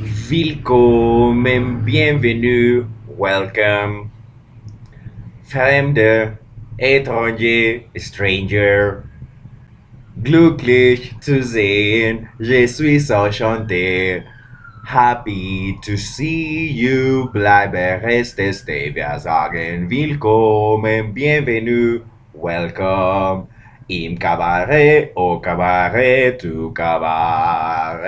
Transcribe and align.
Willkommen, 0.00 1.84
bienvenue, 1.84 2.86
welcome. 3.18 4.12
Fremde, 5.42 6.38
étranger, 6.78 7.82
stranger. 7.96 9.02
Glücklich 10.22 11.18
zu 11.20 11.42
sehen, 11.42 12.28
je 12.38 12.68
suis 12.68 13.10
enchanté. 13.10 14.22
Happy 14.86 15.76
to 15.82 15.96
see 15.96 16.70
you, 16.70 17.28
bleibe 17.32 18.00
reste 18.00 18.52
stay. 18.52 18.94
Wir 18.94 19.18
sagen 19.18 19.90
willkommen, 19.90 21.12
bienvenue, 21.12 22.02
welcome. 22.34 23.48
Im 23.88 24.16
cabaret, 24.16 25.10
au 25.16 25.40
cabaret, 25.40 26.38
tu 26.38 26.72
cabaret. 26.72 27.98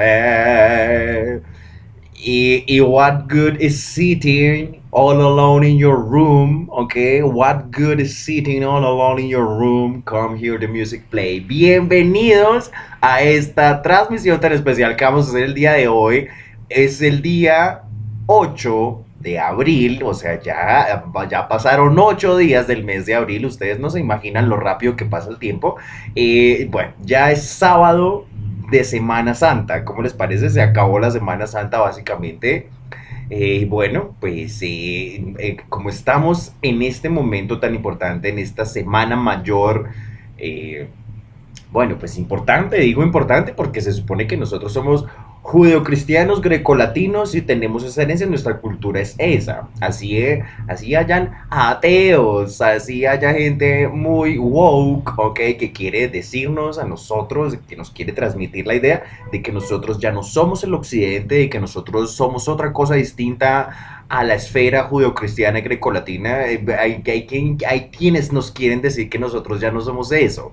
I- 2.22 2.80
what 2.82 3.28
good 3.28 3.56
is 3.60 3.82
sitting 3.82 4.82
all 4.90 5.22
alone 5.22 5.64
in 5.64 5.78
your 5.78 5.96
room? 5.96 6.68
Okay, 6.70 7.22
what 7.22 7.70
good 7.70 7.98
is 7.98 8.14
sitting 8.14 8.62
all 8.62 8.84
alone 8.84 9.18
in 9.18 9.28
your 9.28 9.46
room? 9.46 10.02
Come 10.04 10.36
hear 10.36 10.58
the 10.58 10.68
music 10.68 11.08
play. 11.10 11.40
Bienvenidos 11.40 12.70
a 13.00 13.22
esta 13.22 13.80
transmisión 13.80 14.38
tan 14.38 14.52
especial 14.52 14.96
que 14.96 15.04
vamos 15.04 15.28
a 15.28 15.30
hacer 15.30 15.44
el 15.44 15.54
día 15.54 15.72
de 15.72 15.88
hoy. 15.88 16.28
Es 16.68 17.00
el 17.00 17.22
día 17.22 17.84
8 18.26 19.02
de 19.20 19.38
abril, 19.38 20.02
o 20.02 20.12
sea, 20.12 20.40
ya, 20.42 21.04
ya 21.30 21.48
pasaron 21.48 21.98
8 21.98 22.36
días 22.36 22.66
del 22.66 22.84
mes 22.84 23.06
de 23.06 23.14
abril. 23.14 23.46
Ustedes 23.46 23.78
no 23.78 23.88
se 23.88 24.00
imaginan 24.00 24.50
lo 24.50 24.56
rápido 24.58 24.94
que 24.94 25.06
pasa 25.06 25.30
el 25.30 25.38
tiempo. 25.38 25.76
Eh, 26.14 26.68
bueno, 26.70 26.92
ya 27.02 27.30
es 27.30 27.42
sábado 27.44 28.26
de 28.70 28.84
Semana 28.84 29.34
Santa. 29.34 29.84
¿Cómo 29.84 30.02
les 30.02 30.14
parece? 30.14 30.50
Se 30.50 30.62
acabó 30.62 30.98
la 30.98 31.10
Semana 31.10 31.46
Santa 31.46 31.78
básicamente. 31.78 32.68
Eh, 33.32 33.66
bueno, 33.70 34.16
pues 34.18 34.60
eh, 34.62 35.34
eh, 35.38 35.56
como 35.68 35.88
estamos 35.88 36.52
en 36.62 36.82
este 36.82 37.08
momento 37.08 37.60
tan 37.60 37.76
importante, 37.76 38.28
en 38.28 38.40
esta 38.40 38.64
semana 38.64 39.14
mayor, 39.14 39.88
bueno, 41.70 41.96
pues 41.98 42.18
importante, 42.18 42.80
digo 42.80 43.04
importante 43.04 43.52
porque 43.52 43.80
se 43.80 43.92
supone 43.92 44.26
que 44.26 44.36
nosotros 44.36 44.72
somos 44.72 45.06
judeocristianos 45.42 46.40
grecolatinos 46.42 47.34
y 47.34 47.42
tenemos 47.42 47.82
esa 47.84 48.02
herencia, 48.02 48.26
nuestra 48.26 48.58
cultura 48.60 49.00
es 49.00 49.14
esa. 49.18 49.68
Así, 49.80 50.18
eh, 50.18 50.44
así 50.68 50.94
hayan 50.94 51.32
ateos, 51.50 52.60
así 52.60 53.06
haya 53.06 53.32
gente 53.32 53.88
muy 53.88 54.38
woke, 54.38 55.12
ok, 55.18 55.40
que 55.58 55.72
quiere 55.72 56.08
decirnos 56.08 56.78
a 56.78 56.84
nosotros, 56.84 57.56
que 57.68 57.76
nos 57.76 57.90
quiere 57.90 58.12
transmitir 58.12 58.66
la 58.66 58.74
idea 58.74 59.02
de 59.32 59.42
que 59.42 59.50
nosotros 59.52 59.98
ya 59.98 60.12
no 60.12 60.22
somos 60.22 60.62
el 60.64 60.74
occidente, 60.74 61.36
de 61.36 61.48
que 61.50 61.58
nosotros 61.60 62.12
somos 62.14 62.48
otra 62.48 62.72
cosa 62.72 62.94
distinta 62.94 64.04
a 64.08 64.24
la 64.24 64.34
esfera 64.34 64.84
judeocristiana 64.84 65.58
y 65.60 65.62
grecolatina. 65.62 66.46
Eh, 66.48 66.64
Hay, 66.78 67.02
hay, 67.06 67.26
quien- 67.26 67.58
hay 67.66 67.88
quienes 67.90 68.32
nos 68.32 68.50
quieren 68.50 68.82
decir 68.82 69.08
que 69.08 69.18
nosotros 69.18 69.60
ya 69.60 69.70
no 69.70 69.80
somos 69.80 70.12
eso. 70.12 70.52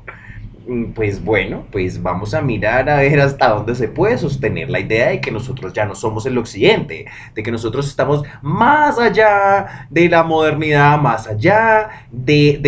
Mm, 0.69 0.91
Pues 0.93 1.23
bueno, 1.23 1.65
pues 1.71 2.01
vamos 2.03 2.33
a 2.33 2.41
mirar 2.41 2.89
a 2.89 2.97
ver 2.97 3.21
hasta 3.21 3.49
dónde 3.49 3.73
se 3.75 3.87
puede 3.87 4.17
sostener 4.17 4.69
la 4.69 4.79
idea 4.81 5.07
de 5.09 5.21
que 5.21 5.31
nosotros 5.31 5.71
ya 5.71 5.85
no 5.85 5.95
somos 5.95 6.25
el 6.25 6.37
occidente, 6.37 7.05
de 7.33 7.43
que 7.43 7.51
nosotros 7.51 7.87
estamos 7.87 8.23
más 8.41 8.99
allá 8.99 9.87
de 9.89 10.09
la 10.09 10.23
modernidad, 10.23 10.99
más 10.99 11.25
allá 11.27 11.89
de, 12.11 12.59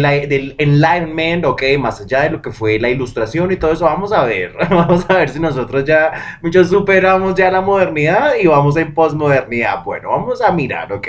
la- 0.00 0.10
del 0.26 0.54
enlightenment, 0.58 1.44
ok, 1.46 1.62
más 1.78 2.00
allá 2.02 2.22
de 2.22 2.30
lo 2.30 2.42
que 2.42 2.52
fue 2.52 2.78
la 2.78 2.90
ilustración 2.90 3.50
y 3.50 3.56
todo 3.56 3.72
eso. 3.72 3.84
Vamos 3.86 4.12
a 4.12 4.24
ver, 4.24 4.52
vamos 4.70 5.06
a 5.08 5.14
ver 5.14 5.30
si 5.30 5.40
nosotros 5.40 5.84
ya, 5.86 6.12
muchos 6.42 6.68
superamos 6.68 7.34
ya 7.34 7.50
la 7.50 7.62
modernidad 7.62 8.32
y 8.42 8.46
vamos 8.46 8.76
en 8.76 8.92
posmodernidad. 8.92 9.82
Bueno, 9.84 10.10
vamos 10.10 10.42
a 10.42 10.52
mirar, 10.52 10.92
ok. 10.92 11.08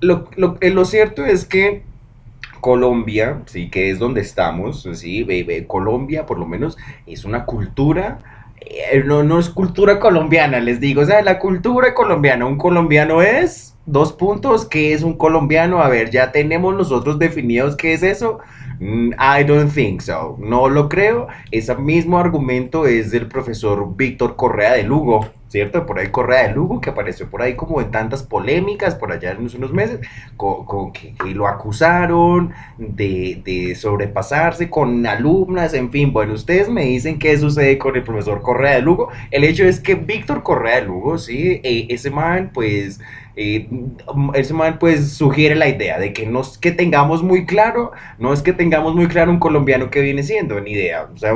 Lo, 0.00 0.28
eh, 0.60 0.70
lo 0.70 0.84
cierto 0.84 1.24
es 1.24 1.44
que 1.44 1.84
Colombia, 2.62 3.42
sí, 3.46 3.68
que 3.68 3.90
es 3.90 3.98
donde 3.98 4.22
estamos, 4.22 4.88
sí, 4.94 5.26
Colombia 5.66 6.24
por 6.24 6.38
lo 6.38 6.46
menos 6.46 6.78
es 7.06 7.26
una 7.26 7.44
cultura, 7.44 8.20
eh, 8.60 9.02
no, 9.04 9.24
no 9.24 9.40
es 9.40 9.50
cultura 9.50 9.98
colombiana, 9.98 10.60
les 10.60 10.78
digo, 10.80 11.02
o 11.02 11.04
sea, 11.04 11.20
la 11.22 11.40
cultura 11.40 11.92
colombiana, 11.92 12.46
un 12.46 12.56
colombiano 12.56 13.20
es, 13.20 13.71
dos 13.86 14.12
puntos, 14.12 14.66
¿qué 14.66 14.92
es 14.92 15.02
un 15.02 15.14
colombiano? 15.14 15.82
A 15.82 15.88
ver, 15.88 16.10
ya 16.10 16.32
tenemos 16.32 16.74
nosotros 16.74 17.18
definidos 17.18 17.76
qué 17.76 17.94
es 17.94 18.02
eso. 18.02 18.38
Mm, 18.80 19.12
I 19.12 19.44
don't 19.44 19.72
think 19.72 20.00
so, 20.00 20.36
no 20.40 20.68
lo 20.68 20.88
creo. 20.88 21.28
Ese 21.50 21.74
mismo 21.76 22.18
argumento 22.18 22.86
es 22.86 23.10
del 23.10 23.28
profesor 23.28 23.96
Víctor 23.96 24.34
Correa 24.34 24.72
de 24.72 24.82
Lugo, 24.82 25.26
¿cierto? 25.48 25.86
Por 25.86 25.98
ahí 25.98 26.08
Correa 26.08 26.48
de 26.48 26.54
Lugo, 26.54 26.80
que 26.80 26.90
apareció 26.90 27.28
por 27.28 27.42
ahí 27.42 27.54
como 27.54 27.80
en 27.80 27.90
tantas 27.90 28.22
polémicas 28.22 28.94
por 28.94 29.12
allá 29.12 29.32
en 29.32 29.38
unos 29.38 29.72
meses, 29.72 30.00
con, 30.36 30.64
con 30.64 30.92
que, 30.92 31.14
que 31.14 31.30
lo 31.30 31.46
acusaron 31.46 32.52
de, 32.78 33.40
de 33.44 33.74
sobrepasarse 33.74 34.68
con 34.68 35.06
alumnas, 35.06 35.74
en 35.74 35.90
fin, 35.90 36.12
bueno, 36.12 36.34
ustedes 36.34 36.68
me 36.68 36.84
dicen 36.84 37.18
qué 37.18 37.36
sucede 37.38 37.78
con 37.78 37.94
el 37.94 38.02
profesor 38.02 38.42
Correa 38.42 38.76
de 38.76 38.82
Lugo. 38.82 39.10
El 39.30 39.44
hecho 39.44 39.64
es 39.64 39.78
que 39.78 39.94
Víctor 39.94 40.42
Correa 40.42 40.76
de 40.80 40.86
Lugo, 40.86 41.18
sí, 41.18 41.60
eh, 41.62 41.86
ese 41.90 42.10
man, 42.10 42.50
pues, 42.52 42.98
eh, 43.34 43.68
ese 44.34 44.52
man, 44.52 44.78
pues, 44.78 45.12
sugiere 45.12 45.54
la 45.54 45.68
idea 45.68 45.98
de 45.98 46.12
que 46.12 46.26
no 46.26 46.40
es 46.40 46.58
que 46.58 46.70
tengamos 46.70 47.22
muy 47.22 47.46
claro, 47.46 47.92
no 48.18 48.32
es 48.32 48.42
que 48.42 48.52
tengamos 48.52 48.94
muy 48.94 49.06
claro 49.08 49.30
un 49.30 49.38
colombiano 49.38 49.90
que 49.90 50.00
viene 50.00 50.22
siendo, 50.22 50.60
ni 50.60 50.72
idea. 50.72 51.08
O 51.14 51.16
sea, 51.16 51.34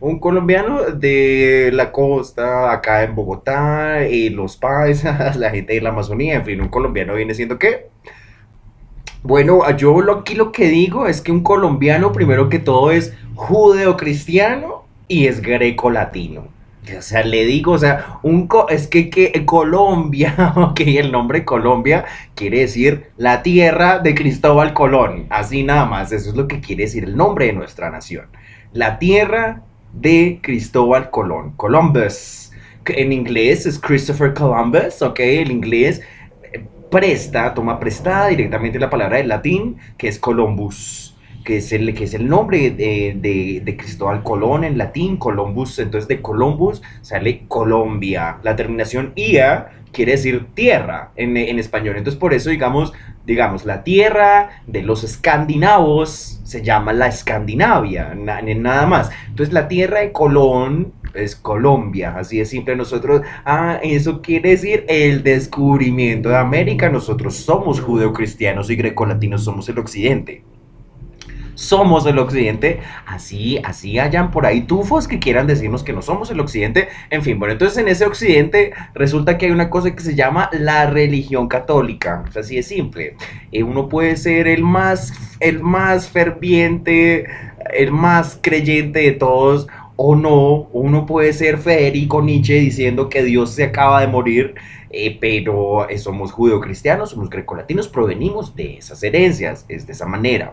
un, 0.00 0.18
colombiano 0.18 0.82
de 0.82 1.70
la 1.72 1.92
costa, 1.92 2.72
acá 2.72 3.02
en 3.02 3.14
Bogotá, 3.14 4.06
y 4.08 4.28
los 4.30 4.56
paisas, 4.56 5.36
la 5.38 5.50
gente 5.50 5.74
de 5.74 5.80
la 5.80 5.90
Amazonía, 5.90 6.34
en 6.34 6.44
fin, 6.44 6.60
un 6.60 6.68
colombiano 6.68 7.14
viene 7.14 7.34
siendo 7.34 7.58
qué? 7.58 7.88
Bueno, 9.22 9.60
yo 9.76 10.00
lo, 10.02 10.18
aquí 10.18 10.34
lo 10.34 10.52
que 10.52 10.68
digo 10.68 11.06
es 11.06 11.22
que 11.22 11.32
un 11.32 11.42
colombiano, 11.42 12.12
primero 12.12 12.50
que 12.50 12.58
todo, 12.58 12.90
es 12.90 13.14
judeocristiano 13.34 14.84
y 15.08 15.26
es 15.26 15.40
greco-latino. 15.40 16.53
O 16.98 17.00
sea, 17.02 17.22
le 17.24 17.46
digo, 17.46 17.72
o 17.72 17.78
sea, 17.78 18.18
un 18.22 18.46
co- 18.46 18.68
es 18.68 18.86
que, 18.88 19.08
que 19.08 19.46
Colombia, 19.46 20.52
ok, 20.56 20.80
el 20.80 21.12
nombre 21.12 21.44
Colombia 21.44 22.04
quiere 22.34 22.58
decir 22.60 23.06
la 23.16 23.42
tierra 23.42 24.00
de 24.00 24.14
Cristóbal 24.14 24.74
Colón, 24.74 25.26
así 25.30 25.62
nada 25.62 25.86
más, 25.86 26.12
eso 26.12 26.28
es 26.30 26.36
lo 26.36 26.46
que 26.46 26.60
quiere 26.60 26.84
decir 26.84 27.04
el 27.04 27.16
nombre 27.16 27.46
de 27.46 27.54
nuestra 27.54 27.90
nación. 27.90 28.26
La 28.72 28.98
tierra 28.98 29.62
de 29.94 30.40
Cristóbal 30.42 31.08
Colón, 31.10 31.52
Columbus, 31.56 32.50
en 32.86 33.12
inglés 33.12 33.64
es 33.64 33.78
Christopher 33.78 34.34
Columbus, 34.34 35.00
ok, 35.00 35.20
el 35.20 35.50
inglés 35.52 36.02
eh, 36.52 36.66
presta, 36.90 37.54
toma 37.54 37.80
prestada 37.80 38.26
directamente 38.28 38.78
la 38.78 38.90
palabra 38.90 39.16
del 39.16 39.28
latín, 39.28 39.78
que 39.96 40.08
es 40.08 40.18
Columbus, 40.18 41.13
que 41.44 41.58
es 41.58 41.72
el, 41.72 41.94
que 41.94 42.04
es 42.04 42.14
el 42.14 42.26
nombre 42.28 42.70
de, 42.70 43.16
de- 43.20 43.62
de 43.64 43.76
Cristóbal 43.76 44.22
Colón 44.22 44.64
en 44.64 44.78
latín, 44.78 45.16
Columbus, 45.16 45.78
entonces 45.78 46.08
de 46.08 46.20
Columbus 46.22 46.82
sale 47.02 47.42
Colombia, 47.48 48.38
la 48.42 48.56
terminación 48.56 49.12
ia 49.16 49.68
quiere 49.92 50.12
decir 50.12 50.46
tierra 50.54 51.12
en, 51.14 51.36
en 51.36 51.58
español, 51.60 51.96
entonces 51.96 52.18
por 52.18 52.34
eso 52.34 52.50
digamos, 52.50 52.92
digamos, 53.26 53.64
la 53.64 53.84
tierra 53.84 54.50
de 54.66 54.82
los 54.82 55.04
escandinavos 55.04 56.40
se 56.44 56.62
llama 56.62 56.92
la 56.92 57.06
Escandinavia, 57.06 58.14
na- 58.14 58.42
nada 58.42 58.86
más, 58.86 59.10
entonces 59.28 59.52
la 59.52 59.68
tierra 59.68 60.00
de 60.00 60.12
Colón 60.12 60.92
es 61.14 61.36
Colombia, 61.36 62.14
así 62.18 62.38
de 62.38 62.44
simple. 62.44 62.74
Nosotros, 62.74 63.22
ah, 63.44 63.78
eso 63.82 64.20
quiere 64.20 64.50
decir 64.50 64.84
el 64.88 65.22
descubrimiento 65.22 66.28
de 66.30 66.36
América. 66.38 66.88
Nosotros 66.88 67.36
somos 67.36 67.80
judeocristianos 67.80 68.68
y 68.70 68.74
grecolatinos, 68.76 69.44
somos 69.44 69.68
el 69.68 69.78
occidente. 69.78 70.42
Somos 71.54 72.04
el 72.06 72.18
occidente, 72.18 72.80
así, 73.06 73.58
así 73.64 73.98
hayan 73.98 74.30
por 74.30 74.44
ahí 74.46 74.62
tufos 74.62 75.06
que 75.06 75.18
quieran 75.18 75.46
decirnos 75.46 75.84
que 75.84 75.92
no 75.92 76.02
somos 76.02 76.30
el 76.30 76.40
occidente. 76.40 76.88
En 77.10 77.22
fin, 77.22 77.38
bueno, 77.38 77.52
entonces 77.52 77.78
en 77.78 77.88
ese 77.88 78.04
occidente 78.04 78.72
resulta 78.94 79.38
que 79.38 79.46
hay 79.46 79.52
una 79.52 79.70
cosa 79.70 79.94
que 79.94 80.02
se 80.02 80.14
llama 80.14 80.50
la 80.52 80.86
religión 80.86 81.48
católica. 81.48 82.24
Es 82.28 82.36
así 82.36 82.56
de 82.56 82.62
simple. 82.62 83.16
Eh, 83.52 83.62
uno 83.62 83.88
puede 83.88 84.16
ser 84.16 84.48
el 84.48 84.62
más, 84.62 85.12
el 85.40 85.60
más 85.60 86.08
ferviente, 86.08 87.26
el 87.72 87.92
más 87.92 88.38
creyente 88.42 89.00
de 89.00 89.12
todos, 89.12 89.68
o 89.96 90.16
no, 90.16 90.68
uno 90.72 91.06
puede 91.06 91.32
ser 91.32 91.58
Federico 91.58 92.20
Nietzsche 92.20 92.54
diciendo 92.54 93.08
que 93.08 93.22
Dios 93.22 93.52
se 93.52 93.64
acaba 93.64 94.00
de 94.00 94.08
morir, 94.08 94.54
eh, 94.90 95.16
pero 95.20 95.88
eh, 95.88 95.98
somos 95.98 96.32
judeocristianos, 96.32 97.10
somos 97.10 97.30
grecolatinos, 97.30 97.86
provenimos 97.86 98.56
de 98.56 98.78
esas 98.78 99.02
herencias, 99.04 99.64
es 99.68 99.86
de 99.86 99.92
esa 99.92 100.06
manera. 100.06 100.52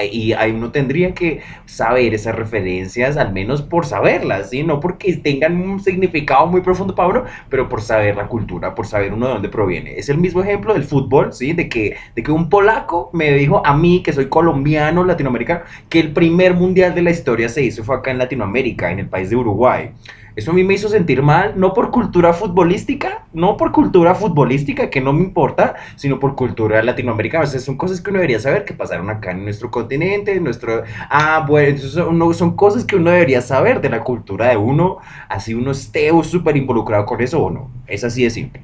Y 0.00 0.32
uno 0.32 0.70
tendría 0.70 1.12
que 1.14 1.40
saber 1.66 2.14
esas 2.14 2.34
referencias, 2.34 3.16
al 3.16 3.32
menos 3.32 3.62
por 3.62 3.84
saberlas, 3.84 4.50
¿sí? 4.50 4.62
No 4.62 4.80
porque 4.80 5.14
tengan 5.16 5.56
un 5.60 5.80
significado 5.80 6.46
muy 6.46 6.60
profundo 6.62 6.94
para 6.94 7.08
uno, 7.08 7.24
pero 7.48 7.68
por 7.68 7.82
saber 7.82 8.16
la 8.16 8.26
cultura, 8.26 8.74
por 8.74 8.86
saber 8.86 9.12
uno 9.12 9.26
de 9.26 9.32
dónde 9.34 9.48
proviene. 9.48 9.98
Es 9.98 10.08
el 10.08 10.18
mismo 10.18 10.42
ejemplo 10.42 10.74
del 10.74 10.84
fútbol, 10.84 11.32
¿sí? 11.32 11.52
De 11.52 11.68
que, 11.68 11.96
de 12.14 12.22
que 12.22 12.32
un 12.32 12.48
polaco 12.48 13.10
me 13.12 13.32
dijo 13.32 13.64
a 13.66 13.76
mí, 13.76 14.02
que 14.02 14.12
soy 14.12 14.28
colombiano, 14.28 15.04
latinoamericano, 15.04 15.62
que 15.88 16.00
el 16.00 16.12
primer 16.12 16.54
mundial 16.54 16.94
de 16.94 17.02
la 17.02 17.10
historia 17.10 17.48
se 17.48 17.62
hizo 17.62 17.84
fue 17.84 17.96
acá 17.96 18.10
en 18.10 18.18
Latinoamérica, 18.18 18.90
en 18.90 19.00
el 19.00 19.08
país 19.08 19.30
de 19.30 19.36
Uruguay. 19.36 19.90
Eso 20.34 20.50
a 20.50 20.54
mí 20.54 20.64
me 20.64 20.74
hizo 20.74 20.88
sentir 20.88 21.22
mal, 21.22 21.54
no 21.56 21.74
por 21.74 21.90
cultura 21.90 22.32
futbolística, 22.32 23.24
no 23.32 23.56
por 23.56 23.70
cultura 23.72 24.14
futbolística, 24.14 24.88
que 24.88 25.00
no 25.00 25.12
me 25.12 25.22
importa, 25.22 25.74
sino 25.96 26.18
por 26.18 26.34
cultura 26.34 26.82
latinoamericana. 26.82 27.44
O 27.44 27.46
sea, 27.46 27.60
son 27.60 27.76
cosas 27.76 28.00
que 28.00 28.10
uno 28.10 28.18
debería 28.18 28.40
saber 28.40 28.64
que 28.64 28.74
pasaron 28.74 29.10
acá 29.10 29.32
en 29.32 29.44
nuestro 29.44 29.70
continente, 29.70 30.34
en 30.34 30.44
nuestro... 30.44 30.84
Ah, 31.10 31.44
bueno, 31.46 31.76
entonces 31.76 32.38
son, 32.38 32.56
cosas 32.56 32.84
que 32.84 32.96
uno 32.96 33.10
debería 33.10 33.42
saber 33.42 33.80
de 33.80 33.90
la 33.90 34.00
cultura 34.00 34.48
de 34.48 34.56
uno, 34.56 34.98
así 35.28 35.54
uno 35.54 35.70
esté 35.72 36.10
súper 36.24 36.56
involucrado 36.56 37.04
con 37.04 37.20
eso 37.20 37.42
o 37.42 37.50
no. 37.50 37.70
Es 37.86 38.04
así 38.04 38.24
de 38.24 38.30
simple. 38.30 38.62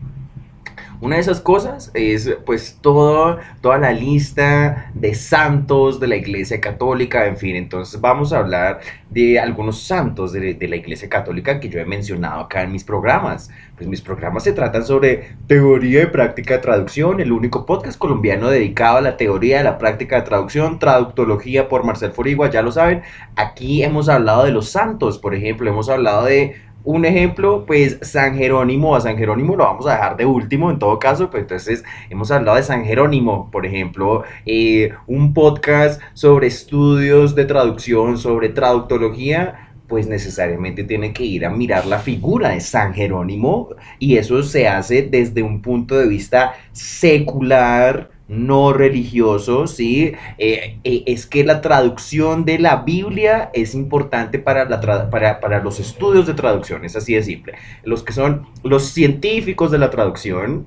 Una 1.00 1.14
de 1.14 1.20
esas 1.22 1.40
cosas 1.40 1.92
es 1.94 2.28
pues 2.44 2.78
todo, 2.80 3.38
toda 3.60 3.78
la 3.78 3.92
lista 3.92 4.90
de 4.94 5.14
santos 5.14 6.00
de 6.00 6.08
la 6.08 6.16
Iglesia 6.16 6.60
Católica, 6.60 7.26
en 7.26 7.36
fin, 7.36 7.54
entonces 7.54 8.00
vamos 8.00 8.32
a 8.32 8.38
hablar 8.38 8.80
de 9.08 9.38
algunos 9.38 9.80
santos 9.80 10.32
de, 10.32 10.54
de, 10.54 10.68
la 10.68 10.74
Iglesia 10.74 11.08
Católica 11.08 11.60
que 11.60 11.68
yo 11.68 11.78
he 11.78 11.84
mencionado 11.84 12.40
acá 12.40 12.62
en 12.62 12.72
mis 12.72 12.82
programas. 12.82 13.48
Pues 13.76 13.88
mis 13.88 14.00
programas 14.00 14.42
se 14.42 14.52
tratan 14.52 14.84
sobre 14.84 15.36
teoría 15.46 16.02
y 16.02 16.06
práctica 16.06 16.54
de 16.54 16.60
traducción, 16.60 17.20
el 17.20 17.30
único 17.30 17.64
podcast 17.64 17.96
colombiano 17.96 18.50
dedicado 18.50 18.96
a 18.96 19.00
la 19.00 19.16
teoría 19.16 19.58
de 19.58 19.64
la 19.64 19.78
práctica 19.78 20.16
de 20.16 20.22
traducción, 20.22 20.80
traductología 20.80 21.68
por 21.68 21.84
Marcel 21.84 22.10
Forigua, 22.10 22.50
ya 22.50 22.60
lo 22.60 22.72
saben. 22.72 23.02
Aquí 23.36 23.84
hemos 23.84 24.08
hablado 24.08 24.44
de 24.44 24.50
los 24.50 24.68
santos, 24.70 25.18
por 25.18 25.36
ejemplo, 25.36 25.70
hemos 25.70 25.88
hablado 25.88 26.24
de 26.24 26.56
un 26.84 27.04
ejemplo, 27.04 27.64
pues 27.66 27.98
San 28.02 28.36
Jerónimo, 28.36 28.96
a 28.96 29.00
San 29.00 29.16
Jerónimo 29.16 29.56
lo 29.56 29.64
vamos 29.64 29.86
a 29.86 29.92
dejar 29.92 30.16
de 30.16 30.24
último 30.24 30.70
en 30.70 30.78
todo 30.78 30.98
caso, 30.98 31.30
pues 31.30 31.42
entonces 31.42 31.84
hemos 32.08 32.30
hablado 32.30 32.56
de 32.56 32.62
San 32.62 32.84
Jerónimo, 32.84 33.50
por 33.50 33.66
ejemplo, 33.66 34.24
eh, 34.46 34.92
un 35.06 35.34
podcast 35.34 36.00
sobre 36.14 36.46
estudios 36.46 37.34
de 37.34 37.44
traducción, 37.44 38.16
sobre 38.16 38.48
traductología, 38.48 39.68
pues 39.88 40.06
necesariamente 40.06 40.84
tiene 40.84 41.12
que 41.12 41.24
ir 41.24 41.46
a 41.46 41.50
mirar 41.50 41.86
la 41.86 41.98
figura 41.98 42.50
de 42.50 42.60
San 42.60 42.94
Jerónimo 42.94 43.70
y 43.98 44.16
eso 44.16 44.42
se 44.42 44.68
hace 44.68 45.02
desde 45.02 45.42
un 45.42 45.62
punto 45.62 45.96
de 45.98 46.06
vista 46.06 46.54
secular, 46.72 48.10
no 48.28 48.74
religioso, 48.74 49.66
¿sí? 49.66 50.12
Eh, 50.36 50.78
eh, 50.84 51.02
es 51.06 51.26
que 51.26 51.44
la 51.44 51.60
traducción 51.62 52.44
de 52.44 52.58
la 52.58 52.76
Biblia 52.76 53.50
es 53.54 53.74
importante 53.74 54.38
para, 54.38 54.66
la 54.66 55.10
para, 55.10 55.40
para, 55.40 55.62
los 55.62 55.80
estudios 55.80 56.26
de 56.26 56.34
traducción, 56.34 56.84
es 56.84 56.94
así 56.94 57.14
de 57.14 57.22
simple. 57.22 57.54
Los 57.82 58.02
que 58.02 58.12
son 58.12 58.46
los 58.62 58.84
científicos 58.84 59.70
de 59.70 59.78
la 59.78 59.90
traducción, 59.90 60.66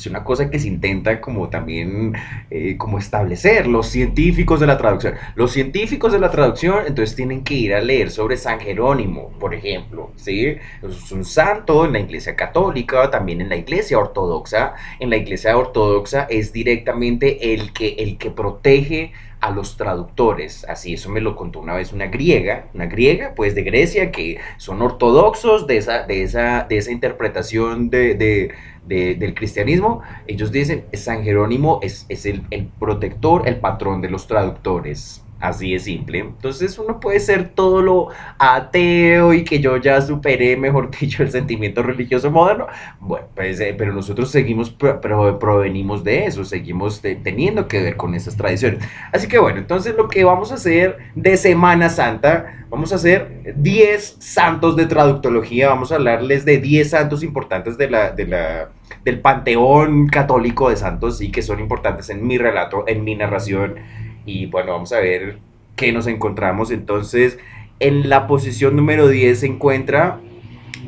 es 0.00 0.06
una 0.06 0.24
cosa 0.24 0.50
que 0.50 0.58
se 0.58 0.68
intenta 0.68 1.20
como 1.20 1.48
también 1.48 2.14
eh, 2.50 2.76
como 2.76 2.98
establecer 2.98 3.66
los 3.66 3.86
científicos 3.86 4.60
de 4.60 4.66
la 4.66 4.78
traducción. 4.78 5.14
Los 5.34 5.52
científicos 5.52 6.12
de 6.12 6.18
la 6.18 6.30
traducción 6.30 6.86
entonces 6.86 7.14
tienen 7.14 7.44
que 7.44 7.54
ir 7.54 7.74
a 7.74 7.80
leer 7.80 8.10
sobre 8.10 8.36
San 8.36 8.60
Jerónimo, 8.60 9.30
por 9.38 9.54
ejemplo, 9.54 10.12
¿sí? 10.16 10.56
Es 10.82 11.12
un 11.12 11.24
santo 11.24 11.84
en 11.84 11.92
la 11.92 12.00
iglesia 12.00 12.34
católica, 12.34 13.10
también 13.10 13.40
en 13.40 13.48
la 13.48 13.56
iglesia 13.56 13.98
ortodoxa. 13.98 14.74
En 14.98 15.10
la 15.10 15.16
iglesia 15.16 15.56
ortodoxa 15.56 16.26
es 16.30 16.52
directamente 16.52 17.54
el 17.54 17.72
que, 17.72 17.94
el 17.98 18.16
que 18.16 18.30
protege 18.30 19.12
a 19.40 19.50
los 19.50 19.76
traductores. 19.76 20.64
Así, 20.68 20.94
eso 20.94 21.10
me 21.10 21.20
lo 21.20 21.36
contó 21.36 21.60
una 21.60 21.74
vez 21.74 21.92
una 21.92 22.06
griega, 22.06 22.66
una 22.74 22.86
griega, 22.86 23.34
pues 23.34 23.54
de 23.54 23.62
Grecia, 23.62 24.10
que 24.10 24.38
son 24.58 24.82
ortodoxos 24.82 25.66
de 25.66 25.76
esa, 25.78 26.02
de 26.04 26.22
esa, 26.22 26.66
de 26.68 26.76
esa 26.76 26.92
interpretación 26.92 27.90
de, 27.90 28.52
del 28.86 29.34
cristianismo, 29.34 30.02
ellos 30.26 30.50
dicen, 30.50 30.84
San 30.92 31.22
Jerónimo 31.22 31.80
es, 31.82 32.06
el, 32.26 32.42
el, 32.50 32.66
protector, 32.66 33.46
el 33.46 33.56
patrón 33.56 34.00
de 34.00 34.10
los 34.10 34.26
traductores. 34.26 35.24
Así 35.40 35.72
de 35.72 35.78
simple. 35.78 36.18
Entonces 36.18 36.78
uno 36.78 37.00
puede 37.00 37.18
ser 37.18 37.48
todo 37.48 37.80
lo 37.80 38.08
ateo 38.38 39.32
y 39.32 39.42
que 39.42 39.58
yo 39.58 39.78
ya 39.78 40.02
superé, 40.02 40.56
mejor 40.58 40.90
dicho, 41.00 41.22
el 41.22 41.30
sentimiento 41.30 41.82
religioso 41.82 42.30
moderno. 42.30 42.66
Bueno, 43.00 43.26
pues, 43.34 43.58
eh, 43.60 43.74
pero 43.76 43.94
nosotros 43.94 44.30
seguimos, 44.30 44.70
pero 44.70 45.38
provenimos 45.38 46.04
de 46.04 46.26
eso, 46.26 46.44
seguimos 46.44 47.00
teniendo 47.00 47.68
que 47.68 47.82
ver 47.82 47.96
con 47.96 48.14
esas 48.14 48.36
tradiciones. 48.36 48.84
Así 49.12 49.28
que 49.28 49.38
bueno, 49.38 49.58
entonces 49.58 49.96
lo 49.96 50.08
que 50.08 50.24
vamos 50.24 50.52
a 50.52 50.56
hacer 50.56 50.98
de 51.14 51.36
Semana 51.38 51.88
Santa, 51.88 52.66
vamos 52.68 52.92
a 52.92 52.96
hacer 52.96 53.54
10 53.56 54.16
santos 54.18 54.76
de 54.76 54.84
traductología, 54.86 55.70
vamos 55.70 55.90
a 55.90 55.94
hablarles 55.94 56.44
de 56.44 56.58
10 56.58 56.90
santos 56.90 57.22
importantes 57.22 57.78
de 57.78 57.88
la, 57.88 58.10
del 58.12 59.20
panteón 59.20 60.06
católico 60.08 60.68
de 60.68 60.76
santos 60.76 61.22
y 61.22 61.30
que 61.30 61.40
son 61.40 61.60
importantes 61.60 62.10
en 62.10 62.26
mi 62.26 62.36
relato, 62.36 62.84
en 62.86 63.04
mi 63.04 63.14
narración 63.14 63.76
y 64.24 64.46
bueno, 64.46 64.72
vamos 64.72 64.92
a 64.92 65.00
ver 65.00 65.38
qué 65.76 65.92
nos 65.92 66.06
encontramos. 66.06 66.70
Entonces, 66.70 67.38
en 67.78 68.08
la 68.08 68.26
posición 68.26 68.76
número 68.76 69.08
10 69.08 69.40
se 69.40 69.46
encuentra, 69.46 70.20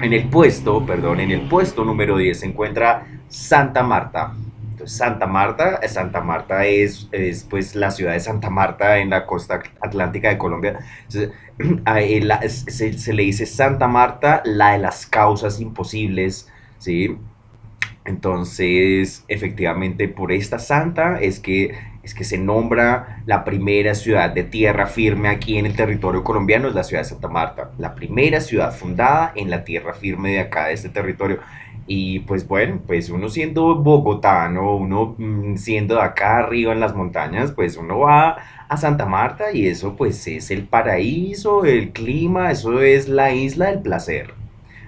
en 0.01 0.13
el 0.13 0.29
puesto, 0.29 0.85
perdón, 0.85 1.21
en 1.21 1.31
el 1.31 1.49
puesto 1.49 1.85
número 1.85 2.17
10 2.19 2.41
se 2.41 2.47
encuentra 2.47 3.07
Santa 3.29 3.83
Marta. 3.83 4.35
Entonces, 4.71 4.97
Santa 4.97 5.27
Marta, 5.27 5.81
Santa 5.89 6.21
Marta 6.21 6.67
es, 6.67 7.09
es 7.13 7.45
pues 7.45 7.75
la 7.75 7.91
ciudad 7.91 8.13
de 8.13 8.21
Santa 8.21 8.51
Marta 8.51 8.99
en 8.99 9.11
la 9.11 9.27
costa 9.27 9.63
atlántica 9.81 10.29
de 10.29 10.39
Colombia. 10.39 10.79
se, 11.09 11.33
se, 12.99 13.13
le 13.13 13.23
dice 13.23 13.47
Santa 13.47 13.89
Marta, 13.89 14.43
la 14.45 14.73
de 14.73 14.79
las 14.79 15.07
causas 15.07 15.61
imposibles, 15.61 16.51
¿sí? 16.79 17.17
Entonces, 18.05 19.25
efectivamente, 19.29 20.09
por 20.09 20.33
esta 20.33 20.59
santa 20.59 21.21
es 21.21 21.39
que 21.39 21.73
es 22.03 22.15
que 22.15 22.25
se 22.25 22.39
nombra 22.39 23.23
la 23.27 23.45
primera 23.45 23.95
ciudad 23.95 24.31
de 24.31 24.45
tierra 24.45 24.87
firme 24.87 25.29
aquí 25.29 25.59
en 25.59 25.67
el 25.67 25.77
territorio 25.77 26.25
colombiano, 26.25 26.69
es 26.69 26.75
la 26.75 26.85
ciudad 26.85 27.03
de 27.03 27.09
Santa 27.09 27.29
Marta, 27.29 27.71
la 27.79 27.95
primera 27.95 28.41
ciudad 28.41 28.75
fundada 28.75 29.33
en 29.37 29.51
la 29.51 29.65
tierra 29.65 29.95
firme 29.95 30.33
de 30.33 30.41
acá, 30.41 30.67
de 30.67 30.75
este 30.75 30.89
territorio. 30.89 31.39
Y 31.87 32.21
pues 32.21 32.47
bueno, 32.47 32.81
pues 32.87 33.11
uno 33.11 33.29
siendo 33.29 33.75
bogotano, 33.77 34.77
uno 34.77 35.15
mm, 35.19 35.57
siendo 35.57 35.97
de 35.97 36.03
acá 36.03 36.39
arriba 36.39 36.73
en 36.73 36.81
las 36.81 36.95
montañas, 36.95 37.53
pues 37.53 37.77
uno 37.77 38.01
va 38.01 38.37
a 38.69 38.77
Santa 38.77 39.07
Marta 39.07 39.53
y 39.53 39.67
eso 39.67 39.97
pues 39.97 40.27
es 40.27 40.51
el 40.51 40.65
paraíso, 40.65 41.65
el 41.65 41.91
clima, 41.91 42.51
eso 42.51 42.81
es 42.81 43.09
la 43.09 43.33
isla 43.33 43.67
del 43.67 43.81
placer. 43.81 44.42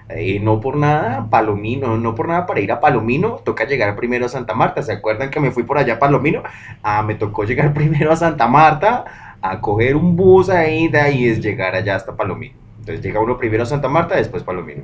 Eh, 0.09 0.39
no 0.39 0.59
por 0.59 0.77
nada, 0.77 1.27
Palomino, 1.31 1.97
no 1.97 2.13
por 2.13 2.27
nada 2.27 2.45
para 2.45 2.59
ir 2.59 2.71
a 2.71 2.79
Palomino, 2.79 3.39
toca 3.43 3.65
llegar 3.65 3.95
primero 3.95 4.27
a 4.27 4.29
Santa 4.29 4.53
Marta. 4.53 4.83
¿Se 4.83 4.91
acuerdan 4.91 5.31
que 5.31 5.39
me 5.39 5.51
fui 5.51 5.63
por 5.63 5.77
allá 5.77 5.95
a 5.95 5.99
Palomino? 5.99 6.43
Ah, 6.83 7.01
me 7.01 7.15
tocó 7.15 7.43
llegar 7.43 7.73
primero 7.73 8.11
a 8.11 8.15
Santa 8.15 8.47
Marta, 8.47 9.37
a 9.41 9.59
coger 9.61 9.95
un 9.95 10.15
bus 10.15 10.49
ahí, 10.49 10.87
de 10.87 10.99
ahí 10.99 11.27
es 11.27 11.41
llegar 11.41 11.75
allá 11.75 11.95
hasta 11.95 12.15
Palomino. 12.15 12.55
Entonces 12.79 13.03
llega 13.03 13.19
uno 13.19 13.37
primero 13.37 13.63
a 13.63 13.65
Santa 13.65 13.87
Marta, 13.89 14.15
después 14.15 14.43
Palomino. 14.43 14.83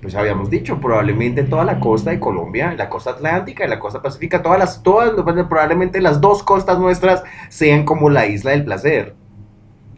Pues 0.00 0.14
habíamos 0.14 0.50
dicho, 0.50 0.78
probablemente 0.78 1.42
toda 1.42 1.64
la 1.64 1.80
costa 1.80 2.10
de 2.10 2.20
Colombia, 2.20 2.74
la 2.76 2.88
costa 2.88 3.10
atlántica 3.10 3.64
y 3.64 3.68
la 3.68 3.80
costa 3.80 4.02
pacífica, 4.02 4.42
todas 4.42 4.58
las, 4.58 4.82
todas, 4.82 5.10
probablemente 5.48 6.00
las 6.00 6.20
dos 6.20 6.42
costas 6.44 6.78
nuestras 6.78 7.24
sean 7.48 7.84
como 7.84 8.10
la 8.10 8.26
isla 8.26 8.52
del 8.52 8.64
placer 8.64 9.14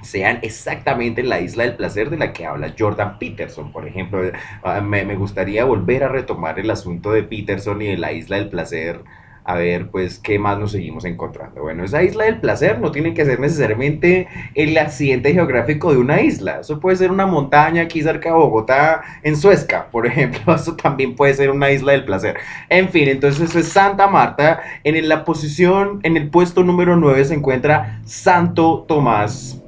sean 0.02 0.38
exactamente 0.42 1.22
la 1.22 1.40
isla 1.40 1.64
del 1.64 1.74
placer 1.74 2.10
de 2.10 2.18
la 2.18 2.32
que 2.32 2.46
habla 2.46 2.74
Jordan 2.78 3.18
Peterson, 3.18 3.72
por 3.72 3.86
ejemplo. 3.86 4.20
Ah, 4.62 4.80
me, 4.80 5.04
gustaría 5.16 5.64
volver 5.64 6.04
a 6.04 6.08
retomar 6.08 6.58
el 6.58 6.70
asunto 6.70 7.12
de 7.12 7.22
Peterson 7.22 7.82
y 7.82 7.86
de 7.88 7.98
la 7.98 8.12
isla 8.12 8.36
del 8.36 8.48
placer, 8.48 9.00
a 9.44 9.54
ver, 9.54 9.88
pues, 9.88 10.18
qué 10.18 10.38
más 10.38 10.58
nos 10.58 10.72
seguimos 10.72 11.04
encontrando. 11.04 11.62
Bueno, 11.62 11.82
esa 11.82 12.02
isla 12.02 12.26
del 12.26 12.38
placer 12.38 12.78
no 12.80 12.92
tiene 12.92 13.14
que 13.14 13.24
ser 13.24 13.40
necesariamente 13.40 14.28
el 14.54 14.76
accidente 14.76 15.32
geográfico 15.32 15.90
de 15.90 15.98
una 15.98 16.20
isla. 16.20 16.60
Eso 16.60 16.78
puede 16.80 16.96
ser 16.96 17.10
una 17.10 17.26
montaña 17.26 17.82
aquí 17.82 18.02
cerca 18.02 18.28
de 18.28 18.34
Bogotá, 18.34 19.02
en 19.22 19.36
Suezca, 19.36 19.90
por 19.90 20.06
ejemplo. 20.06 20.54
Eso 20.54 20.76
también 20.76 21.16
puede 21.16 21.34
ser 21.34 21.50
una 21.50 21.70
isla 21.70 21.92
del 21.92 22.04
placer. 22.04 22.36
En 22.68 22.90
fin, 22.90 23.08
entonces 23.08 23.48
eso 23.48 23.58
es 23.58 23.68
Santa 23.68 24.06
Marta. 24.06 24.60
En 24.84 25.08
la 25.08 25.24
posición, 25.24 26.00
en 26.02 26.16
el 26.16 26.28
puesto 26.28 26.62
número 26.62 26.96
9 26.96 27.24
se 27.24 27.34
encuentra 27.34 28.02
Santo 28.04 28.84
Tomás 28.86 29.62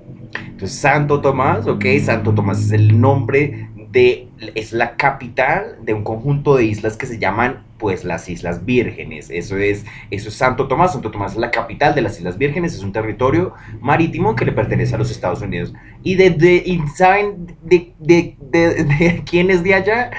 entonces, 0.60 0.78
Santo 0.78 1.22
Tomás, 1.22 1.66
ok, 1.66 1.86
Santo 2.04 2.34
Tomás 2.34 2.60
es 2.60 2.72
el 2.72 3.00
nombre 3.00 3.70
de, 3.90 4.28
es 4.54 4.74
la 4.74 4.94
capital 4.94 5.78
de 5.80 5.94
un 5.94 6.04
conjunto 6.04 6.54
de 6.54 6.64
islas 6.64 6.98
que 6.98 7.06
se 7.06 7.18
llaman 7.18 7.64
pues 7.78 8.04
las 8.04 8.28
Islas 8.28 8.66
Vírgenes. 8.66 9.30
Eso 9.30 9.56
es, 9.56 9.86
eso 10.10 10.28
es 10.28 10.34
Santo 10.34 10.68
Tomás. 10.68 10.92
Santo 10.92 11.10
Tomás 11.10 11.32
es 11.32 11.38
la 11.38 11.50
capital 11.50 11.94
de 11.94 12.02
las 12.02 12.18
Islas 12.18 12.36
Vírgenes, 12.36 12.74
es 12.74 12.82
un 12.82 12.92
territorio 12.92 13.54
marítimo 13.80 14.36
que 14.36 14.44
le 14.44 14.52
pertenece 14.52 14.96
a 14.96 14.98
los 14.98 15.10
Estados 15.10 15.40
Unidos. 15.40 15.72
Y 16.02 16.16
de, 16.16 16.28
de 16.28 16.78
¿saben 16.94 17.56
de, 17.62 17.94
de, 17.98 18.36
de, 18.38 18.84
de 18.84 19.22
quién 19.30 19.50
es 19.50 19.62
de 19.62 19.72
allá? 19.72 20.10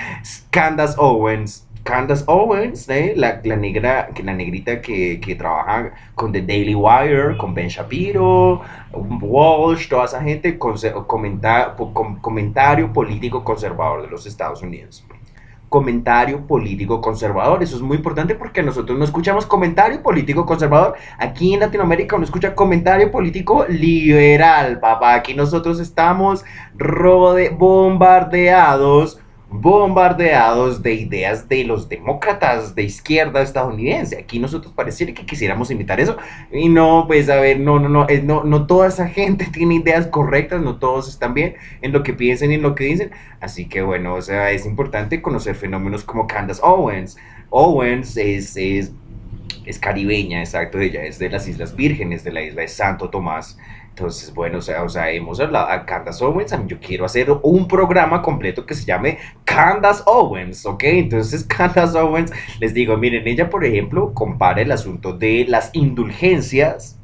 Candace 0.50 0.96
Owens 0.98 1.68
Candace 1.84 2.24
Owens, 2.28 2.88
¿eh? 2.90 3.14
la, 3.16 3.42
la, 3.44 3.56
negra, 3.56 4.10
la 4.24 4.34
negrita 4.34 4.82
que, 4.82 5.20
que, 5.20 5.36
trabaja 5.36 5.92
con 6.14 6.32
The 6.32 6.42
Daily 6.42 6.76
Wire, 6.76 7.38
con 7.38 7.54
Ben 7.54 7.70
Shapiro, 7.70 8.62
Walsh, 8.94 9.90
toda 9.90 10.06
esa 10.06 10.22
gente, 10.22 10.58
comentario 10.58 12.94
político 12.94 13.44
conservador 13.44 14.04
de 14.04 14.10
los 14.10 14.28
Estados 14.28 14.62
Unidos. 14.62 15.04
comentario 15.70 16.46
político 16.46 17.02
conservador. 17.02 17.64
Eso 17.64 17.78
es 17.78 17.82
muy 17.82 17.98
importante 17.98 18.36
porque 18.36 18.62
nosotros 18.62 19.00
no 19.00 19.06
escuchamos 19.06 19.46
comentario 19.46 20.04
político 20.04 20.46
conservador. 20.46 20.96
Aquí 21.18 21.54
en 21.54 21.62
Latinoamérica 21.62 22.16
uno 22.16 22.26
escucha 22.26 22.54
comentario 22.54 23.10
político 23.10 23.66
liberal, 23.68 24.80
papá. 24.80 25.16
Aquí 25.16 25.34
nosotros 25.34 25.80
estamos 25.80 26.44
rode 26.76 27.50
bombardeados 27.50 29.20
bombardeados 29.52 30.82
de 30.82 30.94
ideas 30.94 31.50
de 31.50 31.66
los 31.66 31.90
demócratas 31.90 32.74
de 32.74 32.84
izquierda 32.84 33.42
estadounidense. 33.42 34.18
Aquí 34.18 34.40
nosotros 34.40 34.74
pareciera 34.74 35.14
que 35.14 35.26
quisiéramos 35.26 35.70
imitar 35.70 36.00
eso 36.00 36.16
y 36.52 36.70
no, 36.70 37.04
pues 37.06 37.30
a 37.30 37.36
ver, 37.36 37.60
no, 37.60 37.78
no, 37.78 37.90
no, 37.90 38.08
eh, 38.08 38.22
no, 38.24 38.46
no 38.46 38.66
toda 38.66 38.88
esa 38.88 39.10
gente 39.10 39.46
tiene 39.52 39.76
ideas 39.76 40.08
correctas, 40.08 40.62
no 40.62 40.78
todos 40.80 41.10
están 41.10 41.34
bien 41.34 41.56
en 41.82 41.92
lo 41.92 42.02
que 42.02 42.14
piensan 42.14 42.52
y 42.52 42.56
en 42.56 42.62
lo 42.62 42.76
que 42.76 42.86
dicen. 42.86 43.12
Así 43.42 43.68
que 43.68 43.82
bueno, 43.82 44.16
o 44.16 44.22
sea, 44.22 44.52
es 44.52 44.66
importante 44.66 45.22
conocer 45.22 45.56
fenómenos 45.56 46.06
como 46.06 46.28
Candace 46.28 46.62
Owens. 46.64 47.18
Owens 47.50 48.16
es, 48.16 48.56
es, 48.56 48.94
es 49.66 49.80
caribeña, 49.80 50.40
exacto, 50.40 50.80
ella 50.80 51.04
es 51.04 51.20
de 51.20 51.30
las 51.30 51.46
Islas 51.50 51.76
Vírgenes, 51.76 52.24
de 52.24 52.32
la 52.32 52.42
isla 52.42 52.62
de 52.62 52.70
Santo 52.70 53.10
Tomás. 53.10 53.58
Entonces, 53.92 54.34
bueno, 54.34 54.60
o 54.60 54.62
sea, 54.62 54.84
o 54.84 54.90
sea, 54.90 55.12
hemos 55.12 55.40
hablado 55.42 55.68
a 55.68 55.86
Candace 55.86 56.24
Owens, 56.24 56.56
yo 56.66 56.80
quiero 56.80 57.04
hacer 57.04 57.30
un 57.44 57.68
programa 57.68 58.22
completo 58.22 58.66
que 58.66 58.74
se 58.74 58.86
llame 58.86 59.18
Candace 59.44 60.02
Owens, 60.06 60.66
¿ok? 60.66 60.84
Entonces, 60.84 61.44
Candace 61.58 61.98
Owens, 61.98 62.32
les 62.60 62.74
digo, 62.74 62.96
miren, 62.96 63.28
ella, 63.28 63.50
por 63.50 63.66
ejemplo, 63.66 64.14
compara 64.14 64.62
el 64.62 64.72
asunto 64.72 65.14
de 65.14 65.46
las 65.46 65.72
indulgencias, 65.74 66.98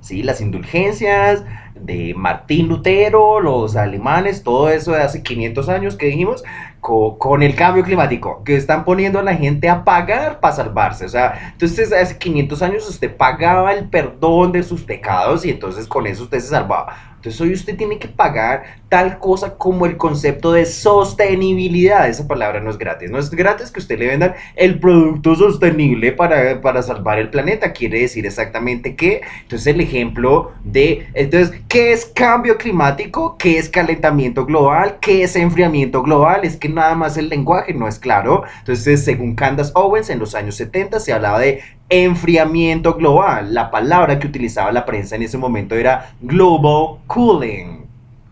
¿sí? 0.00 0.24
Las 0.24 0.40
indulgencias 0.40 1.44
de 1.76 2.14
Martín 2.16 2.66
Lutero, 2.66 3.38
los 3.38 3.76
alemanes, 3.76 4.42
todo 4.42 4.68
eso 4.70 4.92
de 4.92 5.02
hace 5.02 5.22
500 5.22 5.68
años 5.68 5.96
que 5.96 6.06
dijimos, 6.06 6.42
con, 6.84 7.42
el 7.42 7.54
cambio 7.54 7.82
climático, 7.82 8.42
que 8.44 8.56
están 8.56 8.84
poniendo 8.84 9.18
a 9.18 9.22
la 9.22 9.34
gente 9.34 9.70
a 9.70 9.84
pagar 9.84 10.38
para 10.40 10.54
salvarse. 10.54 11.06
O 11.06 11.08
sea, 11.08 11.52
entonces 11.52 11.90
hace 11.94 12.18
500 12.18 12.60
años 12.60 12.86
usted 12.86 13.16
pagaba 13.16 13.72
el 13.72 13.88
perdón 13.88 14.52
de 14.52 14.62
sus 14.62 14.82
pecados 14.82 15.46
y 15.46 15.50
entonces 15.50 15.86
con 15.86 16.06
eso 16.06 16.24
usted 16.24 16.40
se 16.40 16.48
salvaba. 16.48 17.13
Entonces 17.24 17.40
hoy 17.40 17.54
usted 17.54 17.74
tiene 17.74 17.98
que 17.98 18.06
pagar 18.06 18.64
tal 18.90 19.18
cosa 19.18 19.54
como 19.56 19.86
el 19.86 19.96
concepto 19.96 20.52
de 20.52 20.66
sostenibilidad. 20.66 22.06
Esa 22.06 22.28
palabra 22.28 22.60
no 22.60 22.68
es 22.68 22.76
gratis. 22.76 23.10
No 23.10 23.18
es 23.18 23.30
gratis 23.30 23.70
que 23.70 23.80
usted 23.80 23.98
le 23.98 24.08
vendan 24.08 24.34
el 24.56 24.78
producto 24.78 25.34
sostenible 25.34 26.12
para, 26.12 26.60
para 26.60 26.82
salvar 26.82 27.18
el 27.18 27.30
planeta. 27.30 27.72
Quiere 27.72 28.00
decir 28.00 28.26
exactamente 28.26 28.94
que. 28.94 29.22
Entonces 29.40 29.68
el 29.68 29.80
ejemplo 29.80 30.52
de... 30.64 31.06
Entonces, 31.14 31.58
¿qué 31.66 31.94
es 31.94 32.04
cambio 32.04 32.58
climático? 32.58 33.38
¿Qué 33.38 33.56
es 33.56 33.70
calentamiento 33.70 34.44
global? 34.44 34.98
¿Qué 35.00 35.22
es 35.22 35.34
enfriamiento 35.34 36.02
global? 36.02 36.44
Es 36.44 36.58
que 36.58 36.68
nada 36.68 36.94
más 36.94 37.16
el 37.16 37.30
lenguaje 37.30 37.72
no 37.72 37.88
es 37.88 37.98
claro. 37.98 38.42
Entonces, 38.58 39.02
según 39.02 39.34
Candace 39.34 39.72
Owens, 39.74 40.10
en 40.10 40.18
los 40.18 40.34
años 40.34 40.56
70 40.56 41.00
se 41.00 41.14
hablaba 41.14 41.38
de 41.38 41.62
enfriamiento 41.88 42.94
global. 42.94 43.52
La 43.54 43.70
palabra 43.70 44.18
que 44.18 44.26
utilizaba 44.26 44.72
la 44.72 44.84
prensa 44.84 45.16
en 45.16 45.22
ese 45.22 45.38
momento 45.38 45.74
era 45.74 46.14
global 46.20 46.98
cooling. 47.06 47.84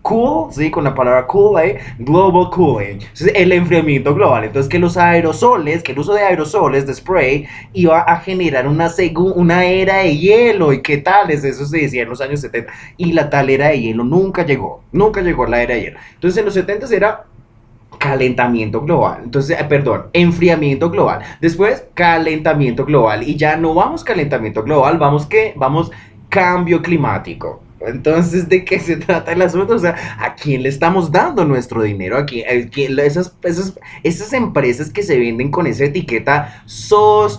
Cool, 0.02 0.52
sí, 0.52 0.68
con 0.68 0.82
la 0.82 0.96
palabra 0.96 1.28
cool, 1.28 1.60
¿eh? 1.60 1.78
global 1.96 2.50
cooling. 2.50 2.98
El 3.36 3.52
enfriamiento 3.52 4.12
global. 4.12 4.42
Entonces, 4.42 4.68
que 4.68 4.80
los 4.80 4.96
aerosoles, 4.96 5.84
que 5.84 5.92
el 5.92 6.00
uso 6.00 6.12
de 6.12 6.22
aerosoles, 6.22 6.88
de 6.88 6.94
spray, 6.94 7.46
iba 7.72 8.00
a 8.00 8.16
generar 8.16 8.66
una, 8.66 8.90
una 9.36 9.64
era 9.64 9.98
de 9.98 10.18
hielo. 10.18 10.72
¿Y 10.72 10.82
qué 10.82 10.98
tal? 10.98 11.30
Eso 11.30 11.64
se 11.64 11.78
decía 11.78 12.02
en 12.02 12.08
los 12.08 12.20
años 12.20 12.40
70. 12.40 12.72
Y 12.96 13.12
la 13.12 13.30
tal 13.30 13.48
era 13.48 13.68
de 13.68 13.80
hielo 13.80 14.02
nunca 14.02 14.44
llegó. 14.44 14.82
Nunca 14.90 15.20
llegó 15.20 15.46
la 15.46 15.62
era 15.62 15.74
de 15.74 15.82
hielo. 15.82 15.98
Entonces, 16.14 16.36
en 16.36 16.46
los 16.46 16.54
70 16.54 16.86
era 16.92 17.24
calentamiento 18.02 18.80
global. 18.80 19.20
Entonces, 19.22 19.56
eh, 19.60 19.64
perdón, 19.64 20.06
enfriamiento 20.12 20.90
global. 20.90 21.20
Después, 21.40 21.84
calentamiento 21.94 22.84
global. 22.84 23.22
Y 23.22 23.36
ya 23.36 23.56
no 23.56 23.74
vamos 23.74 24.02
calentamiento 24.02 24.64
global, 24.64 24.98
vamos 24.98 25.24
que, 25.24 25.54
vamos 25.56 25.92
cambio 26.28 26.82
climático. 26.82 27.62
Entonces, 27.80 28.48
¿de 28.48 28.64
qué 28.64 28.80
se 28.80 28.96
trata 29.06 29.30
el 29.30 29.42
asunto? 29.42 29.76
O 29.76 29.78
sea, 29.78 29.94
¿a 30.18 30.34
quién 30.34 30.64
le 30.64 30.68
estamos 30.68 31.12
dando 31.12 31.44
nuestro 31.44 31.80
dinero? 31.80 32.18
¿A 32.18 32.26
quién, 32.26 32.44
esas, 32.98 33.36
esas, 33.44 33.78
esas 34.02 34.32
empresas 34.32 34.90
que 34.90 35.04
se 35.04 35.16
venden 35.16 35.52
con 35.52 35.68
esa 35.68 35.84
etiqueta 35.84 36.64
sostenible 36.66 37.30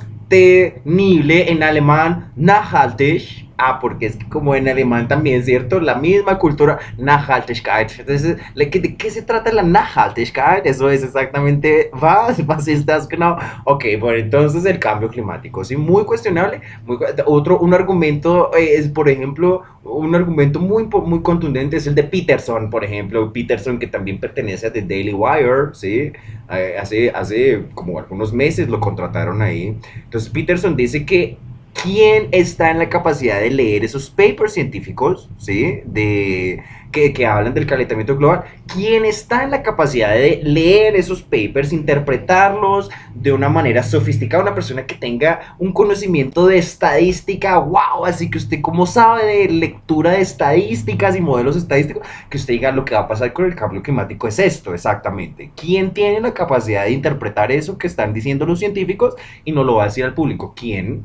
en 1.51 1.61
alemán, 1.61 2.31
nachhaltig, 2.37 3.49
Ah, 3.57 3.77
porque 3.79 4.07
es 4.07 4.15
que 4.15 4.27
como 4.29 4.55
en 4.55 4.67
alemán 4.67 5.07
también, 5.07 5.43
¿cierto? 5.43 5.79
La 5.79 5.95
misma 5.95 6.39
cultura, 6.39 6.79
Nachhaltigkeit. 6.97 7.99
Entonces, 7.99 8.37
¿de 8.55 8.95
qué 8.97 9.09
se 9.11 9.21
trata 9.21 9.53
la 9.53 9.61
Nachhaltigkeit? 9.61 10.65
Eso 10.65 10.89
es 10.89 11.03
exactamente, 11.03 11.91
was, 11.93 12.41
was 12.47 12.67
ist 12.67 12.89
genau? 13.09 13.37
Ok, 13.65 13.85
bueno, 13.99 14.17
entonces 14.17 14.65
el 14.65 14.79
cambio 14.79 15.07
climático, 15.09 15.63
sí, 15.63 15.77
muy 15.77 16.03
cuestionable. 16.03 16.61
Muy, 16.85 16.97
otro, 17.27 17.59
un 17.59 17.73
argumento 17.75 18.55
eh, 18.55 18.75
es, 18.75 18.89
por 18.89 19.07
ejemplo, 19.07 19.61
un 19.83 20.15
argumento 20.15 20.59
muy, 20.59 20.85
muy 20.85 21.21
contundente 21.21 21.77
es 21.77 21.85
el 21.85 21.93
de 21.93 22.03
Peterson, 22.03 22.69
por 22.69 22.83
ejemplo. 22.83 23.31
Peterson, 23.31 23.77
que 23.77 23.87
también 23.87 24.19
pertenece 24.19 24.67
a 24.67 24.73
The 24.73 24.81
Daily 24.81 25.13
Wire, 25.13 25.73
¿sí? 25.73 26.11
Eh, 26.49 26.75
hace, 26.79 27.11
hace 27.11 27.65
como 27.75 27.99
algunos 27.99 28.33
meses 28.33 28.67
lo 28.67 28.79
contrataron 28.79 29.41
ahí. 29.41 29.77
Entonces, 30.03 30.29
Peterson 30.29 30.75
dice 30.75 31.05
que 31.05 31.37
¿Quién 31.81 32.29
está 32.31 32.71
en 32.71 32.79
la 32.79 32.87
capacidad 32.87 33.39
de 33.41 33.49
leer 33.49 33.83
esos 33.83 34.09
papers 34.09 34.53
científicos, 34.53 35.29
¿sí? 35.37 35.81
De, 35.85 36.63
que, 36.91 37.25
hablan 37.25 37.53
del 37.53 37.65
calentamiento 37.65 38.15
global? 38.15 38.43
¿Quién 38.67 39.03
está 39.03 39.43
en 39.43 39.51
la 39.51 39.63
capacidad 39.63 40.13
de 40.13 40.39
leer 40.43 40.95
esos 40.95 41.21
papers, 41.21 41.73
interpretarlos 41.73 42.89
de 43.15 43.33
una 43.33 43.49
manera 43.49 43.83
sofisticada? 43.83 44.43
Una 44.43 44.55
persona 44.55 44.85
que 44.85 44.95
tenga 44.95 45.55
un 45.57 45.73
conocimiento 45.73 46.45
de 46.45 46.59
estadística, 46.59 47.57
wow, 47.57 48.05
así 48.05 48.29
que 48.29 48.37
usted 48.37 48.61
como 48.61 48.85
sabe 48.85 49.25
de 49.25 49.49
lectura 49.49 50.11
de 50.11 50.21
estadísticas 50.21 51.15
y 51.15 51.21
modelos 51.21 51.57
estadísticos, 51.57 52.07
que 52.29 52.37
usted 52.37 52.53
diga 52.53 52.71
lo 52.71 52.85
que 52.85 52.95
va 52.95 53.01
a 53.01 53.07
pasar 53.07 53.33
con 53.33 53.45
el 53.45 53.55
cambio 53.55 53.81
climático 53.81 54.27
es 54.27 54.39
esto, 54.39 54.73
exactamente. 54.73 55.51
¿Quién 55.55 55.91
tiene 55.91 56.21
la 56.21 56.33
capacidad 56.33 56.83
de 56.83 56.91
interpretar 56.91 57.51
eso 57.51 57.77
que 57.77 57.87
están 57.87 58.13
diciendo 58.13 58.45
los 58.45 58.59
científicos 58.59 59.15
y 59.43 59.51
no 59.51 59.63
lo 59.63 59.75
va 59.75 59.83
a 59.83 59.87
decir 59.87 60.05
al 60.05 60.13
público? 60.13 60.53
¿Quién? 60.55 61.03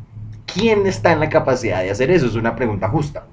¿Quién 0.52 0.86
está 0.86 1.12
en 1.12 1.20
la 1.20 1.28
capacidad 1.28 1.82
de 1.82 1.90
hacer 1.90 2.10
eso? 2.10 2.26
Es 2.26 2.34
una 2.34 2.56
pregunta 2.56 2.88
justa. 2.88 3.26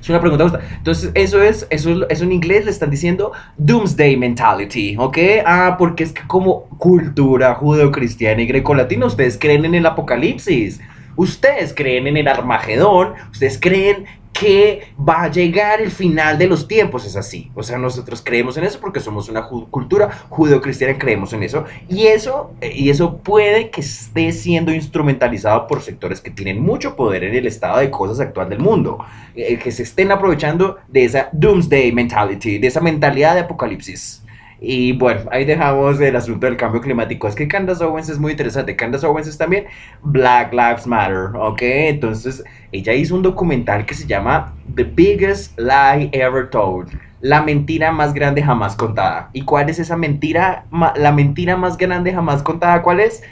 Es 0.00 0.08
una 0.08 0.20
pregunta 0.20 0.44
justa. 0.44 0.60
Entonces, 0.76 1.10
eso 1.14 1.42
es, 1.42 1.66
eso, 1.70 2.08
eso 2.08 2.24
en 2.24 2.32
inglés 2.32 2.64
le 2.64 2.70
están 2.70 2.90
diciendo 2.90 3.32
Doomsday 3.58 4.16
Mentality, 4.16 4.96
¿ok? 4.98 5.18
Ah, 5.44 5.76
porque 5.78 6.04
es 6.04 6.12
que 6.12 6.22
como 6.26 6.64
cultura 6.78 7.54
judeocristiana 7.54 8.40
y 8.42 8.46
grecolatina, 8.46 9.06
ustedes 9.06 9.38
creen 9.38 9.64
en 9.64 9.74
el 9.74 9.86
apocalipsis. 9.86 10.80
Ustedes 11.20 11.74
creen 11.74 12.06
en 12.06 12.16
el 12.16 12.28
Armagedón, 12.28 13.12
ustedes 13.30 13.58
creen 13.60 14.06
que 14.32 14.84
va 14.98 15.24
a 15.24 15.30
llegar 15.30 15.82
el 15.82 15.90
final 15.90 16.38
de 16.38 16.46
los 16.46 16.66
tiempos, 16.66 17.04
es 17.04 17.14
así. 17.14 17.50
O 17.54 17.62
sea, 17.62 17.76
nosotros 17.76 18.22
creemos 18.24 18.56
en 18.56 18.64
eso 18.64 18.80
porque 18.80 19.00
somos 19.00 19.28
una 19.28 19.46
cultura 19.46 20.08
judeocristiana, 20.30 20.96
creemos 20.96 21.34
en 21.34 21.42
eso. 21.42 21.66
Y 21.90 22.06
eso, 22.06 22.54
y 22.62 22.88
eso 22.88 23.18
puede 23.18 23.68
que 23.68 23.82
esté 23.82 24.32
siendo 24.32 24.72
instrumentalizado 24.72 25.66
por 25.66 25.82
sectores 25.82 26.22
que 26.22 26.30
tienen 26.30 26.62
mucho 26.62 26.96
poder 26.96 27.24
en 27.24 27.34
el 27.34 27.46
estado 27.46 27.80
de 27.80 27.90
cosas 27.90 28.18
actual 28.18 28.48
del 28.48 28.60
mundo, 28.60 29.04
eh, 29.34 29.58
que 29.58 29.72
se 29.72 29.82
estén 29.82 30.12
aprovechando 30.12 30.78
de 30.88 31.04
esa 31.04 31.28
doomsday 31.32 31.92
mentality, 31.92 32.56
de 32.56 32.66
esa 32.66 32.80
mentalidad 32.80 33.34
de 33.34 33.40
apocalipsis. 33.40 34.19
Y 34.60 34.92
bueno, 34.92 35.22
ahí 35.32 35.46
dejamos 35.46 35.98
el 36.00 36.14
asunto 36.14 36.46
del 36.46 36.58
cambio 36.58 36.82
climático. 36.82 37.26
Es 37.26 37.34
que 37.34 37.48
Candace 37.48 37.82
Owens 37.82 38.10
es 38.10 38.18
muy 38.18 38.32
interesante. 38.32 38.76
Candace 38.76 39.06
Owens 39.06 39.26
es 39.26 39.38
también 39.38 39.64
Black 40.02 40.52
Lives 40.52 40.86
Matter, 40.86 41.34
¿ok? 41.34 41.62
Entonces, 41.62 42.44
ella 42.70 42.92
hizo 42.92 43.14
un 43.14 43.22
documental 43.22 43.86
que 43.86 43.94
se 43.94 44.06
llama 44.06 44.54
The 44.74 44.84
Biggest 44.84 45.58
Lie 45.58 46.10
Ever 46.12 46.50
Told. 46.50 46.90
La 47.22 47.42
mentira 47.42 47.90
más 47.90 48.12
grande 48.12 48.42
jamás 48.42 48.76
contada. 48.76 49.30
¿Y 49.32 49.42
cuál 49.42 49.70
es 49.70 49.78
esa 49.78 49.96
mentira? 49.96 50.66
La 50.96 51.12
mentira 51.12 51.56
más 51.56 51.78
grande 51.78 52.12
jamás 52.12 52.42
contada, 52.42 52.82
¿cuál 52.82 53.00
es? 53.00 53.22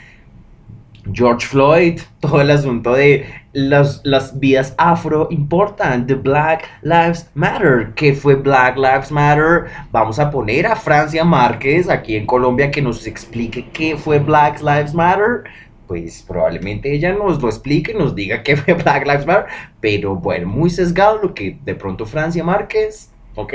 George 1.13 1.45
Floyd, 1.45 1.99
todo 2.19 2.41
el 2.41 2.51
asunto 2.51 2.93
de 2.93 3.25
las, 3.53 4.01
las 4.03 4.39
vidas 4.39 4.75
afro 4.77 5.27
importan, 5.31 6.05
the 6.05 6.15
Black 6.15 6.67
Lives 6.81 7.29
Matter. 7.33 7.93
¿Qué 7.95 8.13
fue 8.13 8.35
Black 8.35 8.77
Lives 8.77 9.11
Matter? 9.11 9.65
Vamos 9.91 10.19
a 10.19 10.29
poner 10.29 10.67
a 10.67 10.75
Francia 10.75 11.23
Márquez 11.23 11.89
aquí 11.89 12.15
en 12.15 12.25
Colombia 12.25 12.71
que 12.71 12.81
nos 12.81 13.07
explique 13.07 13.69
qué 13.71 13.97
fue 13.97 14.19
Black 14.19 14.61
Lives 14.61 14.93
Matter. 14.93 15.43
Pues 15.87 16.23
probablemente 16.27 16.93
ella 16.93 17.13
nos 17.13 17.41
lo 17.41 17.47
explique, 17.47 17.93
nos 17.93 18.13
diga 18.13 18.43
qué 18.43 18.55
fue 18.57 18.73
Black 18.73 19.05
Lives 19.05 19.25
Matter, 19.25 19.45
pero 19.79 20.15
bueno, 20.15 20.47
muy 20.47 20.69
sesgado 20.69 21.19
lo 21.21 21.33
que 21.33 21.57
de 21.63 21.75
pronto 21.75 22.05
Francia 22.05 22.43
Márquez, 22.43 23.11
¿ok? 23.35 23.53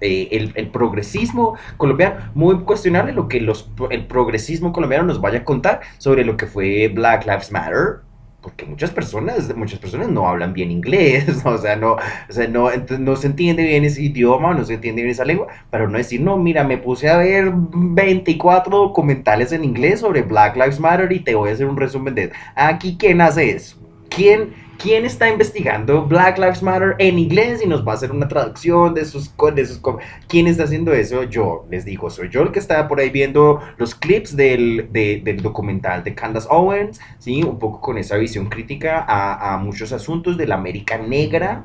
Eh, 0.00 0.28
el, 0.32 0.52
el, 0.54 0.68
progresismo 0.68 1.56
colombiano, 1.76 2.30
muy 2.34 2.60
cuestionable 2.60 3.12
lo 3.12 3.28
que 3.28 3.38
los, 3.38 3.70
el 3.90 4.06
progresismo 4.06 4.72
colombiano 4.72 5.04
nos 5.04 5.20
vaya 5.20 5.40
a 5.40 5.44
contar 5.44 5.82
sobre 5.98 6.24
lo 6.24 6.38
que 6.38 6.46
fue 6.46 6.88
Black 6.88 7.26
Lives 7.26 7.52
Matter. 7.52 8.00
porque 8.40 8.64
muchas 8.64 8.90
personas, 8.90 9.54
muchas 9.54 9.78
personas 9.78 10.08
no 10.08 10.26
hablan 10.26 10.54
bien 10.54 10.70
inglés, 10.70 11.26
o 11.44 11.58
sea, 11.58 11.76
no, 11.76 11.92
o 11.96 12.32
sea, 12.32 12.48
no, 12.48 12.70
no 12.98 13.16
se 13.16 13.26
entiende 13.26 13.62
bien 13.62 13.84
ese 13.84 14.02
idioma, 14.02 14.54
no 14.54 14.64
se 14.64 14.74
entiende 14.74 15.02
bien 15.02 15.12
esa 15.12 15.26
lengua, 15.26 15.48
pero 15.70 15.86
no 15.86 15.98
decir, 15.98 16.22
no, 16.22 16.38
mira, 16.38 16.64
me 16.64 16.78
puse 16.78 17.10
a 17.10 17.18
ver 17.18 17.52
24 17.54 18.74
documentales 18.74 19.52
en 19.52 19.64
inglés 19.64 20.00
sobre 20.00 20.22
Black 20.22 20.56
Lives 20.56 20.80
Matter 20.80 21.12
y 21.12 21.20
te 21.20 21.34
voy 21.34 21.50
a 21.50 21.52
hacer 21.52 21.66
un 21.66 21.76
resumen 21.76 22.14
de 22.14 22.32
aquí 22.54 22.96
quién 22.98 23.20
hace 23.20 23.50
eso, 23.50 23.76
quién 24.08 24.69
quién 24.80 25.04
está 25.04 25.28
investigando 25.28 26.06
Black 26.06 26.38
Lives 26.38 26.62
Matter 26.62 26.94
en 26.98 27.18
inglés 27.18 27.60
y 27.62 27.68
nos 27.68 27.86
va 27.86 27.92
a 27.92 27.94
hacer 27.96 28.10
una 28.10 28.28
traducción 28.28 28.94
de 28.94 29.04
sus, 29.04 29.30
de 29.54 29.66
sus 29.66 29.80
¿Quién 30.28 30.46
está 30.46 30.64
haciendo 30.64 30.92
eso? 30.92 31.22
Yo, 31.24 31.66
les 31.70 31.84
digo, 31.84 32.08
soy 32.10 32.28
yo 32.30 32.42
el 32.42 32.50
que 32.50 32.58
estaba 32.58 32.88
por 32.88 33.00
ahí 33.00 33.10
viendo 33.10 33.60
los 33.76 33.94
clips 33.94 34.34
del, 34.36 34.88
del 34.92 35.42
documental 35.42 36.02
de 36.02 36.14
Candace 36.14 36.48
Owens, 36.50 37.00
¿sí? 37.18 37.42
Un 37.42 37.58
poco 37.58 37.80
con 37.80 37.98
esa 37.98 38.16
visión 38.16 38.48
crítica 38.48 39.04
a, 39.06 39.54
a 39.54 39.58
muchos 39.58 39.92
asuntos 39.92 40.36
de 40.36 40.46
la 40.46 40.54
América 40.54 40.98
negra 40.98 41.64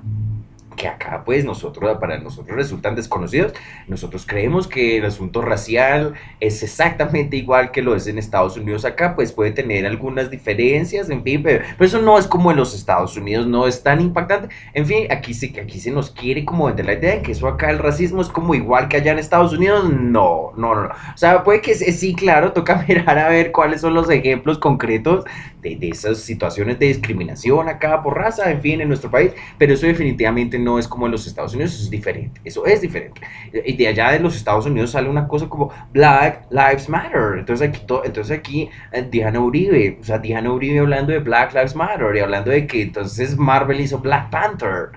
que 0.75 0.88
acá 0.88 1.24
pues 1.25 1.46
nosotros, 1.46 1.98
para 2.00 2.20
nosotros 2.20 2.55
resultan 2.55 2.96
desconocidos. 2.96 3.53
Nosotros 3.88 4.25
creemos 4.27 4.67
que 4.67 4.98
el 4.98 5.05
asunto 5.05 5.41
racial 5.41 6.13
es 6.39 6.62
exactamente 6.63 7.38
igual 7.38 7.72
que 7.72 7.82
lo 7.82 7.96
es 7.96 8.08
en 8.08 8.17
Estados 8.17 8.58
Unidos 8.58 8.86
acá, 8.86 9.15
pues 9.15 9.32
puede 9.32 9.51
tener 9.51 9.86
algunas 9.86 10.29
diferencias, 10.29 11.10
en 11.10 11.24
fin, 11.24 11.41
pero, 11.44 11.63
eso 11.79 12.01
no 12.01 12.17
es 12.17 12.27
como 12.27 12.51
en 12.51 12.58
los 12.58 12.75
Estados 12.75 13.15
Unidos, 13.17 13.48
no 13.48 13.67
es 13.67 13.84
tan 13.84 14.01
impactante. 14.01 14.53
En 14.74 14.86
fin, 14.86 15.08
aquí 15.12 15.34
sí 15.34 15.53
aquí 15.60 15.79
se 15.79 15.91
nos 15.91 16.12
quiere 16.12 16.46
como 16.46 16.65
vender 16.65 16.86
la 16.86 16.94
idea 16.94 17.15
de 17.15 17.22
que 17.22 17.32
eso 17.32 17.48
acá 17.48 17.70
el 17.70 17.79
racismo 17.79 18.22
es 18.22 18.29
como 18.29 18.55
igual 18.55 18.88
que 18.88 18.98
allá 18.98 19.12
en 19.12 19.20
Estados 19.20 19.53
Unidos. 19.53 19.89
No, 19.89 20.51
no, 20.55 20.75
no. 20.75 20.84
no. 20.84 20.89
O 20.89 21.17
sea, 21.17 21.44
puede 21.44 21.62
que 21.62 21.75
sí, 21.75 22.15
claro, 22.15 22.51
toca 22.53 22.75
mirar 22.88 23.17
a 23.17 23.29
ver 23.29 23.51
cuáles 23.51 23.82
son 23.82 23.94
los 23.94 24.10
ejemplos 24.10 24.58
concretos 24.58 25.25
de, 25.74 25.90
esas 25.90 26.20
situaciones 26.20 26.78
de 26.78 26.88
discriminación 26.88 27.68
acá 27.68 28.04
por 28.04 28.16
raza, 28.16 28.52
en 28.52 28.62
fin, 28.62 28.82
en 28.82 28.88
nuestro 28.88 29.10
país, 29.10 29.32
pero 29.58 29.74
eso 29.74 29.88
definitivamente 29.88 30.60
no 30.60 30.78
es 30.78 30.88
como 30.88 31.08
en 31.08 31.12
los 31.12 31.26
Estados 31.26 31.54
Unidos, 31.54 31.80
es 31.82 31.90
diferente, 31.90 32.40
eso 32.44 32.66
es 32.66 32.82
diferente. 32.82 33.22
Y 33.66 33.76
de 33.76 33.88
allá 33.88 34.12
de 34.12 34.20
los 34.20 34.36
Estados 34.36 34.66
Unidos 34.66 34.92
sale 34.92 35.10
una 35.10 35.28
cosa 35.28 35.48
como 35.50 35.72
Black 35.92 36.46
Lives 36.52 36.90
Matter, 36.90 37.40
entonces 37.40 37.70
aquí, 37.70 37.82
entonces 38.04 38.38
aquí 38.38 38.70
eh, 38.92 39.08
Diana 39.10 39.40
Uribe, 39.40 39.98
o 40.00 40.04
sea, 40.04 40.20
Diana 40.20 40.52
Uribe 40.52 40.80
hablando 40.80 41.12
de 41.12 41.20
Black 41.20 41.54
Lives 41.54 41.76
Matter 41.76 42.16
y 42.16 42.20
hablando 42.20 42.52
de 42.52 42.68
que 42.68 42.84
entonces 42.84 43.38
Marvel 43.38 43.80
hizo 43.80 44.00
Black 44.00 44.30
Panther. 44.30 44.90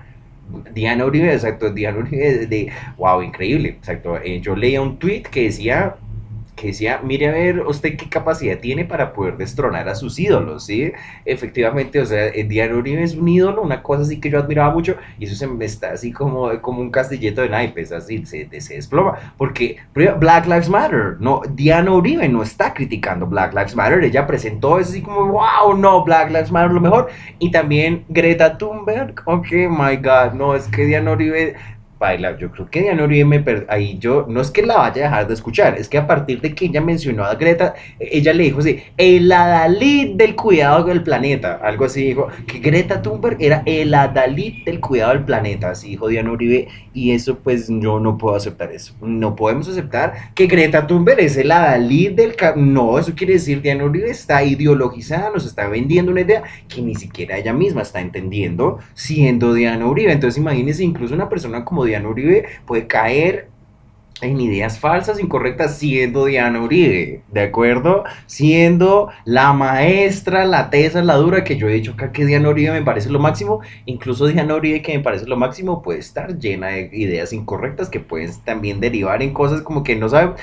Diana 0.73 1.05
Uribe, 1.05 1.31
exacto, 1.31 1.69
Diana 1.69 1.99
Uribe 1.99 2.47
de, 2.47 2.71
wow, 2.97 3.21
increíble, 3.21 3.69
exacto. 3.69 4.17
Eh, 4.17 4.41
yo 4.41 4.55
leía 4.55 4.81
un 4.81 4.97
tweet 4.97 5.23
que 5.23 5.43
decía 5.43 5.95
que 6.59 6.67
decía, 6.67 6.99
mire 7.03 7.29
a 7.29 7.31
ver 7.31 7.61
usted 7.61 7.95
qué 7.95 8.09
capacidad 8.09 8.57
tiene 8.59 8.83
para 8.83 9.13
poder 9.13 9.37
destronar 9.37 9.87
a 9.87 9.95
sus 9.95 10.19
ídolos, 10.19 10.65
¿sí? 10.65 10.91
Efectivamente, 11.25 12.01
o 12.01 12.05
sea, 12.05 12.27
el 12.27 12.47
Diario 12.47 12.77
Uribe 12.77 13.03
es 13.03 13.15
un 13.15 13.27
ídolo, 13.27 13.61
una 13.61 13.81
cosa 13.81 14.01
así 14.03 14.19
que 14.19 14.29
yo 14.29 14.39
admiraba 14.39 14.73
mucho, 14.73 14.97
y 15.17 15.25
eso 15.25 15.35
se 15.35 15.47
me 15.47 15.65
está 15.65 15.91
así 15.91 16.11
como, 16.11 16.61
como 16.61 16.81
un 16.81 16.91
castillito 16.91 17.41
de 17.41 17.49
naipes, 17.49 17.91
así, 17.91 18.25
se, 18.25 18.49
se 18.59 18.73
desploma, 18.75 19.33
porque 19.37 19.77
Black 19.93 20.45
Lives 20.47 20.69
Matter, 20.69 21.15
no, 21.19 21.41
Diana 21.49 21.91
Uribe 21.91 22.27
no 22.27 22.43
está 22.43 22.73
criticando 22.73 23.25
Black 23.25 23.53
Lives 23.53 23.75
Matter, 23.75 24.03
ella 24.03 24.27
presentó 24.27 24.79
eso 24.79 24.91
así 24.91 25.01
como, 25.01 25.27
wow, 25.31 25.77
no, 25.77 26.03
Black 26.03 26.29
Lives 26.29 26.51
Matter 26.51 26.71
lo 26.71 26.81
mejor, 26.81 27.07
y 27.39 27.51
también 27.51 28.03
Greta 28.09 28.57
Thunberg, 28.57 29.15
ok, 29.25 29.47
my 29.69 29.95
God, 29.95 30.33
no, 30.33 30.55
es 30.55 30.67
que 30.67 30.85
Diana 30.85 31.11
Uribe 31.11 31.55
baila. 31.99 32.37
Yo 32.37 32.49
creo 32.49 32.69
que 32.69 32.81
Diana 32.81 33.03
Uribe 33.03 33.25
me 33.25 33.43
ahí 33.67 33.97
yo, 33.99 34.25
no 34.27 34.41
es 34.41 34.49
que 34.49 34.61
la 34.61 34.77
vaya 34.77 35.01
a 35.01 35.09
dejar 35.09 35.27
de 35.27 35.33
escuchar, 35.33 35.77
es 35.77 35.89
que 35.89 35.97
a 35.97 36.07
partir 36.07 36.39
de 36.41 36.55
que 36.55 36.65
ella 36.65 36.81
mencionó 36.81 37.25
a 37.25 37.35
Greta, 37.35 37.75
ella 37.99 38.33
le 38.33 38.43
dijo 38.43 38.59
así, 38.59 38.81
el 38.97 39.31
adalid 39.31 40.15
del 40.15 40.35
cuidado 40.35 40.85
del 40.85 41.03
planeta, 41.03 41.59
algo 41.61 41.85
así 41.85 42.03
dijo, 42.03 42.29
que 42.47 42.59
Greta 42.59 43.01
Thunberg 43.01 43.37
era 43.39 43.63
el 43.65 43.93
adalid 43.93 44.63
del 44.65 44.79
cuidado 44.79 45.13
del 45.13 45.25
planeta, 45.25 45.71
así 45.71 45.89
dijo 45.89 46.07
Diana 46.07 46.31
Uribe, 46.31 46.69
y 46.93 47.11
eso 47.11 47.39
pues 47.39 47.67
yo 47.69 47.99
no 47.99 48.17
puedo 48.17 48.35
aceptar 48.35 48.71
eso, 48.71 48.95
no 49.01 49.35
podemos 49.35 49.67
aceptar 49.67 50.33
que 50.35 50.47
Greta 50.47 50.87
Thunberg 50.87 51.19
es 51.19 51.35
el 51.35 51.51
adalid 51.51 52.11
del, 52.11 52.35
no, 52.55 52.97
eso 52.97 53.13
quiere 53.15 53.33
decir 53.33 53.61
Diana 53.61 53.83
Uribe 53.83 54.09
está 54.09 54.43
ideologizada, 54.43 55.31
nos 55.31 55.45
está 55.45 55.67
vendiendo 55.67 56.11
una 56.11 56.21
idea 56.21 56.43
que 56.67 56.81
ni 56.81 56.95
siquiera 56.95 57.37
ella 57.37 57.53
misma 57.53 57.81
está 57.81 57.99
entendiendo, 57.99 58.79
siendo 58.93 59.53
Diana 59.53 59.85
Uribe, 59.85 60.13
entonces 60.13 60.37
imagínense 60.37 60.83
incluso 60.83 61.13
una 61.13 61.27
persona 61.27 61.65
como 61.65 61.88
Diana 61.89 62.09
Uribe 62.09 62.47
puede 62.65 62.87
caer 62.87 63.47
en 64.21 64.39
ideas 64.41 64.79
falsas, 64.79 65.19
incorrectas, 65.19 65.77
siendo 65.77 66.25
Diana 66.25 66.61
Uribe, 66.61 67.21
¿de 67.31 67.41
acuerdo? 67.41 68.03
Siendo 68.25 69.09
la 69.25 69.53
maestra, 69.53 70.45
la 70.45 70.69
tesa, 70.69 71.01
la 71.01 71.15
dura, 71.15 71.43
que 71.43 71.57
yo 71.57 71.67
he 71.67 71.73
dicho 71.73 71.93
acá 71.93 72.11
que 72.11 72.25
Diana 72.25 72.49
Uribe 72.49 72.71
me 72.71 72.81
parece 72.81 73.09
lo 73.09 73.19
máximo, 73.19 73.61
incluso 73.85 74.27
Diana 74.27 74.55
Uribe 74.55 74.81
que 74.81 74.97
me 74.97 75.03
parece 75.03 75.25
lo 75.25 75.37
máximo 75.37 75.81
puede 75.81 75.99
estar 75.99 76.37
llena 76.37 76.67
de 76.67 76.89
ideas 76.93 77.33
incorrectas 77.33 77.89
que 77.89 77.99
pueden 77.99 78.31
también 78.43 78.79
derivar 78.79 79.21
en 79.23 79.33
cosas 79.33 79.61
como 79.61 79.83
que 79.83 79.95
no 79.95 80.09
sabe 80.09 80.33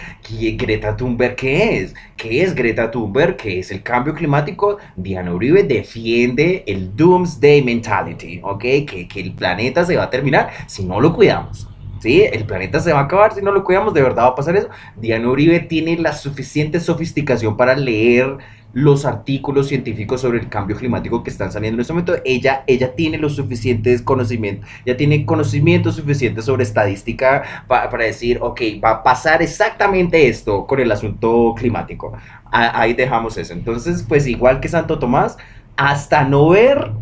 Greta 0.57 0.97
Thunberg 0.97 1.37
qué 1.37 1.79
es, 1.79 1.95
qué 2.17 2.43
es 2.43 2.55
Greta 2.55 2.91
Thunberg, 2.91 3.37
qué 3.37 3.59
es 3.59 3.71
el 3.71 3.83
cambio 3.83 4.15
climático, 4.15 4.79
Diana 4.97 5.35
Uribe 5.35 5.63
defiende 5.63 6.65
el 6.67 6.95
Doomsday 6.97 7.63
Mentality, 7.63 8.41
¿ok? 8.43 8.61
Que, 8.61 9.09
que 9.09 9.21
el 9.21 9.33
planeta 9.33 9.85
se 9.85 9.97
va 9.97 10.05
a 10.05 10.11
terminar 10.11 10.51
si 10.67 10.85
no 10.85 11.01
lo 11.01 11.13
cuidamos. 11.13 11.69
¿Sí? 12.07 12.23
El 12.23 12.45
planeta 12.45 12.79
se 12.79 12.93
va 12.93 13.01
a 13.01 13.03
acabar 13.03 13.35
si 13.35 13.43
no 13.43 13.51
lo 13.51 13.65
cuidamos, 13.65 13.93
de 13.93 14.01
verdad 14.01 14.25
va 14.25 14.29
a 14.29 14.35
pasar 14.37 14.55
eso. 14.55 14.69
Diana 14.97 15.29
Uribe 15.29 15.59
tiene 15.59 15.99
la 15.99 16.13
suficiente 16.13 16.79
sofisticación 16.79 17.57
para 17.57 17.75
leer 17.75 18.39
los 18.73 19.05
artículos 19.07 19.67
científicos 19.69 20.21
sobre 20.21 20.39
el 20.39 20.49
cambio 20.49 20.77
climático 20.77 21.25
que 21.25 21.31
están 21.31 21.51
saliendo 21.51 21.77
en 21.77 21.81
este 21.81 21.93
momento. 21.93 22.15
Ella, 22.25 22.63
ella 22.69 22.95
tiene 22.95 23.19
los 23.19 23.35
suficientes 23.35 24.03
conocimientos, 24.03 24.69
ya 24.85 24.97
tiene 24.97 25.27
conocimiento 25.27 25.91
suficiente 25.91 26.43
sobre 26.43 26.63
estadística 26.63 27.43
para, 27.67 27.91
para 27.91 28.05
decir, 28.05 28.39
ok, 28.41 28.61
va 28.85 28.91
a 28.91 29.03
pasar 29.03 29.43
exactamente 29.43 30.29
esto 30.29 30.65
con 30.65 30.79
el 30.79 30.93
asunto 30.93 31.55
climático. 31.57 32.13
ahí 32.53 32.93
dejamos 32.93 33.37
eso. 33.37 33.53
Entonces, 33.53 34.05
pues 34.09 34.29
igual 34.29 34.61
que 34.61 34.69
Santo 34.69 35.01
Tomás, 35.01 35.37
hasta 35.77 36.23
no 36.25 36.51
ver 36.51 36.93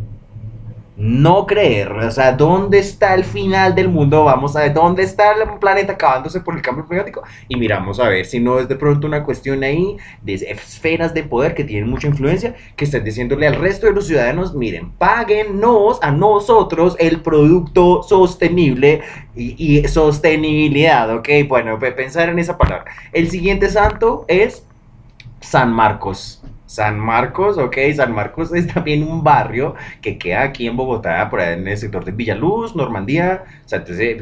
no 0.96 1.44
creer, 1.46 1.90
o 1.90 2.10
sea, 2.10 2.32
¿dónde 2.32 2.78
está 2.78 3.14
el 3.14 3.24
final 3.24 3.74
del 3.74 3.88
mundo? 3.88 4.24
Vamos 4.24 4.54
a 4.54 4.60
ver, 4.60 4.74
¿dónde 4.74 5.02
está 5.02 5.32
el 5.32 5.58
planeta 5.58 5.94
acabándose 5.94 6.40
por 6.40 6.54
el 6.54 6.62
cambio 6.62 6.86
climático? 6.86 7.22
Y 7.48 7.56
miramos 7.56 7.98
a 7.98 8.08
ver 8.08 8.24
si 8.26 8.38
no 8.38 8.60
es 8.60 8.68
de 8.68 8.76
pronto 8.76 9.06
una 9.06 9.24
cuestión 9.24 9.64
ahí 9.64 9.96
de 10.22 10.34
esferas 10.34 11.12
de 11.12 11.24
poder 11.24 11.54
que 11.54 11.64
tienen 11.64 11.90
mucha 11.90 12.06
influencia, 12.06 12.54
que 12.76 12.84
están 12.84 13.02
diciéndole 13.02 13.48
al 13.48 13.56
resto 13.56 13.86
de 13.86 13.92
los 13.92 14.06
ciudadanos, 14.06 14.54
miren, 14.54 14.92
páguenos 14.92 15.98
a 16.00 16.12
nosotros 16.12 16.96
el 17.00 17.20
producto 17.20 18.04
sostenible 18.04 19.00
y, 19.34 19.78
y 19.80 19.88
sostenibilidad, 19.88 21.12
¿ok? 21.12 21.28
Bueno, 21.48 21.76
pensar 21.78 22.28
en 22.28 22.38
esa 22.38 22.56
palabra. 22.56 22.84
El 23.12 23.30
siguiente 23.30 23.68
santo 23.68 24.24
es 24.28 24.64
San 25.40 25.72
Marcos. 25.72 26.40
San 26.74 26.98
Marcos, 26.98 27.56
ok, 27.56 27.76
San 27.94 28.12
Marcos 28.12 28.52
es 28.54 28.66
también 28.66 29.04
un 29.04 29.22
barrio 29.22 29.76
que 30.02 30.18
queda 30.18 30.42
aquí 30.42 30.66
en 30.66 30.76
Bogotá, 30.76 31.30
por 31.30 31.40
ahí 31.40 31.54
en 31.54 31.68
el 31.68 31.78
sector 31.78 32.04
de 32.04 32.10
Villaluz, 32.10 32.74
Normandía, 32.74 33.44
o 33.64 33.68
sea, 33.68 33.78
entonces 33.78 34.16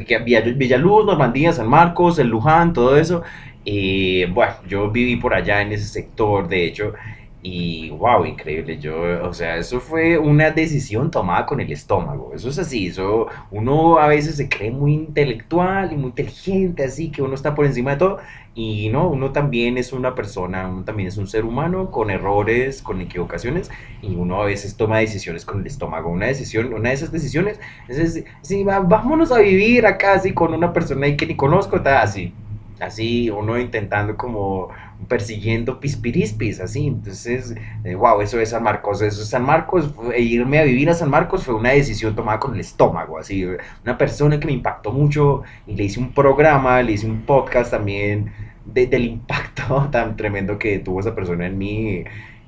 Villaluz, 0.55 1.05
Normandía, 1.05 1.51
San 1.51 1.67
Marcos, 1.67 2.19
el 2.19 2.27
Luján, 2.27 2.73
todo 2.73 2.95
eso. 2.97 3.23
Y 3.65 4.25
bueno, 4.25 4.53
yo 4.67 4.91
viví 4.91 5.15
por 5.15 5.33
allá 5.33 5.61
en 5.61 5.71
ese 5.71 5.85
sector, 5.85 6.47
de 6.47 6.65
hecho, 6.65 6.93
y 7.41 7.89
wow, 7.89 8.25
increíble. 8.25 8.77
Yo, 8.79 9.27
o 9.27 9.33
sea, 9.33 9.57
eso 9.57 9.79
fue 9.79 10.17
una 10.17 10.51
decisión 10.51 11.11
tomada 11.11 11.45
con 11.45 11.59
el 11.59 11.71
estómago. 11.71 12.33
Eso 12.33 12.49
es 12.49 12.57
así. 12.59 12.87
Eso, 12.87 13.27
uno 13.51 13.97
a 13.97 14.07
veces 14.07 14.37
se 14.37 14.47
cree 14.47 14.71
muy 14.71 14.93
intelectual 14.93 15.91
y 15.91 15.97
muy 15.97 16.09
inteligente, 16.09 16.85
así 16.85 17.11
que 17.11 17.21
uno 17.21 17.35
está 17.35 17.53
por 17.53 17.65
encima 17.65 17.91
de 17.91 17.97
todo. 17.97 18.19
Y 18.55 18.89
no, 18.89 19.07
uno 19.07 19.31
también 19.31 19.79
es 19.79 19.93
una 19.93 20.13
persona, 20.13 20.67
uno 20.67 20.83
también 20.83 21.07
es 21.07 21.17
un 21.17 21.27
ser 21.27 21.43
humano 21.43 21.89
con 21.89 22.11
errores, 22.11 22.83
con 22.83 23.01
equivocaciones. 23.01 23.71
Y 24.01 24.15
uno 24.15 24.41
a 24.41 24.45
veces 24.45 24.77
toma 24.77 24.99
decisiones 24.99 25.43
con 25.43 25.61
el 25.61 25.67
estómago. 25.67 26.09
Una 26.11 26.27
decisión, 26.27 26.73
una 26.73 26.89
de 26.89 26.95
esas 26.95 27.11
decisiones 27.11 27.59
es, 27.87 28.23
sí, 28.41 28.63
vámonos 28.63 29.31
a 29.31 29.39
vivir 29.39 29.87
acá 29.87 30.13
así 30.13 30.33
con 30.33 30.53
una 30.53 30.71
persona 30.71 31.07
ahí 31.07 31.17
que 31.17 31.25
ni 31.25 31.35
conozco, 31.35 31.77
está 31.77 32.01
así. 32.01 32.33
Así, 32.79 33.29
uno 33.29 33.57
intentando 33.57 34.17
como 34.17 34.69
persiguiendo 35.07 35.79
pispirispis, 35.79 36.59
así. 36.59 36.87
Entonces, 36.87 37.55
wow, 37.97 38.21
eh, 38.21 38.23
eso 38.23 38.39
es 38.39 38.49
San 38.49 38.63
Marcos. 38.63 39.01
Eso 39.01 39.21
es 39.21 39.29
San 39.29 39.43
Marcos. 39.43 39.93
irme 40.17 40.59
a 40.59 40.63
vivir 40.63 40.89
a 40.89 40.93
San 40.93 41.09
Marcos 41.09 41.43
fue 41.43 41.53
una 41.55 41.71
decisión 41.71 42.15
tomada 42.15 42.39
con 42.39 42.53
el 42.53 42.59
estómago, 42.59 43.17
así. 43.17 43.45
Una 43.83 43.97
persona 43.97 44.39
que 44.39 44.47
me 44.47 44.53
impactó 44.53 44.91
mucho 44.91 45.43
y 45.67 45.75
le 45.75 45.85
hice 45.85 45.99
un 45.99 46.13
programa, 46.13 46.81
le 46.81 46.93
hice 46.93 47.07
un 47.07 47.21
podcast 47.21 47.71
también 47.71 48.31
del 48.65 49.05
impacto 49.05 49.87
tan 49.91 50.15
tremendo 50.15 50.57
que 50.57 50.79
tuvo 50.79 50.99
esa 50.99 51.15
persona 51.15 51.47
en 51.47 51.57
mí. 51.57 52.03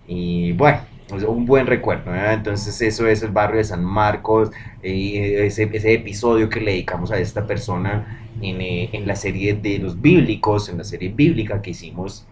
Y 0.07 0.53
bueno, 0.53 0.79
un 1.27 1.45
buen 1.45 1.67
recuerdo. 1.67 2.13
Entonces, 2.15 2.81
eso 2.81 3.07
es 3.07 3.21
el 3.23 3.31
barrio 3.31 3.57
de 3.57 3.63
San 3.63 3.83
Marcos, 3.83 4.51
y 4.83 5.17
ese, 5.17 5.63
episodio 5.63 6.49
que 6.49 6.59
le 6.59 6.71
dedicamos 6.71 7.11
a 7.11 7.17
esta 7.17 7.45
persona 7.45 8.21
eh, 8.41 8.89
en 8.91 9.07
la 9.07 9.15
serie 9.15 9.53
de 9.53 9.79
los 9.79 10.01
bíblicos, 10.01 10.69
en 10.69 10.77
la 10.77 10.83
serie 10.83 11.09
bíblica 11.09 11.61
que 11.61 11.71
hicimos 11.71 12.25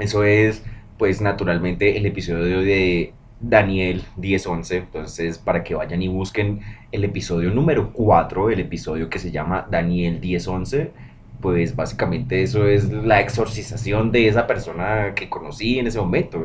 eso 0.00 0.24
es, 0.24 0.62
pues 0.98 1.20
naturalmente, 1.20 1.96
el 1.96 2.06
episodio 2.06 2.60
de 2.60 3.12
Daniel 3.40 4.02
1011. 4.16 4.76
Entonces, 4.76 5.38
para 5.38 5.64
que 5.64 5.74
vayan 5.74 6.02
y 6.02 6.08
busquen 6.08 6.60
el 6.92 7.04
episodio 7.04 7.50
número 7.50 7.92
4, 7.92 8.50
el 8.50 8.60
episodio 8.60 9.08
que 9.08 9.18
se 9.18 9.30
llama 9.30 9.66
Daniel 9.70 10.20
1011 10.20 11.10
pues 11.40 11.74
básicamente 11.74 12.42
eso 12.42 12.68
es 12.68 12.90
la 12.90 13.20
exorcización 13.20 14.12
de 14.12 14.28
esa 14.28 14.46
persona 14.46 15.14
que 15.14 15.28
conocí 15.28 15.78
en 15.78 15.86
ese 15.86 15.98
momento. 15.98 16.44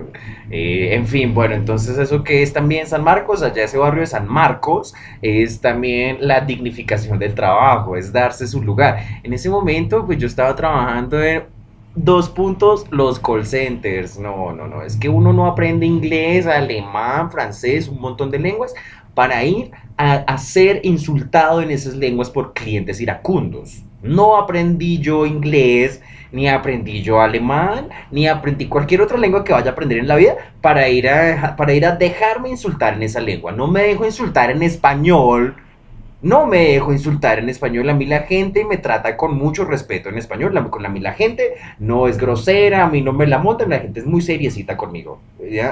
Eh, 0.49 0.89
en 0.93 1.05
fin, 1.05 1.33
bueno, 1.33 1.55
entonces 1.55 1.97
eso 1.97 2.23
que 2.23 2.41
es 2.41 2.53
también 2.53 2.87
San 2.87 3.03
Marcos, 3.03 3.43
allá 3.43 3.63
ese 3.63 3.77
barrio 3.77 4.01
de 4.01 4.07
San 4.07 4.27
Marcos, 4.27 4.93
es 5.21 5.59
también 5.59 6.17
la 6.21 6.41
dignificación 6.41 7.19
del 7.19 7.35
trabajo, 7.35 7.97
es 7.97 8.11
darse 8.11 8.47
su 8.47 8.61
lugar. 8.63 8.97
En 9.23 9.33
ese 9.33 9.49
momento, 9.49 10.05
pues 10.05 10.17
yo 10.17 10.27
estaba 10.27 10.55
trabajando 10.55 11.21
en 11.21 11.43
dos 11.95 12.29
puntos, 12.29 12.85
los 12.91 13.19
call 13.19 13.45
centers. 13.45 14.19
No, 14.19 14.53
no, 14.53 14.67
no, 14.67 14.83
es 14.83 14.97
que 14.97 15.09
uno 15.09 15.33
no 15.33 15.47
aprende 15.47 15.85
inglés, 15.85 16.45
alemán, 16.45 17.31
francés, 17.31 17.87
un 17.87 17.99
montón 17.99 18.29
de 18.31 18.39
lenguas 18.39 18.73
para 19.13 19.43
ir 19.45 19.71
a, 19.97 20.37
ser 20.37 20.81
insultado 20.83 21.61
en 21.61 21.71
esas 21.71 21.95
lenguas 21.95 22.29
por 22.29 22.53
clientes 22.53 22.99
iracundos. 22.99 23.81
No 24.03 24.35
aprendí 24.35 24.99
yo 24.99 25.25
inglés, 25.25 26.01
ni 26.33 26.49
aprendí 26.49 27.01
yo 27.01 27.21
alemán, 27.21 27.89
ni 28.11 28.27
aprendí 28.27 28.67
cualquier 28.67 29.01
otra 29.01 29.17
lengua 29.17 29.43
que 29.43 29.53
vaya 29.53 29.69
a 29.69 29.71
aprender 29.71 29.99
en 29.99 30.07
la 30.07 30.17
vida 30.17 30.35
para 30.61 30.89
ir 30.89 31.07
a, 31.07 31.55
para 31.55 31.73
ir 31.73 31.85
a 31.85 31.95
dejarme 31.95 32.49
insultar 32.49 32.95
en 32.95 33.03
esa 33.03 33.21
lengua. 33.21 33.53
No 33.53 33.67
me 33.67 33.83
dejo 33.83 34.05
insultar 34.05 34.51
en 34.51 34.61
español 34.63 35.55
no 36.25 36.47
me 36.47 36.69
dejo 36.69 36.91
insultar 36.91 37.37
en 37.37 37.49
español. 37.49 37.87
A 37.87 37.93
mí 37.93 38.07
la 38.07 38.21
gente 38.21 38.65
me 38.65 38.77
trata 38.77 39.15
con 39.15 39.37
mucho 39.37 39.63
respeto 39.63 40.09
en 40.09 40.17
español. 40.17 40.55
La, 40.55 40.63
con 40.63 40.81
la, 40.81 40.89
mí 40.89 40.99
la 40.99 41.13
gente 41.13 41.53
no 41.77 42.07
es 42.07 42.17
grosera, 42.17 42.83
a 42.83 42.89
mí 42.89 43.01
no 43.01 43.13
me 43.13 43.27
la 43.27 43.37
montan, 43.37 43.69
la 43.69 43.77
gente 43.77 43.99
es 43.99 44.07
muy 44.07 44.23
seriecita 44.23 44.75
conmigo. 44.75 45.19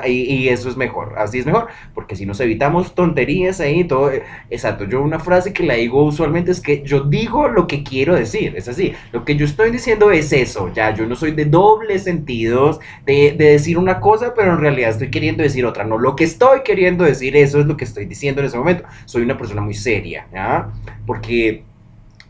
Y, 0.06 0.50
eso 0.50 0.70
es 0.70 0.78
mejor, 0.78 1.16
así 1.18 1.40
es 1.40 1.48
mejor, 1.48 1.68
porque 1.96 2.16
si 2.16 2.28
nos 2.28 2.40
evitamos 2.40 2.94
tonterías 2.94 3.60
ahí, 3.60 3.84
todo. 3.86 4.12
Exacto, 4.52 4.84
yo 4.84 5.02
una 5.02 5.20
frase 5.20 5.52
que 5.52 5.64
la 5.64 5.74
digo 5.74 6.04
usualmente 6.04 6.52
es 6.52 6.62
que 6.62 6.84
yo 6.84 7.02
digo 7.02 7.48
lo 7.48 7.66
que 7.66 7.82
quiero 7.82 8.14
decir, 8.14 8.54
es 8.56 8.68
así. 8.68 8.94
Lo 9.12 9.26
que 9.26 9.36
yo 9.36 9.46
estoy 9.46 9.72
diciendo 9.72 10.12
es 10.12 10.32
eso, 10.32 10.72
ya, 10.72 10.94
yo 10.94 11.08
no 11.08 11.16
soy 11.16 11.32
de 11.32 11.46
dobles 11.46 12.04
sentidos, 12.04 12.80
de, 13.08 13.34
de 13.36 13.46
decir 13.46 13.80
una 13.80 14.00
cosa, 14.00 14.36
pero 14.36 14.52
en 14.52 14.60
realidad 14.60 14.92
estoy 14.92 15.10
queriendo 15.10 15.42
decir 15.42 15.66
otra. 15.66 15.84
No, 15.84 15.98
lo 15.98 16.16
que 16.16 16.26
estoy 16.26 16.62
queriendo 16.64 17.04
decir, 17.04 17.36
eso 17.36 17.60
es 17.60 17.66
lo 17.66 17.76
que 17.76 17.86
estoy 17.86 18.06
diciendo 18.06 18.42
en 18.42 18.48
ese 18.48 18.58
momento. 18.58 18.84
Soy 19.06 19.24
una 19.24 19.38
persona 19.38 19.62
muy 19.62 19.74
seria. 19.74 20.28
Porque 21.06 21.64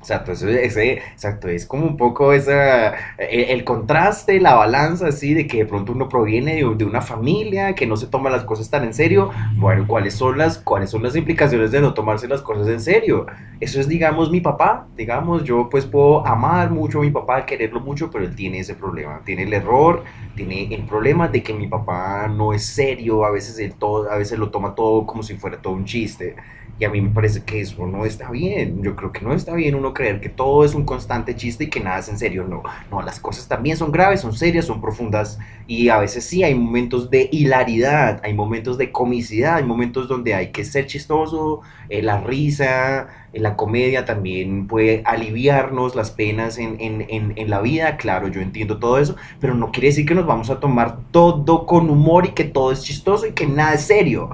Exacto, 0.03 0.33
ese, 0.33 0.95
exacto, 0.95 1.47
es 1.47 1.65
como 1.65 1.85
un 1.85 1.95
poco 1.95 2.33
esa, 2.33 2.93
el, 3.17 3.63
contraste, 3.63 4.41
la 4.41 4.53
balanza 4.53 5.07
así 5.07 5.33
de 5.33 5.47
que 5.47 5.59
de 5.59 5.65
pronto 5.65 5.93
uno 5.93 6.09
proviene 6.09 6.55
de, 6.55 6.75
de, 6.75 6.83
una 6.83 6.99
familia 6.99 7.73
que 7.73 7.87
no 7.87 7.95
se 7.95 8.07
toma 8.07 8.29
las 8.29 8.43
cosas 8.43 8.69
tan 8.69 8.83
en 8.83 8.93
serio. 8.93 9.31
Bueno, 9.55 9.85
¿cuáles 9.87 10.15
son, 10.15 10.37
las, 10.37 10.57
¿cuáles 10.57 10.89
son 10.89 11.03
las 11.03 11.15
implicaciones 11.15 11.71
de 11.71 11.79
no 11.79 11.93
tomarse 11.93 12.27
las 12.27 12.41
cosas 12.41 12.67
en 12.67 12.81
serio? 12.81 13.27
Eso 13.61 13.79
es, 13.79 13.87
digamos, 13.87 14.29
mi 14.29 14.41
papá. 14.41 14.87
Digamos, 14.97 15.45
yo 15.45 15.69
pues 15.69 15.85
puedo 15.85 16.27
amar 16.27 16.69
mucho 16.69 16.99
a 16.99 17.03
mi 17.03 17.09
papá, 17.09 17.45
quererlo 17.45 17.79
mucho, 17.79 18.11
pero 18.11 18.25
él 18.25 18.35
tiene 18.35 18.59
ese 18.59 18.75
problema. 18.75 19.21
Tiene 19.23 19.43
el 19.43 19.53
error, 19.53 20.03
tiene 20.35 20.75
el 20.75 20.83
problema 20.83 21.29
de 21.29 21.41
que 21.41 21.53
mi 21.53 21.67
papá 21.67 22.27
no 22.27 22.51
es 22.51 22.65
serio, 22.65 23.23
a 23.23 23.31
veces, 23.31 23.57
él 23.57 23.73
todo, 23.79 24.11
a 24.11 24.17
veces 24.17 24.37
lo 24.37 24.51
toma 24.51 24.75
todo 24.75 25.05
como 25.05 25.23
si 25.23 25.37
fuera 25.37 25.61
todo 25.61 25.75
un 25.75 25.85
chiste. 25.85 26.35
A 26.83 26.89
mí 26.89 27.01
me 27.01 27.09
parece 27.09 27.43
que 27.43 27.61
eso 27.61 27.85
no 27.87 28.05
está 28.05 28.31
bien. 28.31 28.81
Yo 28.83 28.95
creo 28.95 29.11
que 29.11 29.21
no 29.21 29.33
está 29.33 29.53
bien 29.53 29.75
uno 29.75 29.93
creer 29.93 30.21
que 30.21 30.29
todo 30.29 30.65
es 30.65 30.73
un 30.75 30.85
constante 30.85 31.35
chiste 31.35 31.65
y 31.65 31.69
que 31.69 31.79
nada 31.79 31.99
es 31.99 32.09
en 32.09 32.17
serio. 32.17 32.45
No, 32.47 32.63
no, 32.91 33.01
las 33.01 33.19
cosas 33.19 33.47
también 33.47 33.77
son 33.77 33.91
graves, 33.91 34.21
son 34.21 34.33
serias, 34.33 34.65
son 34.65 34.81
profundas. 34.81 35.39
Y 35.67 35.89
a 35.89 35.97
veces 35.99 36.25
sí 36.25 36.43
hay 36.43 36.55
momentos 36.55 37.09
de 37.09 37.29
hilaridad, 37.31 38.19
hay 38.23 38.33
momentos 38.33 38.77
de 38.77 38.91
comicidad, 38.91 39.55
hay 39.55 39.63
momentos 39.63 40.07
donde 40.07 40.33
hay 40.33 40.51
que 40.51 40.65
ser 40.65 40.87
chistoso, 40.87 41.61
eh, 41.89 42.01
la 42.01 42.21
risa, 42.21 43.07
eh, 43.33 43.39
la 43.39 43.55
comedia 43.55 44.05
también 44.05 44.67
puede 44.67 45.01
aliviarnos 45.05 45.95
las 45.95 46.11
penas 46.11 46.57
en, 46.57 46.79
en, 46.79 47.05
en, 47.09 47.33
en 47.35 47.49
la 47.49 47.61
vida. 47.61 47.97
Claro, 47.97 48.27
yo 48.27 48.41
entiendo 48.41 48.77
todo 48.79 48.97
eso, 48.99 49.15
pero 49.39 49.53
no 49.53 49.71
quiere 49.71 49.87
decir 49.87 50.05
que 50.05 50.15
nos 50.15 50.25
vamos 50.25 50.49
a 50.49 50.59
tomar 50.59 50.99
todo 51.11 51.65
con 51.65 51.89
humor 51.89 52.25
y 52.25 52.31
que 52.31 52.43
todo 52.43 52.71
es 52.71 52.83
chistoso 52.83 53.27
y 53.27 53.31
que 53.33 53.47
nada 53.47 53.75
es 53.75 53.81
serio 53.83 54.29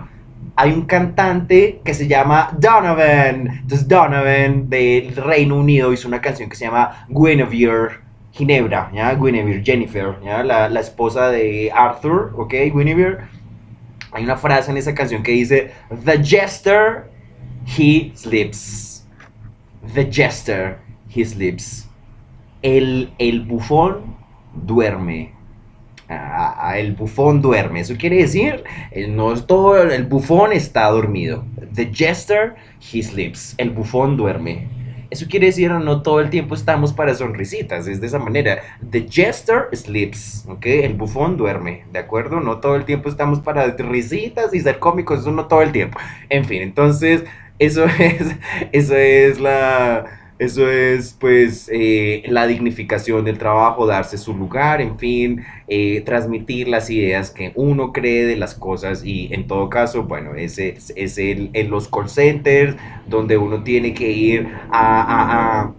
hay 0.59 0.73
un 0.73 0.81
cantante 0.81 1.79
que 1.85 1.93
se 1.93 2.05
llama 2.05 2.49
Donovan. 2.59 3.47
Entonces 3.61 3.87
Donovan 3.87 4.69
del 4.69 5.15
Reino 5.15 5.55
Unido 5.55 5.93
hizo 5.93 6.05
una 6.09 6.19
canción 6.19 6.49
que 6.49 6.57
se 6.57 6.65
llama 6.65 7.05
Guinevere 7.07 7.99
Ginebra, 8.33 8.91
¿ya? 8.93 9.15
Guinevere 9.15 9.63
Jennifer. 9.63 10.17
La, 10.21 10.67
la 10.67 10.79
esposa 10.81 11.29
de 11.29 11.71
Arthur, 11.73 12.33
¿ok? 12.35 12.53
Guinevere. 12.75 13.19
Hay 14.11 14.25
una 14.25 14.35
frase 14.35 14.71
en 14.71 14.75
esa 14.75 14.93
canción 14.93 15.23
que 15.23 15.31
dice, 15.31 15.71
The 16.03 16.21
jester, 16.21 17.09
he 17.65 18.11
sleeps. 18.13 19.07
The 19.93 20.09
jester, 20.11 20.79
he 21.15 21.23
sleeps. 21.23 21.89
El, 22.61 23.13
el 23.17 23.45
bufón 23.45 24.17
duerme 24.53 25.31
el 26.09 26.93
bufón 26.93 27.41
duerme. 27.41 27.81
Eso 27.81 27.95
quiere 27.97 28.17
decir, 28.17 28.63
el, 28.91 29.15
no 29.15 29.33
todo, 29.43 29.81
el 29.81 30.05
bufón 30.05 30.51
está 30.51 30.87
dormido. 30.89 31.45
The 31.73 31.91
jester, 31.93 32.55
he 32.79 33.03
sleeps. 33.03 33.55
El 33.57 33.69
bufón 33.69 34.17
duerme. 34.17 34.67
Eso 35.11 35.25
quiere 35.27 35.47
decir, 35.47 35.71
no 35.71 36.03
todo 36.03 36.19
el 36.19 36.29
tiempo 36.29 36.53
estamos 36.53 36.93
para 36.93 37.15
sonrisitas, 37.15 37.87
es 37.87 37.99
de 37.99 38.07
esa 38.07 38.19
manera. 38.19 38.59
The 38.91 39.07
jester 39.09 39.67
sleeps, 39.73 40.45
¿ok? 40.47 40.65
El 40.65 40.93
bufón 40.93 41.35
duerme, 41.35 41.85
¿de 41.91 41.97
acuerdo? 41.97 42.39
No 42.41 42.59
todo 42.59 42.75
el 42.75 42.85
tiempo 42.85 43.09
estamos 43.09 43.39
para 43.39 43.65
risitas 43.75 44.53
y 44.53 44.59
ser 44.59 44.77
cómicos, 44.77 45.21
eso 45.21 45.31
no 45.31 45.47
todo 45.47 45.63
el 45.63 45.71
tiempo. 45.71 45.97
En 46.29 46.45
fin, 46.45 46.61
entonces, 46.61 47.23
eso 47.57 47.85
es, 47.99 48.35
eso 48.71 48.95
es 48.95 49.39
la 49.39 50.18
eso 50.39 50.69
es, 50.69 51.13
pues, 51.19 51.69
eh, 51.71 52.23
la 52.27 52.47
dignificación 52.47 53.25
del 53.25 53.37
trabajo, 53.37 53.85
darse 53.85 54.17
su 54.17 54.33
lugar, 54.35 54.81
en 54.81 54.97
fin, 54.97 55.45
eh, 55.67 56.01
transmitir 56.05 56.69
las 56.69 56.89
ideas 56.89 57.29
que 57.31 57.51
uno 57.55 57.91
cree 57.93 58.25
de 58.25 58.37
las 58.37 58.55
cosas 58.55 59.03
y 59.03 59.33
en 59.33 59.47
todo 59.47 59.69
caso, 59.69 60.03
bueno, 60.03 60.35
ese 60.35 60.77
es 60.95 61.17
el, 61.17 61.49
en 61.53 61.69
los 61.69 61.89
call 61.89 62.09
centers 62.09 62.75
donde 63.07 63.37
uno 63.37 63.63
tiene 63.63 63.93
que 63.93 64.09
ir 64.11 64.47
a, 64.71 65.73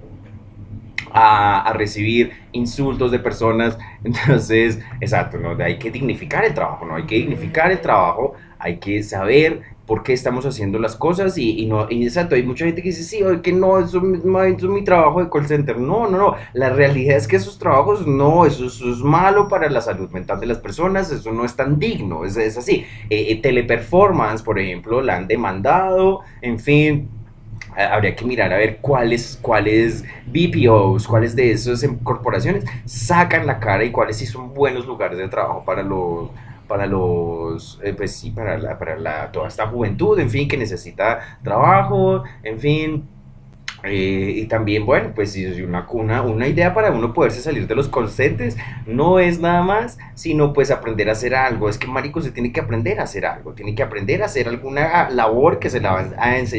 a, 1.13 1.67
a 1.69 1.73
recibir 1.73 2.33
insultos 2.53 3.11
de 3.11 3.19
personas. 3.19 3.79
Entonces, 4.05 4.81
exacto, 5.01 5.39
¿no? 5.39 5.51
Hay 5.63 5.79
que 5.79 5.91
dignificar 5.91 6.45
el 6.45 6.55
trabajo, 6.55 6.87
¿no? 6.87 6.97
Hay 6.97 7.05
que 7.07 7.17
dignificar 7.17 7.71
el 7.71 7.81
trabajo, 7.81 8.35
hay 8.61 8.79
que 8.79 9.03
saber 9.03 9.63
por 9.87 10.05
qué 10.05 10.13
estamos 10.13 10.47
haciendo 10.47 10.79
las 10.79 10.95
cosas 10.95 11.37
y, 11.37 11.67
no, 11.67 11.91
y 11.91 12.05
exacto, 12.05 12.37
hay 12.37 12.45
mucha 12.45 12.65
gente 12.65 12.81
que 12.81 12.91
dice, 12.91 13.03
sí, 13.03 13.23
que 13.43 13.53
no, 13.53 13.81
eso, 13.81 13.99
es 13.99 14.63
mi 14.63 14.85
trabajo 14.85 15.21
de 15.21 15.29
call 15.29 15.49
center. 15.49 15.79
No, 15.79 16.09
no, 16.09 16.17
no, 16.17 16.37
la 16.53 16.71
realidad 16.71 17.17
es 17.17 17.27
que 17.27 17.35
esos 17.35 17.59
trabajos, 17.59 18.07
no, 18.07 18.47
eso, 18.47 18.67
es 18.67 18.99
malo 18.99 19.49
para 19.49 19.69
la 19.69 19.81
salud 19.81 20.09
mental 20.11 20.39
de 20.39 20.47
las 20.47 20.59
personas, 20.59 21.11
eso 21.11 21.33
no 21.33 21.45
es 21.45 21.57
tan 21.57 21.81
digno, 21.81 22.25
es, 22.25 22.37
es 22.37 22.57
así. 22.57 22.87
Eh, 23.09 23.33
eh, 23.33 23.41
teleperformance, 23.43 24.45
por 24.45 24.61
ejemplo, 24.61 25.03
la 25.03 25.17
han 25.17 25.27
demandado, 25.27 26.21
en 26.41 26.61
fin, 26.61 27.09
habría 27.75 28.15
que 28.15 28.25
mirar 28.25 28.53
a 28.53 28.59
ver 28.59 28.79
cuáles, 28.81 29.41
cuáles 29.43 30.05
BPOs, 30.27 31.09
cuáles 31.09 31.35
de 31.35 31.51
esas 31.51 31.85
corporaciones 32.05 32.65
sacan 32.85 33.45
la 33.45 33.59
cara 33.59 33.83
y 33.85 33.91
cuáles 33.91 34.19
sí 34.19 34.27
son 34.27 34.55
buenos 34.55 34.87
lugares 34.87 35.19
de 35.19 35.29
trabajo 35.29 35.65
para 35.65 35.83
los 35.83 36.31
para 36.71 36.87
los, 36.87 37.81
eh, 37.83 37.95
pues 37.95 38.15
sí, 38.15 38.31
para, 38.31 38.57
la, 38.57 38.79
para 38.79 38.97
la, 38.97 39.33
toda 39.33 39.49
esta 39.49 39.67
juventud, 39.67 40.17
en 40.21 40.31
fin, 40.31 40.47
que 40.47 40.57
necesita 40.57 41.39
trabajo, 41.43 42.23
en 42.45 42.61
fin. 42.61 43.09
Eh, 43.83 44.35
y 44.37 44.47
también, 44.47 44.87
bueno, 44.87 45.11
pues 45.13 45.37
una, 45.67 45.85
una, 45.91 46.23
una 46.23 46.47
idea 46.47 46.73
para 46.73 46.93
uno 46.93 47.13
poderse 47.13 47.41
salir 47.41 47.67
de 47.67 47.75
los 47.75 47.89
consentes 47.89 48.57
no 48.87 49.19
es 49.19 49.41
nada 49.41 49.63
más, 49.63 49.99
sino 50.15 50.53
pues 50.53 50.71
aprender 50.71 51.09
a 51.09 51.13
hacer 51.13 51.35
algo. 51.35 51.69
Es 51.69 51.77
que 51.77 51.89
Marico 51.89 52.21
se 52.21 52.31
tiene 52.31 52.53
que 52.53 52.61
aprender 52.61 53.01
a 53.01 53.03
hacer 53.03 53.27
algo, 53.27 53.53
tiene 53.55 53.75
que 53.75 53.83
aprender 53.83 54.23
a 54.23 54.27
hacer 54.27 54.47
alguna 54.47 55.11
labor 55.11 55.59
que 55.59 55.71
se 55.71 55.81
la 55.81 55.93
va 55.93 56.05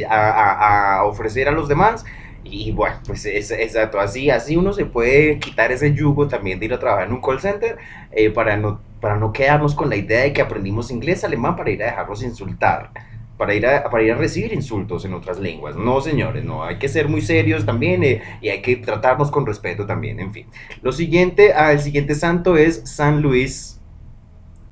a, 0.10 0.98
a 0.98 1.06
ofrecer 1.06 1.48
a 1.48 1.52
los 1.52 1.70
demás 1.70 2.04
y 2.44 2.72
bueno, 2.72 2.98
pues 3.06 3.26
es, 3.26 3.52
exacto, 3.52 4.00
así, 4.00 4.30
así 4.30 4.58
uno 4.58 4.74
se 4.74 4.86
puede 4.86 5.40
quitar 5.40 5.72
ese 5.72 5.94
yugo 5.94 6.28
también 6.28 6.60
de 6.60 6.66
ir 6.66 6.74
a 6.74 6.80
trabajar 6.80 7.08
en 7.08 7.14
un 7.14 7.22
call 7.22 7.40
center 7.40 7.78
eh, 8.12 8.30
para, 8.32 8.58
no, 8.58 8.82
para 9.02 9.18
no 9.18 9.34
quedarnos 9.34 9.76
con 9.76 9.90
la 9.90 9.98
idea 9.98 10.22
de 10.22 10.32
que 10.32 10.42
aprendimos 10.42 10.92
inglés, 10.92 11.24
alemán 11.24 11.56
para 11.56 11.72
ir 11.72 11.84
a 11.84 11.88
dejarnos 11.88 12.24
insultar, 12.24 12.92
para 13.38 13.54
ir 13.54 13.66
a, 13.66 13.90
para 13.90 14.04
ir 14.04 14.12
a 14.14 14.16
recibir 14.16 14.54
insultos 14.54 15.04
en 15.04 15.14
otras 15.14 15.40
lenguas. 15.40 15.76
No, 15.76 16.00
señores, 16.00 16.46
no, 16.46 16.64
hay 16.64 16.78
que 16.78 16.88
ser 16.88 17.10
muy 17.10 17.22
serios 17.22 17.66
también 17.66 18.04
eh, 18.04 18.22
y 18.40 18.50
hay 18.50 18.62
que 18.62 18.78
tratarnos 18.78 19.32
con 19.32 19.46
respeto 19.46 19.86
también, 19.86 20.20
en 20.20 20.32
fin. 20.32 20.48
Lo 20.82 20.92
siguiente, 20.92 21.52
ah, 21.54 21.72
el 21.72 21.80
siguiente 21.80 22.16
santo 22.16 22.56
es 22.56 22.84
San 22.86 23.22
Luis. 23.22 23.80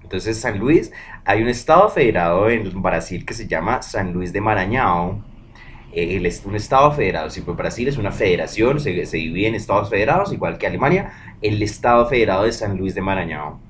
Entonces, 0.03 0.39
San 0.39 0.57
Luis, 0.59 0.91
hay 1.25 1.41
un 1.41 1.49
estado 1.49 1.89
federado 1.89 2.49
en 2.49 2.81
Brasil 2.81 3.25
que 3.25 3.33
se 3.33 3.47
llama 3.47 3.81
San 3.81 4.13
Luis 4.13 4.31
de 4.31 4.41
Maranhão 4.41 5.23
el, 5.91 6.31
un 6.45 6.55
estado 6.55 6.91
federado, 6.91 7.29
si 7.29 7.41
pues 7.41 7.57
Brasil 7.57 7.87
es 7.87 7.97
una 7.97 8.11
federación, 8.11 8.79
se, 8.79 9.05
se, 9.05 9.17
divide 9.17 9.47
en 9.47 9.55
estados 9.55 9.89
federados, 9.89 10.31
igual 10.31 10.57
que 10.57 10.67
Alemania, 10.67 11.11
el 11.41 11.61
estado 11.63 12.05
federado 12.07 12.43
de 12.43 12.51
San 12.51 12.77
Luis 12.77 12.93
de 12.93 13.01
Maranhão. 13.01 13.68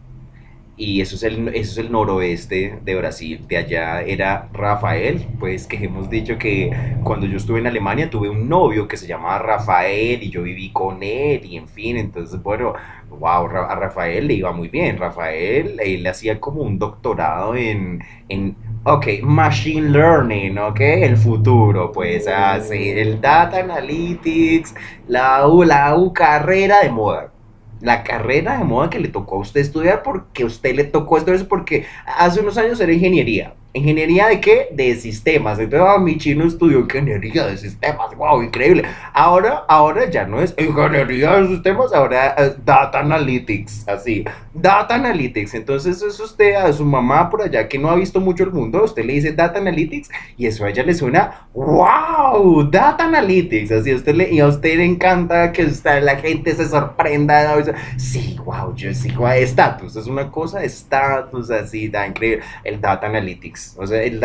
Y 0.79 1.01
eso 1.01 1.17
es, 1.17 1.23
el, 1.23 1.49
eso 1.49 1.71
es 1.73 1.77
el 1.77 1.91
noroeste 1.91 2.79
de 2.83 2.95
Brasil. 2.95 3.45
De 3.49 3.57
allá 3.57 4.01
era 4.01 4.47
Rafael, 4.53 5.27
pues 5.37 5.67
que 5.67 5.75
hemos 5.75 6.09
dicho 6.09 6.37
que 6.37 6.71
cuando 7.03 7.27
yo 7.27 7.35
estuve 7.35 7.59
en 7.59 7.67
Alemania 7.67 8.09
tuve 8.09 8.29
un 8.29 8.47
novio 8.47 8.87
que 8.87 8.95
se 8.95 9.05
llamaba 9.05 9.39
Rafael 9.39 10.23
y 10.23 10.29
yo 10.29 10.41
viví 10.41 10.71
con 10.71 11.03
él 11.03 11.45
y 11.45 11.57
en 11.57 11.67
fin, 11.67 11.97
entonces 11.97 12.41
bueno, 12.41 12.73
wow, 13.09 13.47
a 13.47 13.75
Rafael 13.75 14.27
le 14.27 14.35
iba 14.35 14.53
muy 14.53 14.69
bien. 14.69 14.97
Rafael, 14.97 15.77
él 15.83 16.07
hacía 16.07 16.39
como 16.39 16.61
un 16.61 16.79
doctorado 16.79 17.55
en, 17.55 18.01
en 18.29 18.55
ok, 18.85 19.07
Machine 19.21 19.89
Learning, 19.89 20.57
ok, 20.59 20.79
el 20.79 21.17
futuro, 21.17 21.91
pues 21.91 22.25
así, 22.27 22.89
el 22.89 23.19
Data 23.19 23.59
Analytics, 23.59 24.73
la 25.09 25.45
la 25.65 25.97
U 25.97 26.13
carrera 26.13 26.81
de 26.83 26.89
moda 26.89 27.33
la 27.81 28.03
carrera 28.03 28.57
de 28.57 28.63
moda 28.63 28.89
que 28.89 28.99
le 28.99 29.07
tocó 29.07 29.37
a 29.37 29.39
usted 29.39 29.61
estudiar 29.61 30.03
porque 30.03 30.45
usted 30.45 30.75
le 30.75 30.83
tocó 30.83 31.17
esto 31.17 31.33
es 31.33 31.43
porque 31.43 31.85
hace 32.05 32.39
unos 32.41 32.57
años 32.57 32.79
era 32.79 32.91
ingeniería. 32.91 33.53
¿Ingeniería 33.71 34.27
de 34.27 34.41
qué? 34.41 34.69
De 34.71 34.95
sistemas. 34.95 35.59
Entonces, 35.59 35.87
ah, 35.87 35.99
mi 35.99 36.17
chino 36.17 36.45
estudió 36.45 36.79
ingeniería 36.79 37.45
de 37.45 37.55
sistemas. 37.55 38.15
¡Wow! 38.15 38.41
Increíble. 38.41 38.83
Ahora, 39.13 39.63
ahora 39.67 40.09
ya 40.09 40.25
no 40.25 40.41
es 40.41 40.55
ingeniería 40.57 41.33
de 41.37 41.47
sistemas, 41.49 41.93
ahora 41.93 42.29
es 42.29 42.65
Data 42.65 42.99
Analytics. 42.99 43.87
Así. 43.87 44.25
Data 44.55 44.95
Analytics. 44.95 45.53
Entonces, 45.53 46.01
es 46.01 46.19
usted 46.19 46.55
a 46.55 46.73
su 46.73 46.83
mamá 46.83 47.29
por 47.29 47.43
allá 47.43 47.67
que 47.67 47.77
no 47.77 47.91
ha 47.91 47.95
visto 47.95 48.19
mucho 48.19 48.43
el 48.43 48.51
mundo, 48.51 48.83
usted 48.83 49.05
le 49.05 49.13
dice 49.13 49.33
Data 49.33 49.59
Analytics 49.59 50.09
y 50.35 50.47
eso 50.47 50.65
a 50.65 50.69
ella 50.69 50.83
le 50.83 50.93
suena 50.95 51.47
¡Wow! 51.53 52.69
Data 52.71 53.03
Analytics. 53.05 53.71
Así 53.71 53.91
a 53.91 53.95
usted 53.95 54.15
le, 54.15 54.31
y 54.31 54.39
a 54.39 54.47
usted 54.47 54.77
le 54.77 54.85
encanta 54.85 55.51
que 55.51 55.65
usted, 55.65 56.01
la 56.01 56.15
gente 56.15 56.55
se 56.55 56.67
sorprenda. 56.67 57.55
Sí, 57.97 58.37
wow, 58.43 58.73
yo 58.75 58.93
sí, 58.93 59.13
estatus. 59.35 59.95
Es 59.95 60.07
una 60.07 60.31
cosa, 60.31 60.63
estatus 60.63 61.51
así, 61.51 61.87
da 61.87 62.07
increíble. 62.07 62.43
El 62.63 62.81
Data 62.81 63.07
Analytics. 63.07 63.58
O 63.77 63.87
sea, 63.87 64.01
el 64.03 64.23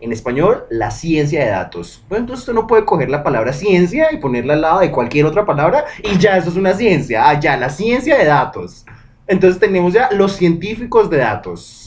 en 0.00 0.12
español, 0.12 0.64
la 0.70 0.90
ciencia 0.90 1.44
de 1.44 1.50
datos. 1.50 2.02
Bueno, 2.08 2.22
entonces 2.22 2.42
usted 2.42 2.54
no 2.54 2.66
puede 2.66 2.84
coger 2.84 3.10
la 3.10 3.22
palabra 3.22 3.52
ciencia 3.52 4.12
y 4.12 4.18
ponerla 4.18 4.54
al 4.54 4.60
lado 4.62 4.80
de 4.80 4.90
cualquier 4.90 5.26
otra 5.26 5.44
palabra 5.44 5.84
y 6.02 6.18
ya 6.18 6.36
eso 6.36 6.50
es 6.50 6.56
una 6.56 6.74
ciencia. 6.74 7.28
Ah, 7.28 7.38
ya, 7.38 7.56
la 7.56 7.70
ciencia 7.70 8.16
de 8.16 8.24
datos. 8.24 8.84
Entonces 9.26 9.60
tenemos 9.60 9.92
ya 9.92 10.10
los 10.12 10.32
científicos 10.32 11.10
de 11.10 11.18
datos 11.18 11.85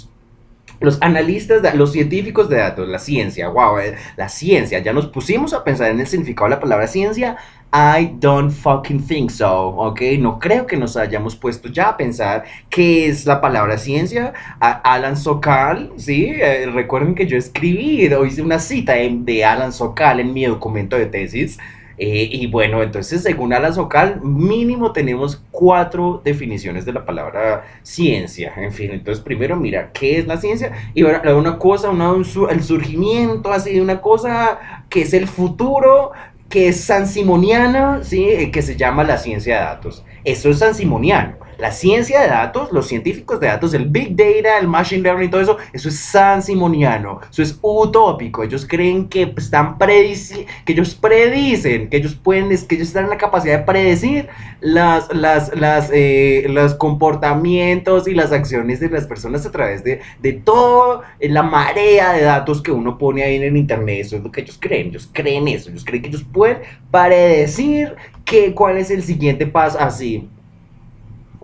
los 0.79 1.01
analistas, 1.01 1.61
de, 1.61 1.73
los 1.73 1.91
científicos 1.91 2.49
de 2.49 2.57
datos, 2.57 2.87
la 2.87 2.99
ciencia, 2.99 3.49
wow, 3.49 3.79
eh, 3.79 3.95
la 4.17 4.29
ciencia, 4.29 4.79
ya 4.79 4.93
nos 4.93 5.07
pusimos 5.07 5.53
a 5.53 5.63
pensar 5.63 5.91
en 5.91 5.99
el 5.99 6.07
significado 6.07 6.49
de 6.49 6.55
la 6.55 6.59
palabra 6.61 6.87
ciencia 6.87 7.37
I 7.71 8.15
don't 8.19 8.49
fucking 8.51 9.05
think 9.05 9.29
so, 9.29 9.67
¿ok? 9.67 10.01
No 10.17 10.39
creo 10.39 10.65
que 10.65 10.75
nos 10.75 10.97
hayamos 10.97 11.35
puesto 11.35 11.69
ya 11.69 11.89
a 11.89 11.97
pensar 11.97 12.43
qué 12.67 13.07
es 13.07 13.27
la 13.27 13.41
palabra 13.41 13.77
ciencia. 13.77 14.33
Alan 14.59 15.15
Sokal, 15.15 15.91
¿sí? 15.97 16.31
Eh, 16.33 16.65
recuerden 16.73 17.13
que 17.13 17.27
yo 17.27 17.37
escribí, 17.37 18.09
hice 18.25 18.41
una 18.41 18.57
cita 18.57 18.93
de 18.93 19.45
Alan 19.45 19.71
Sokal 19.71 20.19
en 20.19 20.33
mi 20.33 20.45
documento 20.45 20.95
de 20.95 21.05
tesis. 21.05 21.59
Eh, 22.01 22.29
y 22.31 22.47
bueno, 22.47 22.81
entonces 22.81 23.21
según 23.21 23.51
Alan 23.51 23.73
Sokal, 23.73 24.21
mínimo 24.21 24.93
tenemos 24.93 25.43
cuatro 25.51 26.21
definiciones 26.23 26.85
de 26.85 26.93
la 26.93 27.05
palabra 27.05 27.65
ciencia. 27.83 28.53
En 28.55 28.71
fin, 28.71 28.91
entonces 28.91 29.21
primero 29.21 29.57
mira 29.57 29.91
qué 29.91 30.17
es 30.17 30.25
la 30.25 30.37
ciencia 30.37 30.71
y 30.93 31.03
una 31.03 31.59
cosa, 31.59 31.89
una, 31.89 32.13
el 32.49 32.63
surgimiento 32.63 33.51
así 33.51 33.73
de 33.73 33.81
una 33.81 33.99
cosa 33.99 34.85
que 34.89 35.01
es 35.01 35.13
el 35.13 35.27
futuro 35.27 36.11
que 36.47 36.69
es 36.69 36.79
sansimoniana, 36.79 38.03
¿sí? 38.03 38.27
Eh, 38.27 38.49
que 38.49 38.61
se 38.61 38.75
llama 38.75 39.03
la 39.03 39.17
ciencia 39.17 39.55
de 39.55 39.61
datos. 39.65 40.03
Eso 40.23 40.49
es 40.49 40.59
sansimoniano. 40.59 41.35
La 41.59 41.73
ciencia 41.73 42.21
de 42.21 42.29
datos, 42.29 42.71
los 42.71 42.87
científicos 42.87 43.37
de 43.41 43.47
datos, 43.47 43.73
el 43.73 43.85
Big 43.85 44.15
Data, 44.15 44.57
el 44.59 44.69
Machine 44.69 45.01
Learning, 45.01 45.29
todo 45.29 45.41
eso, 45.41 45.57
eso 45.73 45.89
es 45.89 45.99
sansimoniano, 45.99 47.19
eso 47.29 47.41
es 47.41 47.59
utópico. 47.61 48.43
Ellos 48.43 48.65
creen 48.65 49.09
que 49.09 49.33
están 49.35 49.77
predici 49.77 50.45
que 50.63 50.71
ellos 50.71 50.95
predicen, 50.95 51.89
que 51.89 51.97
ellos 51.97 52.15
pueden, 52.15 52.47
que 52.47 52.75
ellos 52.75 52.87
están 52.87 53.03
en 53.03 53.09
la 53.09 53.17
capacidad 53.17 53.59
de 53.59 53.65
predecir 53.65 54.29
las, 54.61 55.13
las, 55.13 55.53
las, 55.53 55.89
eh, 55.93 56.45
los 56.47 56.75
comportamientos 56.75 58.07
y 58.07 58.13
las 58.13 58.31
acciones 58.31 58.79
de 58.79 58.89
las 58.89 59.05
personas 59.05 59.45
a 59.45 59.51
través 59.51 59.83
de, 59.83 59.99
de 60.21 60.31
toda 60.31 61.01
la 61.19 61.43
marea 61.43 62.13
de 62.13 62.21
datos 62.21 62.61
que 62.61 62.71
uno 62.71 62.97
pone 62.97 63.21
ahí 63.21 63.35
en 63.35 63.43
el 63.43 63.57
internet. 63.57 63.97
Eso 63.99 64.15
es 64.15 64.23
lo 64.23 64.31
que 64.31 64.41
ellos 64.41 64.57
creen. 64.57 64.87
Ellos 64.87 65.09
creen 65.11 65.49
eso. 65.49 65.69
Ellos 65.69 65.83
creen 65.83 66.03
que 66.03 66.07
ellos 66.07 66.23
pueden 66.31 66.59
predecir 66.89 67.95
que, 68.23 68.53
cuál 68.53 68.77
es 68.77 68.89
el 68.91 69.03
siguiente 69.03 69.45
paso 69.45 69.77
así 69.77 70.29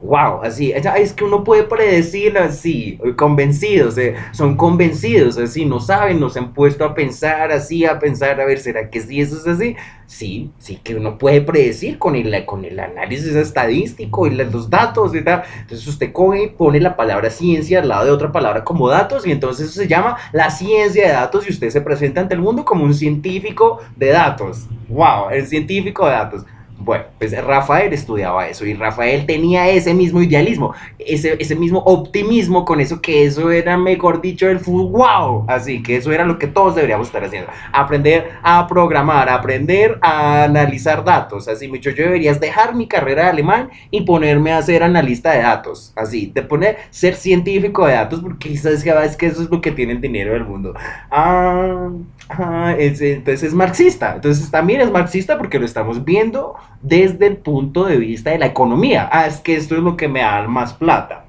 wow, 0.05 0.41
así, 0.43 0.71
es 0.71 1.13
que 1.13 1.23
uno 1.23 1.43
puede 1.43 1.63
predecirlo 1.63 2.39
así, 2.41 2.99
convencidos, 3.15 3.97
eh, 3.97 4.15
son 4.31 4.55
convencidos, 4.55 5.37
así, 5.37 5.65
no 5.65 5.79
saben, 5.79 6.19
nos 6.19 6.37
han 6.37 6.53
puesto 6.53 6.85
a 6.85 6.93
pensar 6.93 7.51
así, 7.51 7.85
a 7.85 7.99
pensar, 7.99 8.39
a 8.39 8.45
ver, 8.45 8.59
¿será 8.59 8.89
que 8.89 9.01
sí 9.01 9.19
eso 9.19 9.37
es 9.37 9.47
así? 9.47 9.75
Sí, 10.05 10.51
sí 10.59 10.79
que 10.83 10.95
uno 10.95 11.17
puede 11.17 11.41
predecir 11.41 11.97
con 11.97 12.15
el, 12.15 12.45
con 12.45 12.63
el 12.63 12.79
análisis 12.79 13.33
estadístico 13.35 14.27
y 14.27 14.35
los 14.35 14.69
datos 14.69 15.15
y 15.15 15.23
tal. 15.23 15.43
Entonces 15.61 15.87
usted 15.87 16.11
coge, 16.11 16.53
pone 16.55 16.79
la 16.79 16.95
palabra 16.95 17.31
ciencia 17.31 17.79
al 17.79 17.87
lado 17.87 18.05
de 18.05 18.11
otra 18.11 18.31
palabra 18.31 18.63
como 18.63 18.87
datos 18.87 19.25
y 19.25 19.31
entonces 19.31 19.67
eso 19.67 19.81
se 19.81 19.87
llama 19.87 20.17
la 20.31 20.51
ciencia 20.51 21.07
de 21.07 21.13
datos 21.13 21.47
y 21.47 21.51
usted 21.51 21.71
se 21.71 21.81
presenta 21.81 22.21
ante 22.21 22.35
el 22.35 22.41
mundo 22.41 22.63
como 22.63 22.83
un 22.83 22.93
científico 22.93 23.81
de 23.95 24.09
datos. 24.09 24.67
Wow, 24.89 25.31
el 25.31 25.47
científico 25.47 26.05
de 26.05 26.11
datos. 26.11 26.45
Bueno, 26.85 27.05
pues 27.17 27.35
Rafael 27.43 27.91
estudiaba 27.93 28.47
eso 28.47 28.63
y 28.63 28.75
Rafael 28.75 29.25
tenía 29.25 29.67
ese 29.69 29.95
mismo 29.95 30.21
idealismo, 30.21 30.75
ese, 30.99 31.35
ese 31.39 31.55
mismo 31.55 31.79
optimismo 31.79 32.63
con 32.63 32.79
eso 32.79 33.01
que 33.01 33.25
eso 33.25 33.49
era, 33.49 33.75
mejor 33.75 34.21
dicho, 34.21 34.47
el 34.47 34.59
fútbol, 34.59 34.91
wow, 34.91 35.45
así 35.47 35.81
que 35.81 35.95
eso 35.95 36.11
era 36.11 36.25
lo 36.25 36.37
que 36.37 36.45
todos 36.45 36.75
deberíamos 36.75 37.07
estar 37.07 37.23
haciendo, 37.23 37.49
aprender 37.73 38.33
a 38.43 38.67
programar, 38.67 39.29
aprender 39.29 39.97
a 40.03 40.43
analizar 40.43 41.03
datos, 41.03 41.47
así 41.47 41.67
mucho 41.67 41.89
yo 41.89 42.03
deberías 42.03 42.39
dejar 42.39 42.75
mi 42.75 42.87
carrera 42.87 43.23
de 43.23 43.29
alemán 43.29 43.71
y 43.89 44.01
ponerme 44.01 44.51
a 44.51 44.61
ser 44.61 44.83
analista 44.83 45.31
de 45.31 45.39
datos, 45.39 45.91
así, 45.95 46.31
de 46.35 46.43
poner, 46.43 46.77
ser 46.91 47.15
científico 47.15 47.87
de 47.87 47.93
datos, 47.93 48.19
porque 48.21 48.49
que 48.49 48.53
es 48.53 49.17
que 49.17 49.25
eso 49.25 49.41
es 49.41 49.49
lo 49.49 49.59
que 49.59 49.71
tiene 49.71 49.93
el 49.93 50.01
dinero 50.01 50.33
del 50.33 50.45
mundo. 50.45 50.75
Ah, 51.09 51.89
ah 52.29 52.75
entonces 52.77 53.41
es 53.41 53.55
marxista, 53.55 54.13
entonces 54.13 54.51
también 54.51 54.81
es 54.81 54.91
marxista 54.91 55.35
porque 55.39 55.57
lo 55.57 55.65
estamos 55.65 56.05
viendo 56.05 56.53
desde 56.87 57.27
el 57.27 57.37
punto 57.37 57.85
de 57.85 57.97
vista 57.97 58.31
de 58.31 58.39
la 58.39 58.47
economía. 58.47 59.09
Ah, 59.11 59.27
es 59.27 59.39
que 59.39 59.55
esto 59.55 59.75
es 59.75 59.81
lo 59.81 59.97
que 59.97 60.07
me 60.07 60.21
da 60.21 60.47
más 60.47 60.73
plata. 60.73 61.25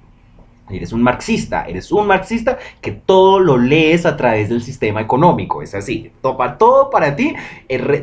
Eres 0.69 0.92
un 0.92 1.01
marxista, 1.01 1.64
eres 1.69 1.92
un 1.92 2.09
marxista 2.09 2.59
que 2.81 2.90
todo 2.90 3.38
lo 3.38 3.57
lees 3.57 4.05
a 4.05 4.16
través 4.16 4.49
del 4.49 4.61
sistema 4.62 5.01
económico, 5.01 5.62
es 5.62 5.77
así, 5.77 6.11
topa 6.21 6.59
todo 6.59 6.90
para 6.90 7.14
ti, 7.14 7.37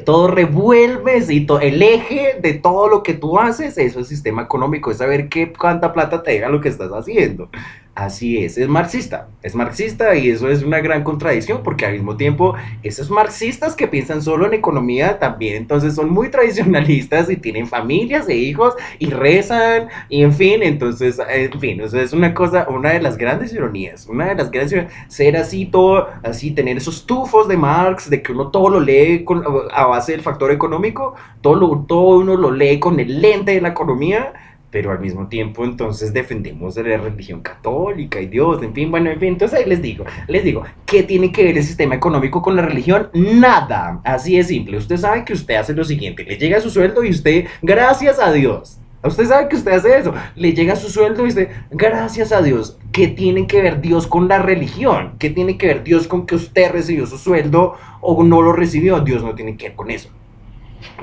todo 0.06 0.30
revuelves 0.30 1.30
y 1.30 1.46
el 1.62 1.82
eje 1.82 2.38
de 2.42 2.54
todo 2.54 2.88
lo 2.88 3.04
que 3.04 3.16
tú 3.16 3.38
haces, 3.38 3.78
eso 3.78 4.00
es 4.00 4.08
sistema 4.08 4.44
económico, 4.44 4.92
es 4.92 5.00
saber 5.00 5.28
qué 5.28 5.52
cuánta 5.52 5.92
plata 5.92 6.24
te 6.24 6.32
deja 6.32 6.48
lo 6.48 6.62
que 6.62 6.70
estás 6.70 6.92
haciendo. 6.94 7.50
Así 7.96 8.44
es, 8.44 8.58
es 8.58 8.68
marxista, 8.68 9.28
es 9.44 9.54
marxista 9.54 10.16
y 10.16 10.30
eso 10.30 10.50
es 10.50 10.64
una 10.64 10.80
gran 10.80 11.04
contradicción 11.04 11.62
porque 11.62 11.86
al 11.86 11.94
mismo 11.94 12.18
tiempo 12.18 12.56
esos 12.82 13.12
marxistas 13.12 13.76
que 13.76 13.88
piensan 13.88 14.24
solo 14.24 14.48
en 14.48 14.56
economía 14.56 15.20
también 15.20 15.58
entonces 15.58 15.94
son 15.94 16.10
muy 16.10 16.30
tradicionalistas 16.32 17.30
y 17.30 17.38
tienen 17.38 17.68
familias 17.68 18.28
e 18.28 18.36
hijos 18.36 18.74
y 18.98 19.12
rezan 19.12 19.90
y 20.10 20.24
en 20.24 20.34
fin, 20.34 20.64
entonces, 20.64 21.20
en 21.30 21.60
fin, 21.60 21.82
eso 21.82 22.00
es 22.00 22.14
una 22.14 22.34
cosa, 22.34 22.68
una 22.70 22.92
de 22.92 23.02
las 23.02 23.18
grandes 23.18 23.54
ironías, 23.54 24.08
una 24.08 24.28
de 24.28 24.36
las 24.36 24.52
grandes 24.52 24.74
ironías, 24.74 24.94
ser 25.08 25.38
así 25.38 25.66
todo, 25.66 26.08
así 26.24 26.52
tener 26.52 26.78
esos 26.78 27.06
tufos 27.06 27.48
de 27.48 27.58
Marx, 27.58 28.10
de 28.10 28.22
que 28.22 28.32
uno 28.32 28.50
todo 28.50 28.70
lo 28.70 28.80
lee 28.80 29.24
con, 29.24 29.44
a 29.72 29.86
base 29.86 30.14
del 30.14 30.22
factor 30.22 30.52
económico, 30.52 31.16
todo, 31.42 31.86
todo 31.88 32.20
uno 32.20 32.36
lo 32.36 32.52
lee 32.52 32.80
con 32.80 33.00
el 33.00 33.22
lente 33.22 33.54
de 33.54 33.62
la 33.62 33.70
economía 33.70 34.34
pero 34.74 34.90
al 34.90 35.00
mismo 35.00 35.28
tiempo 35.28 35.64
entonces 35.64 36.12
defendemos 36.12 36.74
de 36.74 36.84
la 36.84 36.98
religión 36.98 37.42
católica 37.42 38.20
y 38.20 38.26
Dios, 38.26 38.64
en 38.64 38.74
fin, 38.74 38.90
bueno, 38.90 39.12
en 39.12 39.20
fin, 39.20 39.30
entonces 39.30 39.60
ahí 39.60 39.70
les 39.70 39.84
digo, 39.84 40.04
les 40.28 40.44
digo, 40.44 40.64
¿qué 40.88 41.04
tiene 41.04 41.32
que 41.32 41.44
ver 41.44 41.56
el 41.56 41.64
sistema 41.64 41.94
económico 41.94 42.42
con 42.42 42.56
la 42.56 42.64
religión? 42.64 43.10
Nada, 43.14 44.02
así 44.04 44.36
de 44.36 44.44
simple, 44.44 44.78
usted 44.78 44.98
sabe 44.98 45.24
que 45.24 45.34
usted 45.34 45.58
hace 45.58 45.74
lo 45.74 45.84
siguiente, 45.84 46.24
le 46.24 46.38
llega 46.38 46.60
su 46.60 46.72
sueldo 46.72 47.04
y 47.04 47.12
usted, 47.12 47.46
gracias 47.62 48.20
a 48.20 48.34
Dios, 48.34 48.80
Usted 49.06 49.26
sabe 49.26 49.50
que 49.50 49.58
usted 49.58 49.74
hace 49.74 49.98
eso. 49.98 50.14
Le 50.34 50.54
llega 50.54 50.78
su 50.78 50.90
sueldo 50.90 51.24
y 51.24 51.26
dice, 51.26 51.50
gracias 51.72 52.32
a 52.32 52.42
Dios. 52.42 52.78
¿Qué 52.94 53.10
tiene 53.10 53.48
que 53.48 53.62
ver 53.62 53.82
Dios 53.82 54.08
con 54.08 54.30
la 54.30 54.40
religión? 54.40 55.16
¿Qué 55.20 55.30
tiene 55.30 55.58
que 55.58 55.68
ver 55.68 55.84
Dios 55.84 56.08
con 56.08 56.26
que 56.26 56.36
usted 56.36 56.72
recibió 56.72 57.06
su 57.06 57.18
sueldo 57.18 57.76
o 58.00 58.24
no 58.24 58.42
lo 58.42 58.54
recibió? 58.54 59.02
Dios 59.02 59.22
no 59.22 59.36
tiene 59.36 59.58
que 59.58 59.68
ver 59.68 59.76
con 59.76 59.92
eso. 59.92 60.10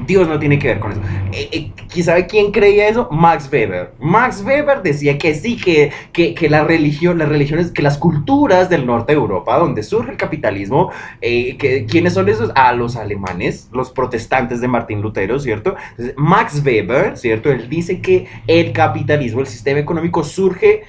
Dios 0.07 0.29
no 0.29 0.39
tiene 0.39 0.59
que 0.59 0.69
ver 0.69 0.79
con 0.79 0.93
eso. 0.93 1.01
Eh, 1.33 1.73
eh, 1.95 2.03
¿Sabe 2.03 2.27
quién 2.27 2.53
creía 2.53 2.89
eso? 2.89 3.09
Max 3.11 3.49
Weber. 3.53 3.93
Max 3.99 4.43
Weber 4.45 4.83
decía 4.83 5.19
que 5.19 5.35
sí, 5.35 5.57
que, 5.57 5.93
que, 6.13 6.49
la 6.49 6.65
religión, 6.65 7.19
las 7.19 7.29
religiones, 7.29 7.71
que 7.71 7.83
las 7.83 7.99
culturas 7.99 8.69
del 8.71 8.87
norte 8.87 9.13
de 9.13 9.19
Europa, 9.19 9.59
donde 9.59 9.83
surge 9.83 10.13
el 10.13 10.17
capitalismo, 10.17 10.91
eh, 11.21 11.57
que, 11.57 11.87
¿quiénes 11.87 12.15
son 12.15 12.29
esos? 12.29 12.51
A 12.55 12.73
los 12.73 12.97
alemanes, 12.97 13.69
los 13.73 13.91
protestantes 13.91 14.61
de 14.61 14.69
Martín 14.69 15.03
Lutero, 15.03 15.39
¿cierto? 15.39 15.77
Max 16.17 16.63
Weber, 16.65 17.17
¿cierto? 17.17 17.51
Él 17.51 17.69
dice 17.69 18.01
que 18.01 18.27
el 18.47 18.73
capitalismo, 18.73 19.41
el 19.41 19.47
sistema 19.47 19.79
económico 19.81 20.25
surge 20.25 20.83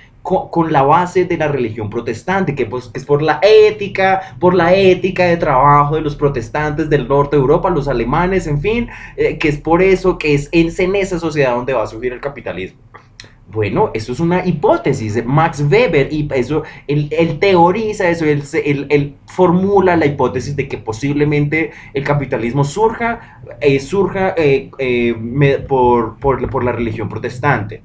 con, 0.49 0.71
la 0.71 0.83
base 0.83 1.25
de 1.25 1.37
la 1.37 1.47
religión 1.47 1.89
protestante, 1.89 2.55
que, 2.55 2.65
pues, 2.65 2.89
es 2.93 3.05
por 3.05 3.21
la 3.21 3.39
ética, 3.41 4.35
por 4.39 4.53
la 4.53 4.73
ética 4.73 5.25
de 5.25 5.37
trabajo 5.37 5.95
de 5.95 6.01
los 6.01 6.15
protestantes 6.15 6.89
del 6.89 7.07
norte 7.07 7.35
de 7.35 7.41
Europa, 7.41 7.69
los 7.69 7.87
alemanes, 7.87 8.47
en 8.47 8.59
fin, 8.61 8.87
eh, 9.17 9.37
que 9.37 9.49
es 9.49 9.57
por 9.57 9.81
eso 9.81 10.17
que 10.17 10.33
es 10.33 10.49
en, 10.51 10.95
esa 10.95 11.19
sociedad 11.19 11.55
donde 11.55 11.73
va 11.73 11.83
a 11.83 11.87
surgir 11.87 12.13
el 12.13 12.21
capitalismo. 12.21 12.79
Bueno, 13.51 13.91
eso 13.93 14.13
es 14.13 14.21
una 14.21 14.45
hipótesis 14.45 15.25
Max 15.25 15.61
Weber 15.69 16.07
y 16.13 16.25
eso, 16.33 16.63
él, 16.87 17.09
él 17.11 17.37
teoriza 17.37 18.07
eso, 18.09 18.23
él, 18.23 18.43
él- 18.63 18.87
él 18.89 19.15
formula 19.27 19.97
la 19.97 20.05
hipótesis 20.05 20.55
de 20.55 20.69
que 20.69 20.77
posiblemente 20.77 21.71
el 21.93 22.05
capitalismo 22.05 22.63
surja, 22.63 23.41
eh, 23.59 23.79
surja 23.81 24.33
eh, 24.37 24.69
por, 25.67 26.17
por, 26.17 26.49
por 26.49 26.63
la 26.63 26.71
religión 26.71 27.09
protestante. 27.09 27.83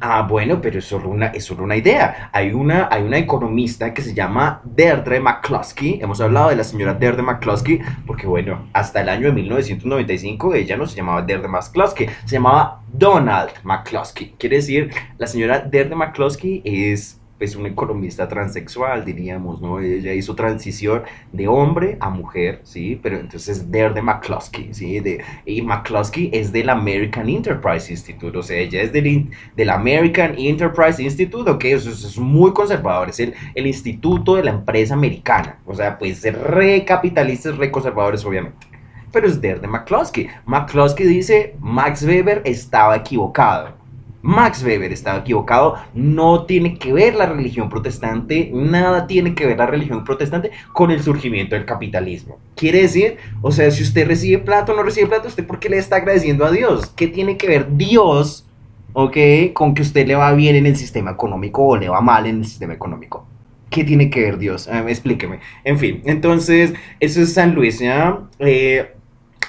Ah, 0.00 0.22
bueno, 0.22 0.60
pero 0.60 0.78
es 0.78 0.84
solo 0.84 1.08
una, 1.08 1.26
es 1.26 1.44
solo 1.44 1.64
una 1.64 1.76
idea. 1.76 2.30
Hay 2.32 2.52
una, 2.52 2.88
hay 2.90 3.02
una 3.02 3.18
economista 3.18 3.92
que 3.92 4.02
se 4.02 4.14
llama 4.14 4.60
Deirdre 4.64 5.18
McCloskey. 5.18 5.98
Hemos 6.00 6.20
hablado 6.20 6.50
de 6.50 6.56
la 6.56 6.64
señora 6.64 6.94
Deirdre 6.94 7.22
McCloskey 7.22 7.80
porque, 8.06 8.26
bueno, 8.26 8.68
hasta 8.72 9.00
el 9.00 9.08
año 9.08 9.26
de 9.28 9.32
1995 9.32 10.54
ella 10.54 10.76
no 10.76 10.86
se 10.86 10.96
llamaba 10.96 11.22
Deirdre 11.22 11.48
McCloskey, 11.48 12.08
se 12.24 12.36
llamaba 12.36 12.82
Donald 12.92 13.50
McCloskey. 13.64 14.34
Quiere 14.38 14.56
decir, 14.56 14.90
la 15.18 15.26
señora 15.26 15.60
Deirdre 15.60 15.96
McCloskey 15.96 16.62
es 16.64 17.17
pues 17.38 17.54
una 17.54 17.68
economista 17.68 18.28
transexual, 18.28 19.04
diríamos, 19.04 19.60
¿no? 19.60 19.78
Ella 19.80 20.12
hizo 20.12 20.34
transición 20.34 21.02
de 21.32 21.46
hombre 21.46 21.96
a 22.00 22.10
mujer, 22.10 22.60
¿sí? 22.64 22.98
Pero 23.02 23.18
entonces 23.18 23.70
Deirdre 23.70 24.02
McCloskey, 24.02 24.74
¿sí? 24.74 25.00
De, 25.00 25.22
y 25.46 25.62
McCloskey 25.62 26.30
es 26.32 26.52
del 26.52 26.68
American 26.68 27.28
Enterprise 27.28 27.90
Institute, 27.90 28.36
o 28.36 28.42
sea, 28.42 28.58
ella 28.58 28.82
es 28.82 28.92
del, 28.92 29.30
del 29.56 29.70
American 29.70 30.34
Enterprise 30.36 31.02
Institute, 31.02 31.48
ok, 31.50 31.64
eso 31.64 31.90
es, 31.90 32.18
muy 32.18 32.52
conservador, 32.52 33.10
es 33.10 33.20
el, 33.20 33.34
el 33.54 33.66
instituto 33.66 34.34
de 34.34 34.44
la 34.44 34.50
empresa 34.50 34.94
americana, 34.94 35.60
o 35.64 35.74
sea, 35.74 35.96
pues 35.96 36.22
re 36.22 36.84
capitalistas, 36.84 37.56
re 37.56 37.70
conservadores, 37.70 38.24
obviamente. 38.24 38.66
Pero 39.12 39.26
es 39.26 39.40
Deirdre 39.40 39.68
McCloskey. 39.68 40.28
McCloskey 40.44 41.06
dice, 41.06 41.56
Max 41.60 42.02
Weber 42.02 42.42
estaba 42.44 42.96
equivocado. 42.96 43.77
Max 44.22 44.64
Weber 44.64 44.92
estaba 44.92 45.20
equivocado, 45.20 45.76
no 45.94 46.44
tiene 46.44 46.78
que 46.78 46.92
ver 46.92 47.14
la 47.14 47.26
religión 47.26 47.68
protestante, 47.68 48.50
nada 48.52 49.06
tiene 49.06 49.34
que 49.34 49.46
ver 49.46 49.58
la 49.58 49.66
religión 49.66 50.04
protestante 50.04 50.50
con 50.72 50.90
el 50.90 51.02
surgimiento 51.02 51.54
del 51.54 51.64
capitalismo. 51.64 52.38
Quiere 52.56 52.82
decir, 52.82 53.16
o 53.42 53.52
sea, 53.52 53.70
si 53.70 53.82
usted 53.82 54.06
recibe 54.06 54.38
plata 54.38 54.72
o 54.72 54.76
no 54.76 54.82
recibe 54.82 55.06
plata, 55.06 55.28
¿usted 55.28 55.46
por 55.46 55.60
qué 55.60 55.68
le 55.68 55.78
está 55.78 55.96
agradeciendo 55.96 56.44
a 56.44 56.50
Dios? 56.50 56.86
¿Qué 56.96 57.06
tiene 57.06 57.36
que 57.36 57.46
ver 57.46 57.76
Dios, 57.76 58.46
ok, 58.92 59.16
con 59.52 59.74
que 59.74 59.82
usted 59.82 60.06
le 60.06 60.16
va 60.16 60.32
bien 60.32 60.56
en 60.56 60.66
el 60.66 60.76
sistema 60.76 61.12
económico 61.12 61.64
o 61.64 61.76
le 61.76 61.88
va 61.88 62.00
mal 62.00 62.26
en 62.26 62.38
el 62.38 62.44
sistema 62.44 62.74
económico? 62.74 63.26
¿Qué 63.70 63.84
tiene 63.84 64.10
que 64.10 64.22
ver 64.22 64.38
Dios? 64.38 64.66
Ah, 64.66 64.84
explíqueme. 64.88 65.40
En 65.62 65.78
fin, 65.78 66.00
entonces, 66.06 66.72
eso 67.00 67.20
es 67.20 67.34
San 67.34 67.54
Luis, 67.54 67.78
¿ya? 67.78 68.18
Eh, 68.38 68.94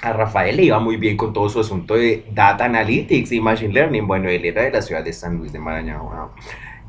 a 0.01 0.13
Rafael 0.13 0.55
le 0.55 0.63
iba 0.63 0.79
muy 0.79 0.97
bien 0.97 1.17
con 1.17 1.33
todo 1.33 1.49
su 1.49 1.59
asunto 1.59 1.95
de 1.95 2.25
Data 2.31 2.65
Analytics 2.65 3.31
y 3.31 3.41
Machine 3.41 3.73
Learning. 3.73 4.07
Bueno, 4.07 4.29
él 4.29 4.45
era 4.45 4.63
de 4.63 4.71
la 4.71 4.81
ciudad 4.81 5.03
de 5.03 5.13
San 5.13 5.37
Luis 5.37 5.51
de 5.51 5.59
Marañón. 5.59 6.29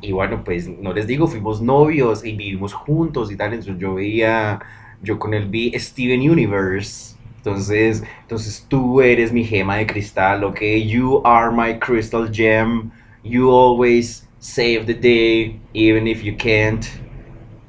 Y 0.01 0.11
bueno, 0.13 0.43
pues 0.43 0.67
no 0.67 0.93
les 0.93 1.07
digo, 1.07 1.27
fuimos 1.27 1.61
novios 1.61 2.25
y 2.25 2.33
vivimos 2.33 2.73
juntos 2.73 3.31
y 3.31 3.35
tal. 3.35 3.53
Entonces 3.53 3.77
yo 3.77 3.95
veía, 3.95 4.59
yo 5.01 5.19
con 5.19 5.33
él 5.33 5.47
vi 5.47 5.73
Steven 5.77 6.21
Universe. 6.29 7.15
Entonces, 7.37 8.03
entonces 8.21 8.65
tú 8.69 9.01
eres 9.01 9.33
mi 9.33 9.43
gema 9.43 9.77
de 9.77 9.87
cristal, 9.87 10.43
¿ok? 10.43 10.61
You 10.85 11.21
are 11.25 11.51
my 11.51 11.79
crystal 11.79 12.29
gem. 12.31 12.91
You 13.23 13.49
always 13.51 14.27
save 14.39 14.85
the 14.85 14.93
day, 14.93 15.59
even 15.73 16.07
if 16.07 16.23
you 16.23 16.35
can't. 16.37 16.85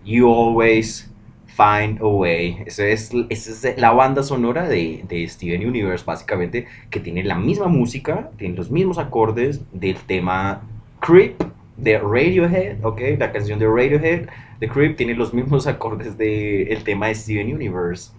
You 0.05 0.28
always 0.28 1.12
find 1.57 2.01
a 2.01 2.07
way. 2.07 2.62
Eso 2.67 2.83
es, 2.83 3.11
esa 3.29 3.71
es 3.71 3.79
la 3.79 3.93
banda 3.93 4.23
sonora 4.23 4.69
de, 4.69 5.05
de 5.09 5.29
Steven 5.29 5.67
Universe, 5.67 6.05
básicamente, 6.05 6.67
que 6.91 7.01
tiene 7.01 7.23
la 7.23 7.37
misma 7.37 7.67
música, 7.69 8.31
tiene 8.37 8.57
los 8.57 8.71
mismos 8.71 8.99
acordes 8.99 9.61
del 9.73 9.97
tema 9.97 10.62
Creep 11.01 11.43
de 11.77 11.99
Radiohead, 11.99 12.85
¿ok? 12.85 13.01
La 13.19 13.33
canción 13.33 13.59
de 13.59 13.67
Radiohead 13.67 14.29
de 14.61 14.69
Creep 14.69 14.97
tiene 14.97 15.15
los 15.15 15.35
mismos 15.35 15.67
acordes 15.67 16.17
del 16.17 16.83
tema 16.85 17.09
de 17.09 17.15
Steven 17.15 17.55
Universe. 17.55 18.12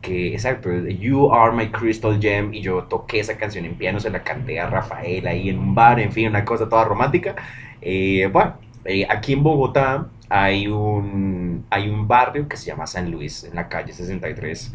Que, 0.00 0.32
exacto, 0.32 0.70
You 0.86 1.32
Are 1.32 1.54
My 1.54 1.70
Crystal 1.70 2.18
Gem, 2.20 2.54
y 2.54 2.60
yo 2.60 2.84
toqué 2.84 3.18
esa 3.18 3.36
canción 3.36 3.64
en 3.64 3.74
piano, 3.74 3.98
se 3.98 4.10
la 4.10 4.22
canté 4.22 4.60
a 4.60 4.70
Rafael 4.70 5.26
ahí 5.26 5.48
en 5.48 5.58
un 5.58 5.74
bar, 5.74 5.98
en 5.98 6.12
fin, 6.12 6.28
una 6.28 6.44
cosa 6.44 6.68
toda 6.68 6.84
romántica. 6.84 7.34
Eh, 7.82 8.28
bueno, 8.32 8.54
eh, 8.84 9.06
aquí 9.10 9.32
en 9.32 9.42
Bogotá 9.42 10.06
hay 10.28 10.68
un, 10.68 11.64
hay 11.70 11.88
un 11.88 12.06
barrio 12.06 12.48
que 12.48 12.56
se 12.56 12.66
llama 12.66 12.86
San 12.86 13.10
Luis, 13.10 13.44
en 13.44 13.54
la 13.54 13.68
calle 13.68 13.92
63. 13.92 14.74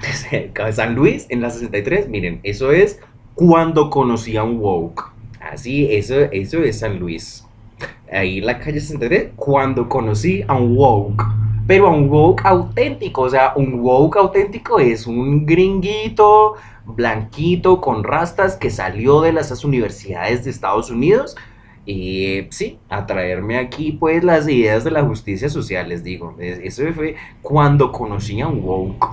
Cerca 0.00 0.66
de 0.66 0.72
San 0.72 0.94
Luis, 0.94 1.26
en 1.28 1.40
la 1.40 1.50
63, 1.50 2.08
miren, 2.08 2.40
eso 2.42 2.72
es 2.72 3.00
cuando 3.34 3.90
conocí 3.90 4.36
a 4.36 4.42
un 4.42 4.58
woke. 4.58 5.12
Así, 5.40 5.88
eso, 5.90 6.20
eso 6.32 6.62
es 6.62 6.80
San 6.80 6.98
Luis. 6.98 7.44
Ahí 8.10 8.38
en 8.38 8.46
la 8.46 8.58
calle 8.58 8.80
63, 8.80 9.30
cuando 9.36 9.88
conocí 9.88 10.44
a 10.46 10.56
un 10.56 10.76
woke. 10.76 11.24
Pero 11.66 11.86
a 11.86 11.90
un 11.90 12.08
woke 12.08 12.46
auténtico, 12.46 13.22
o 13.22 13.30
sea, 13.30 13.52
un 13.54 13.80
woke 13.80 14.16
auténtico 14.16 14.80
es 14.80 15.06
un 15.06 15.44
gringuito 15.44 16.54
blanquito 16.86 17.80
con 17.80 18.02
rastas 18.02 18.56
que 18.56 18.70
salió 18.70 19.20
de 19.20 19.32
las 19.32 19.64
universidades 19.64 20.44
de 20.44 20.50
Estados 20.50 20.90
Unidos 20.90 21.36
y 21.90 22.46
sí, 22.50 22.78
a 22.90 23.06
traerme 23.06 23.56
aquí 23.56 23.92
pues 23.92 24.22
las 24.22 24.46
ideas 24.46 24.84
de 24.84 24.90
la 24.90 25.02
justicia 25.04 25.48
social, 25.48 25.88
les 25.88 26.04
digo. 26.04 26.34
Es- 26.38 26.58
Eso 26.62 26.82
fue 26.92 27.14
cuando 27.40 27.90
conocí 27.92 28.40
a 28.42 28.46
un 28.48 28.60
woke. 28.62 29.06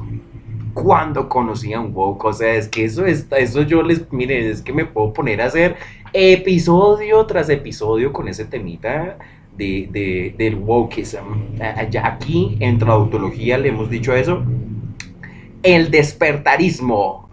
Cuando 0.73 1.29
conocí 1.29 1.71
a 1.71 1.79
un 1.79 1.91
woke. 1.95 2.25
O 2.25 2.33
sea, 2.33 2.53
es 2.55 2.67
que 2.67 2.83
eso 2.83 3.05
es, 3.05 3.27
eso 3.37 3.61
yo 3.61 3.81
les, 3.81 4.11
miren, 4.11 4.45
es 4.51 4.61
que 4.61 4.73
me 4.73 4.83
puedo 4.85 5.13
poner 5.13 5.41
a 5.41 5.45
hacer 5.45 5.77
episodio 6.11 7.25
tras 7.25 7.49
episodio 7.49 8.11
con 8.11 8.27
ese 8.27 8.43
temita 8.43 9.17
de, 9.57 9.87
de- 9.89 10.35
del 10.37 10.55
wokeism. 10.55 11.59
Aquí 12.03 12.57
en 12.59 12.77
traductología 12.77 13.57
le 13.57 13.69
hemos 13.69 13.89
dicho 13.89 14.13
eso. 14.13 14.43
El 15.63 15.91
despertarismo. 15.91 17.29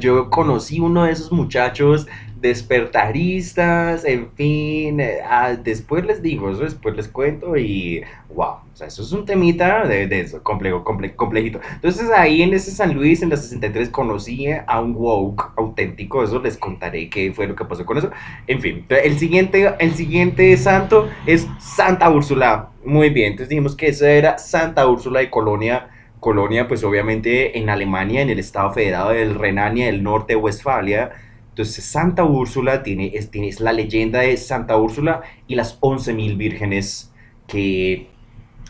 Yo 0.00 0.28
conocí 0.28 0.80
uno 0.80 1.04
de 1.04 1.12
esos 1.12 1.32
muchachos 1.32 2.06
despertaristas, 2.40 4.04
en 4.04 4.30
fin, 4.32 5.00
eh, 5.00 5.18
ah, 5.24 5.54
después 5.54 6.04
les 6.04 6.22
digo, 6.22 6.50
eso 6.50 6.62
después 6.64 6.94
les 6.96 7.08
cuento 7.08 7.56
y 7.56 8.02
wow, 8.28 8.46
o 8.72 8.76
sea, 8.76 8.86
eso 8.88 9.02
es 9.02 9.12
un 9.12 9.24
temita 9.24 9.86
de, 9.86 10.06
de 10.06 10.20
eso, 10.20 10.42
complejo, 10.42 10.84
comple- 10.84 11.14
complejito. 11.16 11.60
Entonces 11.74 12.10
ahí 12.10 12.42
en 12.42 12.52
ese 12.54 12.70
San 12.72 12.94
Luis, 12.94 13.22
en 13.22 13.30
la 13.30 13.36
63, 13.36 13.88
conocí 13.90 14.46
a 14.66 14.80
un 14.80 14.94
woke 14.94 15.52
auténtico, 15.56 16.22
eso 16.22 16.38
les 16.40 16.56
contaré 16.58 17.08
qué 17.08 17.32
fue 17.32 17.46
lo 17.46 17.56
que 17.56 17.64
pasó 17.64 17.86
con 17.86 17.98
eso. 17.98 18.10
En 18.46 18.60
fin, 18.60 18.84
el 18.88 19.18
siguiente, 19.18 19.74
el 19.78 19.94
siguiente 19.94 20.56
santo 20.56 21.08
es 21.26 21.46
Santa 21.58 22.10
Úrsula. 22.10 22.70
Muy 22.84 23.10
bien, 23.10 23.28
entonces 23.32 23.48
dijimos 23.48 23.74
que 23.76 23.88
esa 23.88 24.10
era 24.10 24.38
Santa 24.38 24.86
Úrsula 24.86 25.20
de 25.20 25.30
Colonia. 25.30 25.88
Colonia, 26.20 26.66
pues 26.66 26.82
obviamente 26.82 27.58
en 27.58 27.68
Alemania, 27.70 28.22
en 28.22 28.30
el 28.30 28.38
estado 28.38 28.72
federado 28.72 29.10
del 29.10 29.34
Renania 29.34 29.86
del 29.86 30.02
Norte, 30.02 30.34
Westfalia. 30.36 31.10
Entonces 31.56 31.86
Santa 31.86 32.22
Úrsula 32.22 32.82
tiene, 32.82 33.12
es, 33.14 33.60
la 33.60 33.72
leyenda 33.72 34.20
de 34.20 34.36
Santa 34.36 34.76
Úrsula 34.76 35.22
y 35.48 35.54
las 35.54 35.80
11.000 35.80 36.36
vírgenes 36.36 37.14
que 37.46 38.10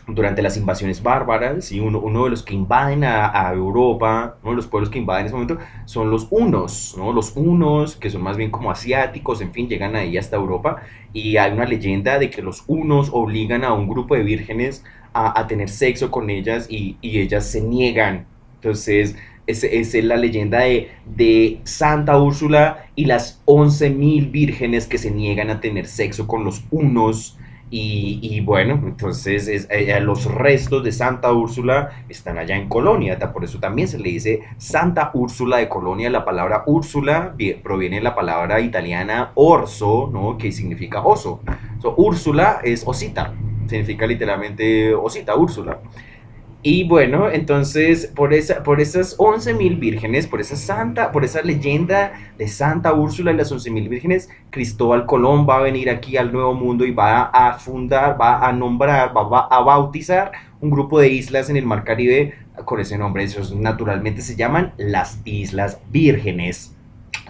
durante 0.06 0.40
las 0.40 0.56
invasiones 0.56 1.02
bárbaras, 1.02 1.64
¿sí? 1.64 1.80
uno, 1.80 1.98
uno 1.98 2.22
de 2.22 2.30
los 2.30 2.44
que 2.44 2.54
invaden 2.54 3.02
a, 3.02 3.50
Europa, 3.52 4.36
uno 4.44 4.52
de 4.52 4.56
los 4.58 4.68
pueblos 4.68 4.88
que 4.88 5.00
invaden 5.00 5.22
en 5.22 5.26
ese 5.26 5.34
momento 5.34 5.58
son 5.84 6.12
los 6.12 6.28
hunos, 6.30 6.94
¿no? 6.96 7.12
Los 7.12 7.36
hunos, 7.36 7.96
que 7.96 8.08
son 8.08 8.22
más 8.22 8.36
bien 8.36 8.52
como 8.52 8.70
asiáticos, 8.70 9.40
en 9.40 9.50
fin, 9.50 9.68
llegan 9.68 9.96
ahí 9.96 10.16
hasta 10.16 10.36
Europa 10.36 10.76
y 11.12 11.38
hay 11.38 11.50
una 11.50 11.64
leyenda 11.64 12.20
de 12.20 12.30
que 12.30 12.40
los 12.40 12.62
hunos 12.68 13.10
obligan 13.12 13.64
a 13.64 13.72
un 13.72 13.88
grupo 13.88 14.14
de 14.14 14.22
vírgenes 14.22 14.84
a, 15.12 15.40
a 15.40 15.48
tener 15.48 15.70
sexo 15.70 16.12
con 16.12 16.30
ellas 16.30 16.68
y, 16.70 16.98
y 17.00 17.18
ellas 17.18 17.50
se 17.50 17.62
niegan. 17.62 18.26
Entonces, 18.54 19.16
esa 19.46 19.66
es 19.66 19.94
la 20.04 20.16
leyenda 20.16 20.60
de, 20.60 21.60
Santa 21.64 22.18
Úrsula 22.20 22.86
y 22.96 23.04
las 23.06 23.42
11.000 23.46 24.30
vírgenes 24.30 24.86
que 24.86 24.98
se 24.98 25.10
niegan 25.10 25.50
a 25.50 25.60
tener 25.60 25.86
sexo 25.86 26.26
con 26.26 26.44
los 26.44 26.64
hunos. 26.70 27.38
Y, 27.68 28.40
bueno, 28.42 28.80
entonces 28.86 29.48
es- 29.48 29.66
eh, 29.70 29.98
los 30.00 30.24
restos 30.32 30.84
de 30.84 30.92
Santa 30.92 31.32
Úrsula 31.32 31.90
están 32.08 32.38
allá 32.38 32.56
en 32.56 32.68
Colonia, 32.68 33.18
por 33.32 33.42
eso 33.42 33.58
también 33.58 33.88
se 33.88 33.98
le 33.98 34.08
dice 34.08 34.40
Santa 34.56 35.10
Úrsula 35.14 35.56
de 35.56 35.68
Colonia. 35.68 36.08
La 36.08 36.24
palabra 36.24 36.62
Úrsula 36.66 37.34
vie- 37.36 37.60
proviene 37.60 37.96
de 37.96 38.02
la 38.02 38.14
palabra 38.14 38.60
italiana 38.60 39.32
orso, 39.34 40.08
¿no? 40.12 40.38
que 40.38 40.52
significa 40.52 41.00
oso. 41.04 41.40
So, 41.82 41.94
Úrsula 41.96 42.60
es 42.62 42.84
osita, 42.86 43.34
significa 43.68 44.06
literalmente 44.06 44.94
osita, 44.94 45.34
Úrsula. 45.34 45.80
Y 46.68 46.82
bueno, 46.82 47.30
entonces 47.30 48.08
por, 48.08 48.34
esa, 48.34 48.64
por 48.64 48.80
esas 48.80 49.16
11.000 49.18 49.78
vírgenes, 49.78 50.26
por 50.26 50.40
esa 50.40 50.56
santa, 50.56 51.12
por 51.12 51.24
esa 51.24 51.40
leyenda 51.42 52.14
de 52.38 52.48
Santa 52.48 52.92
Úrsula 52.92 53.30
y 53.30 53.36
las 53.36 53.52
11.000 53.52 53.88
vírgenes, 53.88 54.28
Cristóbal 54.50 55.06
Colón 55.06 55.46
va 55.48 55.58
a 55.58 55.60
venir 55.60 55.88
aquí 55.88 56.16
al 56.16 56.32
Nuevo 56.32 56.54
Mundo 56.54 56.84
y 56.84 56.90
va 56.90 57.26
a 57.26 57.56
fundar, 57.60 58.20
va 58.20 58.44
a 58.44 58.52
nombrar, 58.52 59.16
va, 59.16 59.28
va 59.28 59.46
a 59.48 59.60
bautizar 59.60 60.32
un 60.60 60.70
grupo 60.70 60.98
de 60.98 61.08
islas 61.08 61.48
en 61.50 61.56
el 61.56 61.66
Mar 61.66 61.84
Caribe 61.84 62.34
con 62.64 62.80
ese 62.80 62.98
nombre. 62.98 63.22
Esos 63.22 63.54
naturalmente 63.54 64.20
se 64.20 64.34
llaman 64.34 64.72
las 64.76 65.20
Islas 65.24 65.78
Vírgenes. 65.92 66.75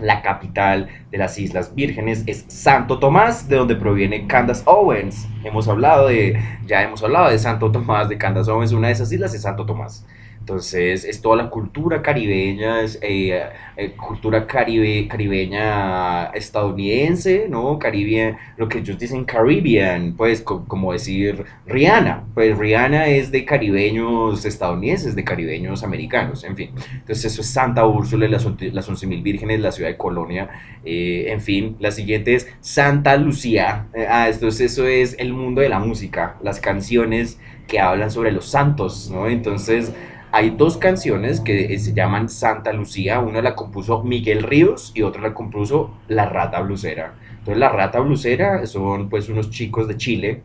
La 0.01 0.23
capital 0.23 0.89
de 1.11 1.19
las 1.19 1.39
Islas 1.39 1.75
Vírgenes 1.75 2.23
es 2.27 2.45
Santo 2.49 2.99
Tomás, 2.99 3.49
de 3.49 3.57
donde 3.57 3.77
proviene 3.77 4.27
Candace 4.27 4.63
Owens. 4.67 5.27
Hemos 5.45 5.69
hablado 5.69 6.09
de, 6.09 6.39
ya 6.67 6.83
hemos 6.83 7.03
hablado 7.03 7.31
de 7.31 7.39
Santo 7.39 7.73
Tomás, 7.73 8.09
de 8.09 8.19
Candace 8.19 8.51
Owens, 8.51 8.73
una 8.73 8.89
de 8.89 8.93
esas 8.93 9.11
islas 9.13 9.33
es 9.35 9.43
Santo 9.43 9.65
Tomás. 9.65 10.05
Entonces, 10.47 11.05
es 11.05 11.21
toda 11.21 11.35
la 11.35 11.51
cultura 11.51 12.01
caribeña, 12.01 12.81
es 12.83 13.01
eh, 13.03 13.43
eh, 13.77 13.91
cultura 13.97 14.47
caribe, 14.47 15.09
caribeña 15.09 16.27
estadounidense, 16.27 17.49
¿no? 17.49 17.81
Caribe, 17.81 18.37
lo 18.57 18.69
que 18.69 18.79
ellos 18.79 18.97
dicen 18.97 19.25
Caribbean, 19.25 20.15
pues 20.17 20.43
como 20.43 20.93
decir 20.93 21.45
Rihanna. 21.67 22.27
Pues 22.33 22.57
Rihanna 22.57 23.09
es 23.09 23.33
de 23.33 23.45
caribeños 23.45 24.45
estadounidenses, 24.45 25.17
de 25.17 25.25
caribeños 25.25 25.83
americanos, 25.83 26.45
en 26.45 26.55
fin. 26.55 26.71
Entonces, 26.93 27.25
eso 27.25 27.41
es 27.41 27.49
Santa 27.49 27.85
Úrsula, 27.85 28.29
las, 28.29 28.45
las 28.45 28.89
11.000 28.89 29.23
vírgenes, 29.25 29.59
la 29.59 29.73
ciudad 29.73 29.91
de 29.91 29.97
Colonia, 29.97 30.49
eh, 30.85 31.25
en 31.33 31.41
fin. 31.41 31.77
La 31.81 31.91
siguiente 31.91 32.37
es 32.37 32.47
Santa 32.61 33.17
Lucía. 33.17 33.89
ah, 34.09 34.29
entonces, 34.33 34.71
eso 34.71 34.87
es 34.87 35.17
el 35.19 35.33
mundo 35.33 35.61
de 35.61 35.71
la 35.71 35.81
música, 35.81 36.37
las 36.41 36.61
canciones 36.61 37.41
que 37.67 37.81
hablan 37.81 38.13
sobre 38.13 38.31
los 38.31 38.47
santos, 38.47 39.11
¿no? 39.11 39.29
Entonces, 39.29 39.93
hay 40.37 40.51
dos 40.51 40.77
canciones 40.77 41.41
que 41.41 41.79
se 41.79 41.95
llaman 41.95 42.29
Santa 42.29 42.71
Lucía, 42.71 43.21
una 43.21 43.41
la 43.41 43.55
compuso 43.55 44.03
Miguel 44.03 44.43
Ríos 44.43 44.93
y 44.95 45.01
otra 45.01 45.23
la 45.23 45.33
compuso 45.33 45.95
La 46.09 46.29
Rata 46.29 46.61
Blusera. 46.61 47.15
Entonces 47.31 47.57
La 47.57 47.71
Rata 47.71 48.01
Blusera 48.01 48.67
son 48.67 49.09
pues 49.09 49.31
unos 49.31 49.49
chicos 49.49 49.89
de 49.89 49.97
Chile, 49.97 50.43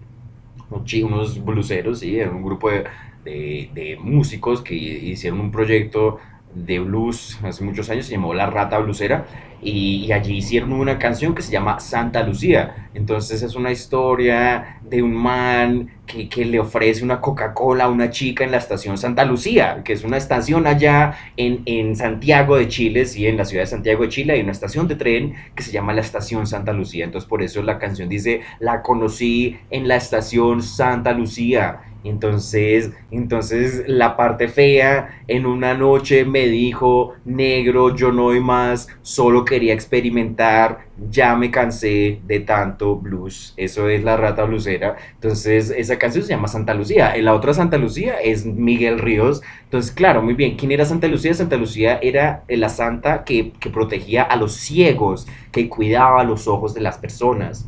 unos 0.70 1.44
bluseros, 1.44 2.00
¿sí? 2.00 2.22
un 2.22 2.42
grupo 2.42 2.70
de 2.70 3.98
músicos 4.02 4.62
que 4.62 4.76
hicieron 4.76 5.42
un 5.42 5.52
proyecto 5.52 6.20
de 6.54 6.80
blues 6.80 7.40
hace 7.44 7.64
muchos 7.64 7.90
años, 7.90 8.06
se 8.06 8.14
llamó 8.14 8.34
La 8.34 8.48
Rata 8.48 8.80
Blusera, 8.80 9.26
y, 9.62 10.12
allí 10.12 10.38
hicieron 10.38 10.74
una 10.74 10.98
canción 10.98 11.36
que 11.36 11.42
se 11.44 11.52
llama 11.52 11.80
Santa 11.80 12.24
Lucía. 12.24 12.90
Entonces 12.94 13.44
es 13.44 13.56
una 13.56 13.72
historia 13.72 14.80
de 14.82 15.04
un 15.04 15.14
man 15.14 15.92
que, 16.08 16.28
que 16.28 16.46
le 16.46 16.60
ofrece 16.60 17.04
una 17.04 17.22
Coca-Cola 17.22 17.86
a 17.86 17.90
una 17.90 18.10
chica 18.10 18.44
en 18.44 18.52
la 18.52 18.58
estación 18.58 18.98
Santa 18.98 19.24
Lucía, 19.24 19.82
que 19.86 19.94
es 19.94 20.04
una 20.04 20.18
estación 20.18 20.66
allá 20.66 21.14
en, 21.38 21.62
en 21.66 21.96
Santiago 21.96 22.58
de 22.58 22.68
Chile, 22.68 23.06
sí, 23.06 23.28
en 23.28 23.38
la 23.38 23.46
ciudad 23.46 23.64
de 23.64 23.68
Santiago 23.68 24.04
de 24.04 24.10
Chile 24.10 24.34
hay 24.34 24.42
una 24.42 24.52
estación 24.52 24.88
de 24.88 24.96
tren 24.96 25.36
que 25.56 25.64
se 25.64 25.72
llama 25.72 25.94
la 25.94 26.02
estación 26.02 26.48
Santa 26.48 26.74
Lucía. 26.74 27.06
Entonces 27.06 27.30
por 27.30 27.44
eso 27.44 27.62
la 27.62 27.78
canción 27.78 28.10
dice, 28.10 28.42
la 28.60 28.82
conocí 28.82 29.58
en 29.70 29.88
la 29.88 29.96
estación 29.96 30.64
Santa 30.64 31.14
Lucía 31.14 31.82
entonces, 32.04 32.92
entonces 33.12 33.84
la 33.88 34.18
parte 34.18 34.48
fea 34.48 35.22
en 35.28 35.46
una 35.46 35.74
noche 35.74 36.26
me 36.26 36.48
dijo, 36.48 37.14
negro, 37.26 37.96
yo 37.96 38.12
no 38.12 38.24
doy 38.24 38.40
más, 38.40 38.88
solo 39.02 39.46
quería 39.46 39.74
experimentar, 39.74 40.88
ya 41.10 41.36
me 41.36 41.52
cansé 41.52 42.20
de 42.26 42.40
tanto 42.40 42.96
blues. 42.96 43.54
Eso 43.58 43.90
es 43.90 44.04
la 44.04 44.18
rata 44.18 44.44
blusera. 44.44 44.98
Entonces, 45.14 45.74
esa 45.76 45.98
canción 45.98 46.24
se 46.24 46.32
llama 46.32 46.48
Santa 46.48 46.74
Lucía. 46.74 47.16
La 47.18 47.34
otra 47.34 47.54
Santa 47.54 47.78
Lucía 47.78 48.16
es 48.22 48.46
Miguel 48.46 49.00
Ríos. 49.00 49.42
Entonces, 49.64 49.92
claro, 49.92 50.22
muy 50.22 50.34
bien. 50.34 50.58
¿Quién 50.58 50.72
era 50.72 50.86
Santa 50.86 51.08
Lucía? 51.08 51.34
Santa 51.34 51.58
Lucía 51.58 52.00
era 52.02 52.44
la 52.48 52.70
santa 52.70 53.24
que, 53.24 53.54
que 53.60 53.70
protegía 53.70 54.24
a 54.24 54.36
los 54.36 54.54
ciegos, 54.54 55.28
que 55.52 55.70
cuidaba 55.70 56.24
los 56.24 56.48
ojos 56.48 56.74
de 56.74 56.82
las 56.82 56.98
personas. 56.98 57.68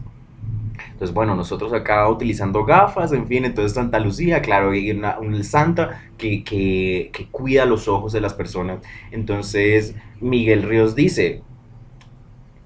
Entonces, 0.94 1.14
bueno, 1.14 1.36
nosotros 1.36 1.74
acá 1.74 2.08
utilizando 2.10 2.64
gafas, 2.64 3.12
en 3.12 3.28
fin, 3.28 3.46
entonces 3.46 3.74
Santa 3.74 4.00
Lucía, 4.00 4.41
claro, 4.41 4.72
un 5.20 5.44
santa 5.44 6.04
que, 6.18 6.44
que, 6.44 7.10
que 7.12 7.28
cuida 7.28 7.66
los 7.66 7.88
ojos 7.88 8.14
de 8.14 8.22
las 8.22 8.34
personas. 8.34 8.80
Entonces, 9.12 9.96
Miguel 10.22 10.64
Ríos 10.64 10.96
dice, 10.96 11.44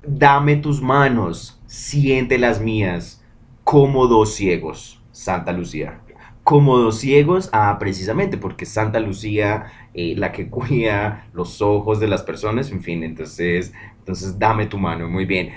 dame 0.06 0.56
tus 0.58 0.82
manos, 0.82 1.60
siente 1.66 2.38
las 2.38 2.62
mías, 2.62 3.24
como 3.64 4.08
dos 4.08 4.34
ciegos, 4.34 5.02
Santa 5.12 5.52
Lucía. 5.52 6.00
Como 6.44 6.78
dos 6.78 7.00
ciegos, 7.00 7.50
ah, 7.52 7.76
precisamente, 7.78 8.38
porque 8.38 8.66
Santa 8.66 9.02
Lucía, 9.02 9.66
eh, 9.94 10.16
la 10.16 10.32
que 10.32 10.48
cuida 10.50 11.28
los 11.34 11.62
ojos 11.62 12.00
de 12.00 12.08
las 12.08 12.24
personas, 12.24 12.72
en 12.72 12.82
fin, 12.82 13.04
entonces, 13.04 13.74
entonces 14.00 14.40
dame 14.40 14.68
tu 14.68 14.78
mano, 14.78 15.10
muy 15.10 15.26
bien. 15.26 15.50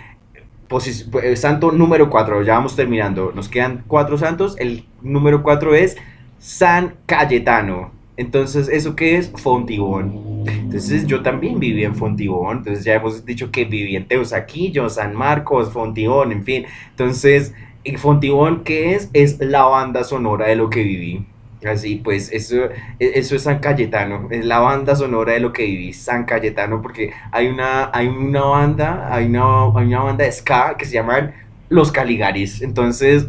Eh, 0.70 1.34
santo 1.34 1.72
número 1.72 2.08
4, 2.10 2.42
ya 2.42 2.54
vamos 2.54 2.76
terminando. 2.76 3.32
Nos 3.34 3.48
quedan 3.48 3.82
cuatro 3.88 4.16
santos. 4.18 4.54
El 4.58 4.84
número 5.02 5.42
4 5.42 5.74
es 5.74 5.96
San 6.38 6.94
Cayetano. 7.06 7.90
Entonces, 8.16 8.68
¿eso 8.68 8.94
qué 8.94 9.16
es? 9.16 9.32
Fontibón. 9.34 10.44
Entonces, 10.46 11.06
yo 11.06 11.22
también 11.22 11.58
viví 11.58 11.82
en 11.84 11.96
Fontibón. 11.96 12.58
Entonces, 12.58 12.84
ya 12.84 12.94
hemos 12.94 13.24
dicho 13.24 13.50
que 13.50 13.64
viví 13.64 13.96
en 13.96 14.06
Teusaquillo, 14.06 14.88
San 14.88 15.14
Marcos, 15.14 15.72
Fontibón, 15.72 16.30
en 16.30 16.44
fin. 16.44 16.66
Entonces, 16.90 17.52
Fontibón, 17.96 18.62
¿qué 18.62 18.94
es? 18.94 19.10
Es 19.12 19.38
la 19.40 19.64
banda 19.64 20.04
sonora 20.04 20.46
de 20.48 20.56
lo 20.56 20.70
que 20.70 20.82
viví. 20.82 21.24
Así 21.64 21.96
pues, 21.96 22.32
eso, 22.32 22.64
e, 22.98 23.12
eso 23.14 23.36
es 23.36 23.42
San 23.42 23.58
Cayetano, 23.58 24.28
es 24.30 24.44
la 24.46 24.60
banda 24.60 24.96
sonora 24.96 25.34
de 25.34 25.40
lo 25.40 25.52
que 25.52 25.64
viví, 25.64 25.92
San 25.92 26.24
Cayetano, 26.24 26.80
porque 26.80 27.12
hay 27.30 27.48
una, 27.48 27.90
hay 27.92 28.08
una 28.08 28.42
banda, 28.42 29.14
hay 29.14 29.26
una, 29.26 29.64
hay 29.74 29.86
una 29.86 30.00
banda 30.00 30.24
de 30.24 30.32
ska 30.32 30.76
que 30.78 30.86
se 30.86 30.94
llaman 30.94 31.34
Los 31.68 31.92
Caligaris, 31.92 32.62
entonces, 32.62 33.28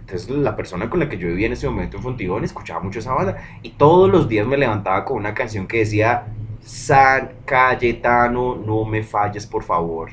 entonces 0.00 0.28
la 0.28 0.56
persona 0.56 0.90
con 0.90 0.98
la 0.98 1.08
que 1.08 1.18
yo 1.18 1.28
vivía 1.28 1.46
en 1.46 1.52
ese 1.52 1.68
momento 1.68 1.98
en 1.98 2.02
Fontibón 2.02 2.44
escuchaba 2.44 2.80
mucho 2.80 2.98
esa 2.98 3.12
banda 3.14 3.36
y 3.62 3.70
todos 3.70 4.10
los 4.10 4.28
días 4.28 4.46
me 4.46 4.56
levantaba 4.56 5.04
con 5.04 5.18
una 5.18 5.34
canción 5.34 5.68
que 5.68 5.78
decía, 5.78 6.26
San 6.60 7.30
Cayetano, 7.44 8.56
no 8.56 8.84
me 8.84 9.04
falles 9.04 9.46
por 9.46 9.62
favor, 9.62 10.10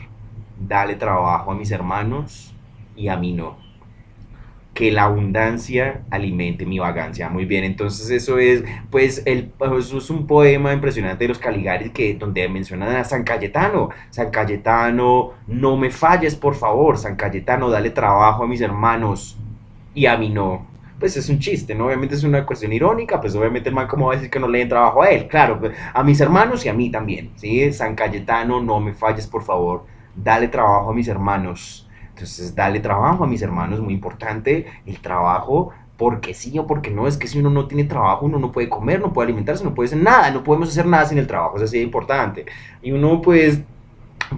dale 0.60 0.96
trabajo 0.96 1.52
a 1.52 1.56
mis 1.56 1.72
hermanos 1.72 2.54
y 2.96 3.08
a 3.08 3.18
mí 3.18 3.34
no 3.34 3.65
que 4.76 4.92
la 4.92 5.06
abundancia 5.06 6.02
alimente 6.12 6.66
mi 6.66 6.80
vagancia. 6.80 7.30
Muy 7.30 7.46
bien, 7.46 7.64
entonces 7.64 8.10
eso 8.10 8.38
es, 8.40 8.64
pues, 8.92 9.24
el, 9.26 9.54
eso 9.80 9.98
es 9.98 10.10
un 10.10 10.28
poema 10.28 10.74
impresionante 10.74 11.24
de 11.24 11.30
los 11.30 11.40
Caligaris 11.40 11.92
que, 11.92 12.14
donde 12.16 12.48
mencionan 12.50 12.94
a 12.98 13.06
San 13.06 13.24
Cayetano. 13.24 13.90
San 14.10 14.32
Cayetano, 14.32 15.32
no 15.48 15.78
me 15.78 15.90
falles, 15.92 16.36
por 16.36 16.56
favor. 16.56 16.98
San 16.98 17.16
Cayetano, 17.16 17.70
dale 17.70 17.92
trabajo 17.92 18.44
a 18.44 18.48
mis 18.48 18.60
hermanos 18.60 19.38
y 19.94 20.08
a 20.08 20.18
mí 20.18 20.30
no. 20.30 20.68
Pues 21.00 21.16
es 21.16 21.30
un 21.30 21.40
chiste, 21.40 21.74
¿no? 21.74 21.86
Obviamente 21.86 22.16
es 22.16 22.26
una 22.26 22.46
cuestión 22.46 22.74
irónica, 22.74 23.22
pues 23.22 23.34
obviamente 23.36 23.70
el 23.70 23.76
man 23.76 23.88
como 23.88 24.08
va 24.08 24.14
a 24.14 24.16
decir 24.18 24.30
que 24.30 24.40
no 24.42 24.48
le 24.50 24.60
den 24.60 24.70
trabajo 24.70 25.04
a 25.04 25.10
él. 25.10 25.28
Claro, 25.30 25.58
pues, 25.58 25.74
a 25.94 26.04
mis 26.04 26.20
hermanos 26.20 26.66
y 26.66 26.70
a 26.70 26.74
mí 26.74 26.92
también, 26.92 27.32
¿sí? 27.38 27.72
San 27.72 27.96
Cayetano, 27.96 28.62
no 28.62 28.82
me 28.82 28.94
falles, 28.94 29.26
por 29.26 29.44
favor. 29.44 29.86
Dale 30.16 30.50
trabajo 30.50 30.92
a 30.92 30.94
mis 30.94 31.08
hermanos 31.08 31.85
entonces, 32.16 32.56
dale 32.56 32.80
trabajo 32.80 33.26
a 33.26 33.28
mis 33.28 33.42
hermanos, 33.42 33.82
muy 33.82 33.94
importante 33.94 34.68
el 34.86 35.02
trabajo, 35.02 35.74
porque 35.98 36.34
sí 36.34 36.58
o 36.58 36.66
porque 36.66 36.90
no, 36.90 37.08
es 37.08 37.18
que 37.18 37.28
si 37.28 37.40
uno 37.40 37.50
no 37.50 37.68
tiene 37.68 37.84
trabajo, 37.84 38.26
uno 38.26 38.40
no 38.40 38.54
puede 38.54 38.70
comer, 38.70 39.02
no 39.02 39.12
puede 39.12 39.26
alimentarse, 39.26 39.66
no 39.66 39.74
puede 39.74 39.88
hacer 39.88 40.00
nada, 40.00 40.32
no 40.32 40.42
podemos 40.42 40.70
hacer 40.70 40.86
nada 40.86 41.06
sin 41.06 41.18
el 41.18 41.28
trabajo, 41.28 41.58
es 41.58 41.64
así 41.64 41.78
de 41.78 41.84
importante. 41.84 42.46
Y 42.82 42.94
uno 42.94 43.22
pues 43.22 43.60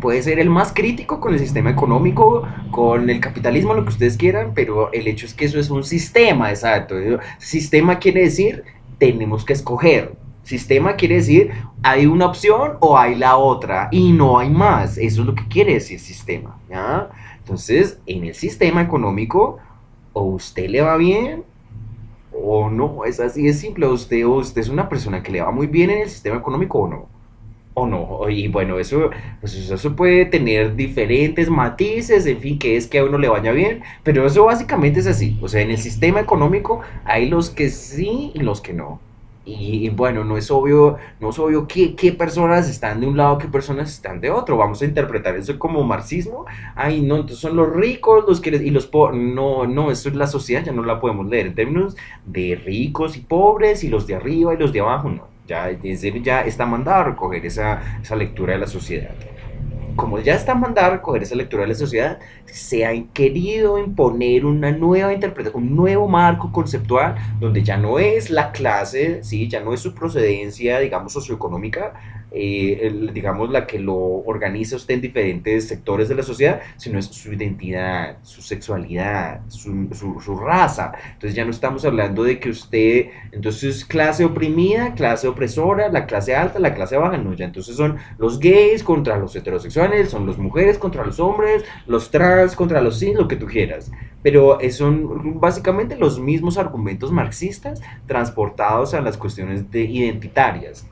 puede 0.01 0.23
ser 0.23 0.39
el 0.39 0.49
más 0.49 0.73
crítico 0.73 1.19
con 1.19 1.33
el 1.33 1.39
sistema 1.39 1.69
económico, 1.69 2.47
con 2.71 3.11
el 3.11 3.19
capitalismo, 3.19 3.75
lo 3.75 3.83
que 3.83 3.89
ustedes 3.89 4.17
quieran, 4.17 4.53
pero 4.55 4.91
el 4.91 5.07
hecho 5.07 5.27
es 5.27 5.35
que 5.35 5.45
eso 5.45 5.59
es 5.59 5.69
un 5.69 5.83
sistema, 5.83 6.49
exacto. 6.49 6.95
Sistema 7.37 7.99
quiere 7.99 8.21
decir, 8.21 8.63
tenemos 8.97 9.45
que 9.45 9.53
escoger. 9.53 10.15
Sistema 10.41 10.95
quiere 10.95 11.15
decir, 11.15 11.51
hay 11.83 12.07
una 12.07 12.25
opción 12.25 12.77
o 12.79 12.97
hay 12.97 13.15
la 13.15 13.37
otra 13.37 13.89
y 13.91 14.13
no 14.13 14.39
hay 14.39 14.49
más. 14.49 14.97
Eso 14.97 15.21
es 15.21 15.27
lo 15.27 15.35
que 15.35 15.47
quiere 15.47 15.73
decir 15.75 15.99
sistema. 15.99 16.57
¿ya? 16.69 17.09
Entonces, 17.47 17.97
en 18.05 18.25
el 18.25 18.33
sistema 18.33 18.81
económico, 18.81 19.57
o 20.11 20.23
usted 20.23 20.67
le 20.67 20.81
va 20.81 20.97
bien 20.97 21.45
o 22.33 22.69
no, 22.69 23.05
es 23.05 23.21
así 23.21 23.47
es 23.47 23.61
simple, 23.61 23.87
usted, 23.87 24.25
usted 24.25 24.59
es 24.59 24.67
una 24.67 24.89
persona 24.89 25.23
que 25.23 25.31
le 25.31 25.39
va 25.39 25.49
muy 25.49 25.67
bien 25.67 25.89
en 25.89 26.01
el 26.01 26.09
sistema 26.09 26.35
económico 26.35 26.79
o 26.79 26.89
no. 26.89 27.07
O 27.73 27.87
no, 27.87 28.29
y 28.29 28.49
bueno, 28.49 28.79
eso, 28.79 29.11
pues 29.39 29.55
eso 29.55 29.95
puede 29.95 30.25
tener 30.25 30.75
diferentes 30.75 31.49
matices, 31.49 32.25
en 32.25 32.39
fin, 32.39 32.59
que 32.59 32.75
es 32.75 32.85
que 32.85 32.99
a 32.99 33.05
uno 33.05 33.17
le 33.17 33.29
vaya 33.29 33.53
bien, 33.53 33.81
pero 34.03 34.27
eso 34.27 34.43
básicamente 34.43 34.99
es 34.99 35.07
así. 35.07 35.39
O 35.41 35.47
sea, 35.47 35.61
en 35.61 35.71
el 35.71 35.77
sistema 35.77 36.19
económico 36.19 36.81
hay 37.05 37.29
los 37.29 37.49
que 37.49 37.69
sí 37.69 38.31
y 38.33 38.39
los 38.39 38.59
que 38.59 38.73
no. 38.73 38.99
Y, 39.47 39.87
bueno, 39.89 40.25
no 40.25 40.35
es 40.35 40.51
obvio, 40.51 40.97
no 41.21 41.29
es 41.29 41.39
obvio 41.39 41.69
qué, 41.69 41.95
qué, 41.95 42.11
personas 42.11 42.69
están 42.69 42.99
de 42.99 43.07
un 43.07 43.15
lado, 43.15 43.37
qué 43.37 43.47
personas 43.47 43.89
están 43.89 44.19
de 44.19 44.29
otro. 44.29 44.57
Vamos 44.57 44.81
a 44.81 44.85
interpretar 44.85 45.37
eso 45.37 45.57
como 45.57 45.83
marxismo. 45.85 46.45
Ay, 46.75 47.01
no, 47.01 47.15
entonces 47.15 47.39
son 47.39 47.55
los 47.55 47.71
ricos 47.73 48.25
los 48.27 48.41
que 48.41 48.49
y 48.49 48.71
los 48.71 48.87
pobres. 48.87 49.21
No, 49.21 49.65
no, 49.65 49.89
eso 49.89 50.09
es 50.09 50.15
la 50.15 50.27
sociedad, 50.27 50.65
ya 50.65 50.73
no 50.73 50.83
la 50.83 50.99
podemos 50.99 51.27
leer 51.27 51.47
en 51.47 51.55
términos 51.55 51.95
de 52.25 52.61
ricos 52.61 53.15
y 53.15 53.21
pobres 53.21 53.85
y 53.85 53.89
los 53.89 54.05
de 54.05 54.15
arriba 54.15 54.53
y 54.53 54.57
los 54.57 54.73
de 54.73 54.81
abajo, 54.81 55.09
no. 55.09 55.27
Ya, 55.47 55.71
ya 55.71 56.41
está 56.41 56.65
mandado 56.65 56.99
a 56.99 57.03
recoger 57.05 57.45
esa, 57.45 57.99
esa 58.01 58.17
lectura 58.17 58.51
de 58.51 58.59
la 58.59 58.67
sociedad 58.67 59.15
como 59.97 60.19
ya 60.19 60.35
está 60.35 60.55
mandado 60.55 60.87
a 60.87 60.91
recoger 60.91 61.23
esa 61.23 61.35
lectura 61.35 61.63
de 61.63 61.69
la 61.69 61.75
sociedad, 61.75 62.19
se 62.45 62.85
ha 62.85 62.91
querido 63.13 63.77
imponer 63.77 64.45
una 64.45 64.71
nueva 64.71 65.11
interpretación, 65.11 65.63
un 65.63 65.75
nuevo 65.75 66.07
marco 66.07 66.51
conceptual 66.51 67.15
donde 67.39 67.63
ya 67.63 67.75
no 67.75 67.99
es 67.99 68.29
la 68.29 68.51
clase, 68.53 69.23
¿sí? 69.23 69.49
ya 69.49 69.59
no 69.59 69.73
es 69.73 69.81
su 69.81 69.93
procedencia, 69.93 70.79
digamos, 70.79 71.11
socioeconómica, 71.11 71.93
eh, 72.31 73.09
digamos, 73.13 73.49
la 73.49 73.65
que 73.65 73.79
lo 73.79 73.95
organiza 73.95 74.75
usted 74.75 74.95
en 74.95 75.01
diferentes 75.01 75.67
sectores 75.67 76.09
de 76.09 76.15
la 76.15 76.23
sociedad, 76.23 76.61
sino 76.75 76.99
es 76.99 77.05
su 77.05 77.33
identidad, 77.33 78.17
su 78.23 78.41
sexualidad, 78.41 79.41
su, 79.47 79.87
raza. 80.37 80.91
Entonces 81.13 81.35
ya 81.35 81.45
no 81.45 81.51
estamos 81.51 81.85
hablando 81.85 82.23
de 82.23 82.39
que 82.39 82.49
usted, 82.49 83.07
entonces 83.31 83.85
clase 83.85 84.25
oprimida, 84.25 84.93
clase 84.93 85.27
opresora, 85.27 85.89
la 85.89 86.05
clase 86.05 86.35
alta, 86.35 86.59
la 86.59 86.73
clase 86.73 86.97
baja, 86.97 87.17
no, 87.17 87.33
ya 87.33 87.45
entonces 87.45 87.75
son 87.75 87.97
los 88.17 88.39
gays 88.39 88.83
contra 88.83 89.17
los 89.17 89.35
heterosexuales, 89.35 90.09
son 90.09 90.27
las 90.27 90.37
mujeres 90.37 90.77
contra 90.77 91.05
los 91.05 91.19
hombres, 91.19 91.63
los 91.87 92.11
trans 92.11 92.55
contra 92.55 92.81
los 92.81 92.99
cis, 92.99 93.15
lo 93.15 93.27
que 93.27 93.35
tú 93.35 93.45
quieras 93.45 93.91
pero 94.23 94.57
son 94.71 95.39
básicamente 95.39 95.95
los 95.95 96.19
mismos 96.19 96.57
argumentos 96.57 97.13
marxistas 97.13 97.81
transportados 98.07 98.93
a 98.93 98.99
las 98.99 99.15
cuestiones 99.15 99.71
de 99.71 99.83
identitarias. 99.83 100.85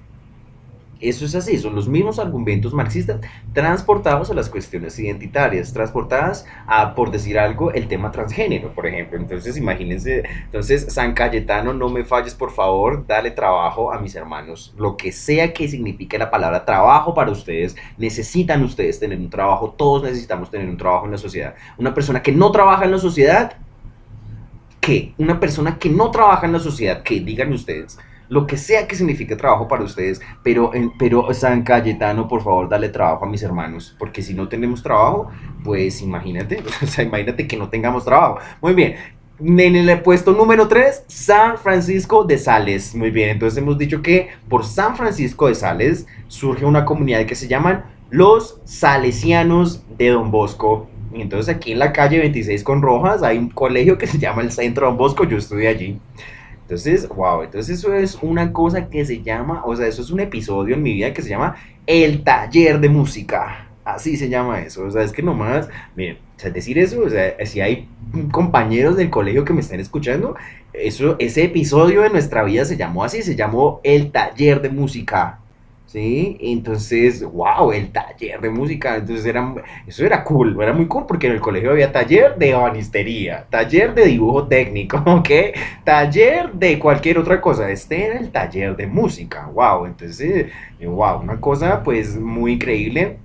Eso 1.10 1.26
es 1.26 1.36
así, 1.36 1.60
son 1.60 1.76
los 1.76 1.88
mismos 1.88 2.18
argumentos 2.18 2.74
marxistas 2.74 3.22
transportados 3.53 4.32
a 4.32 4.34
las 4.34 4.49
cuestiones 4.49 4.97
identitarias, 4.97 5.72
transportadas 5.72 6.47
a, 6.66 6.95
por 6.95 7.12
decir 7.12 7.38
algo, 7.38 7.72
el 7.72 7.88
tema 7.88 8.12
transgénero, 8.12 8.74
por 8.74 8.88
ejemplo. 8.88 9.20
Entonces, 9.20 9.56
imagínense, 9.56 10.24
entonces, 10.45 10.91
San 10.91 11.14
Cayetano, 11.14 11.74
no 11.74 11.89
me 11.89 12.06
falles, 12.06 12.34
por 12.34 12.51
favor, 12.51 13.06
dale 13.06 13.30
trabajo 13.30 13.93
a 13.93 13.99
mis 13.99 14.16
hermanos. 14.16 14.74
Lo 14.78 14.97
que 14.97 15.12
sea 15.12 15.53
que 15.53 15.68
signifique 15.68 16.18
la 16.18 16.32
palabra 16.32 16.66
trabajo 16.66 17.14
para 17.14 17.32
ustedes, 17.32 17.76
necesitan 17.97 18.64
ustedes 18.64 18.99
tener 18.99 19.20
un 19.20 19.30
trabajo, 19.30 19.76
todos 19.78 20.01
necesitamos 20.01 20.49
tener 20.49 20.68
un 20.68 20.78
trabajo 20.78 21.06
en 21.06 21.12
la 21.12 21.18
sociedad. 21.20 21.53
Una 21.78 21.93
persona 21.93 22.24
que 22.24 22.32
no 22.32 22.51
trabaja 22.51 22.86
en 22.86 22.91
la 22.91 22.97
sociedad, 22.97 23.58
¿qué? 24.82 25.14
Una 25.20 25.39
persona 25.39 25.78
que 25.78 25.89
no 25.89 26.10
trabaja 26.10 26.47
en 26.47 26.53
la 26.53 26.60
sociedad, 26.60 27.03
¿qué? 27.03 27.20
Díganme 27.20 27.53
ustedes 27.53 27.99
lo 28.30 28.48
que 28.48 28.58
sea 28.58 28.88
que 28.88 28.96
signifique 28.96 29.36
trabajo 29.36 29.68
para 29.68 29.84
ustedes, 29.84 30.22
pero, 30.44 30.72
pero 30.98 31.34
San 31.34 31.64
Cayetano, 31.64 32.28
por 32.28 32.44
favor, 32.44 32.70
dale 32.70 32.90
trabajo 32.90 33.26
a 33.26 33.30
mis 33.30 33.44
hermanos, 33.44 33.96
porque 34.00 34.22
si 34.22 34.34
no 34.34 34.48
tenemos 34.48 34.82
trabajo, 34.82 35.30
pues 35.64 36.02
imagínate, 36.02 36.64
o 36.84 36.88
sea, 36.88 37.04
imagínate 37.04 37.48
que 37.48 37.58
no 37.58 37.70
tengamos 37.70 38.06
trabajo. 38.06 38.40
Muy 38.62 38.74
bien. 38.74 38.96
En 39.38 39.76
el 39.76 40.02
puesto 40.02 40.32
número 40.32 40.70
3, 40.70 41.04
San 41.08 41.58
Francisco 41.58 42.24
de 42.24 42.38
Sales. 42.38 42.96
Muy 42.96 43.12
bien, 43.12 43.32
entonces 43.32 43.58
hemos 43.58 43.78
dicho 43.78 44.02
que 44.02 44.30
por 44.48 44.64
San 44.64 44.96
Francisco 44.96 45.48
de 45.48 45.56
Sales 45.56 46.08
surge 46.30 46.64
una 46.64 46.86
comunidad 46.86 47.26
que 47.26 47.36
se 47.36 47.50
llaman 47.50 47.84
los 48.10 48.62
Salesianos 48.64 49.84
de 49.98 50.10
Don 50.10 50.32
Bosco. 50.32 50.88
Y 51.14 51.22
entonces 51.22 51.54
aquí 51.54 51.74
en 51.74 51.80
la 51.80 51.92
calle 51.92 52.20
26 52.20 52.64
con 52.64 52.82
Rojas 52.82 53.24
hay 53.24 53.38
un 53.38 53.50
colegio 53.50 53.98
que 53.98 54.08
se 54.08 54.18
llama 54.18 54.42
el 54.42 54.52
Centro 54.52 54.88
Don 54.88 54.98
Bosco, 54.98 55.26
yo 55.26 55.38
estudié 55.38 55.68
allí. 55.68 56.00
Entonces, 56.66 57.07
wow, 57.09 57.43
entonces 57.43 57.78
eso 57.78 57.93
es 57.93 58.18
una 58.24 58.51
cosa 58.51 58.89
que 58.89 59.05
se 59.05 59.22
llama, 59.22 59.61
o 59.66 59.76
sea, 59.76 59.86
eso 59.86 60.01
es 60.01 60.09
un 60.09 60.20
episodio 60.20 60.74
en 60.74 60.82
mi 60.82 60.93
vida 60.93 61.13
que 61.13 61.22
se 61.22 61.30
llama 61.30 61.55
El 61.86 62.24
Taller 62.24 62.80
de 62.80 62.89
Música. 62.89 63.70
Así 63.84 64.18
se 64.18 64.30
llama 64.30 64.61
eso, 64.61 64.84
o 64.84 64.89
sea, 64.89 65.03
es 65.03 65.11
que 65.11 65.22
nomás, 65.22 65.70
miren, 65.95 66.18
o 66.43 66.49
decir 66.49 66.80
eso, 66.80 67.01
o 67.01 67.09
sea, 67.09 67.36
si 67.45 67.61
hay 67.61 67.88
compañeros 68.32 68.97
del 68.97 69.11
colegio 69.11 69.45
que 69.45 69.53
me 69.53 69.61
están 69.61 69.80
escuchando, 69.80 70.36
eso, 70.74 71.18
ese 71.20 71.43
episodio 71.43 72.01
de 72.01 72.09
nuestra 72.09 72.43
vida 72.43 72.66
se 72.66 72.78
llamó 72.78 73.03
así, 73.03 73.22
se 73.22 73.36
llamó 73.36 73.80
El 73.84 74.11
Taller 74.11 74.59
de 74.63 74.70
Música. 74.70 75.41
¿Sí? 75.96 76.38
Entonces, 76.41 77.24
wow, 77.24 77.72
el 77.72 77.89
taller 77.89 78.41
de 78.41 78.50
música, 78.50 78.98
entonces 78.98 79.26
era, 79.26 79.56
eso 79.88 80.06
era 80.06 80.26
cool, 80.26 80.62
era 80.62 80.74
muy 80.74 80.88
cool 80.88 81.06
porque 81.08 81.28
en 81.28 81.34
el 81.34 81.39
colegio 81.39 81.72
había 81.72 81.89
taller 81.93 82.36
de 82.36 82.54
banistería, 82.54 83.46
taller 83.50 83.93
de 83.96 84.06
dibujo 84.08 84.46
técnico, 84.46 84.98
¿ok? 85.06 85.30
Taller 85.86 86.52
de 86.52 86.78
cualquier 86.80 87.18
otra 87.18 87.39
cosa, 87.39 87.72
este 87.72 88.08
era 88.08 88.20
el 88.20 88.30
taller 88.30 88.76
de 88.76 88.88
música, 88.88 89.48
wow, 89.54 89.86
entonces, 89.86 90.52
wow, 90.84 91.22
una 91.22 91.39
cosa 91.39 91.82
pues 91.82 92.20
muy 92.20 92.54
increíble 92.54 93.18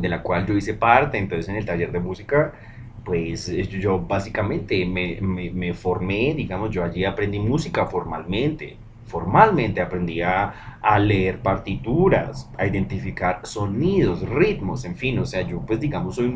de 0.00 0.08
la 0.08 0.22
cual 0.22 0.46
yo 0.46 0.54
hice 0.54 0.74
parte, 0.74 1.18
entonces 1.18 1.48
en 1.48 1.56
el 1.56 1.64
taller 1.64 1.92
de 1.92 2.00
música 2.00 2.52
pues 3.04 3.46
yo 3.68 4.00
básicamente 4.00 4.84
me, 4.86 5.20
me, 5.20 5.50
me 5.50 5.74
formé, 5.74 6.34
digamos, 6.34 6.70
yo 6.70 6.82
allí 6.82 7.04
aprendí 7.04 7.38
música 7.38 7.86
formalmente, 7.86 8.76
formalmente 9.06 9.80
aprendí 9.80 10.22
a, 10.22 10.72
leer 10.98 11.40
partituras, 11.40 12.50
a 12.58 12.66
identificar 12.66 13.40
sonidos, 13.44 14.28
ritmos, 14.28 14.84
en 14.84 14.96
fin, 14.96 15.18
o 15.18 15.24
sea, 15.24 15.40
yo 15.40 15.60
pues 15.60 15.80
digamos 15.80 16.16
soy, 16.16 16.30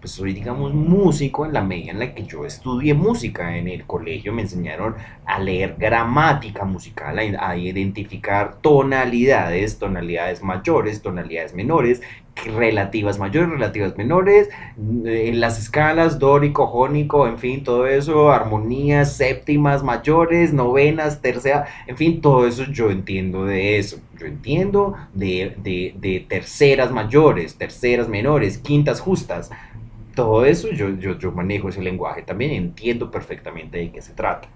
pues 0.00 0.10
soy 0.10 0.32
digamos 0.32 0.74
músico 0.74 1.46
en 1.46 1.52
la 1.52 1.62
medida 1.62 1.92
en 1.92 2.00
la 2.00 2.12
que 2.12 2.24
yo 2.24 2.44
estudié 2.44 2.94
música 2.94 3.56
en 3.56 3.68
el 3.68 3.86
colegio, 3.86 4.32
me 4.32 4.42
enseñaron 4.42 4.96
a 5.24 5.38
leer 5.38 5.76
gramática 5.78 6.64
musical, 6.64 7.18
a, 7.18 7.48
a 7.48 7.56
identificar 7.56 8.56
tonalidades, 8.60 9.78
tonalidades 9.78 10.42
mayores, 10.42 11.00
tonalidades 11.00 11.54
menores, 11.54 12.02
relativas 12.46 13.18
mayores, 13.18 13.50
relativas 13.50 13.96
menores, 13.96 14.48
eh, 15.04 15.28
en 15.28 15.40
las 15.40 15.58
escalas, 15.58 16.18
dórico, 16.18 16.66
jónico, 16.66 17.26
en 17.26 17.38
fin, 17.38 17.64
todo 17.64 17.86
eso, 17.86 18.30
armonías, 18.30 19.16
séptimas 19.16 19.82
mayores, 19.82 20.52
novenas, 20.52 21.20
tercera, 21.20 21.66
en 21.86 21.96
fin, 21.96 22.20
todo 22.20 22.46
eso 22.46 22.64
yo 22.64 22.90
entiendo 22.90 23.44
de 23.44 23.78
eso. 23.78 23.98
Yo 24.18 24.26
entiendo 24.26 24.94
de, 25.12 25.54
de, 25.58 26.26
terceras 26.28 26.90
mayores, 26.90 27.56
terceras 27.56 28.08
menores, 28.08 28.58
quintas 28.58 29.00
justas. 29.00 29.50
Todo 30.14 30.46
eso 30.46 30.70
yo, 30.70 30.90
yo, 30.90 31.18
yo 31.18 31.32
manejo 31.32 31.68
ese 31.68 31.82
lenguaje 31.82 32.22
también, 32.22 32.52
entiendo 32.52 33.10
perfectamente 33.10 33.78
de 33.78 33.90
qué 33.90 34.00
se 34.00 34.14
trata 34.14 34.48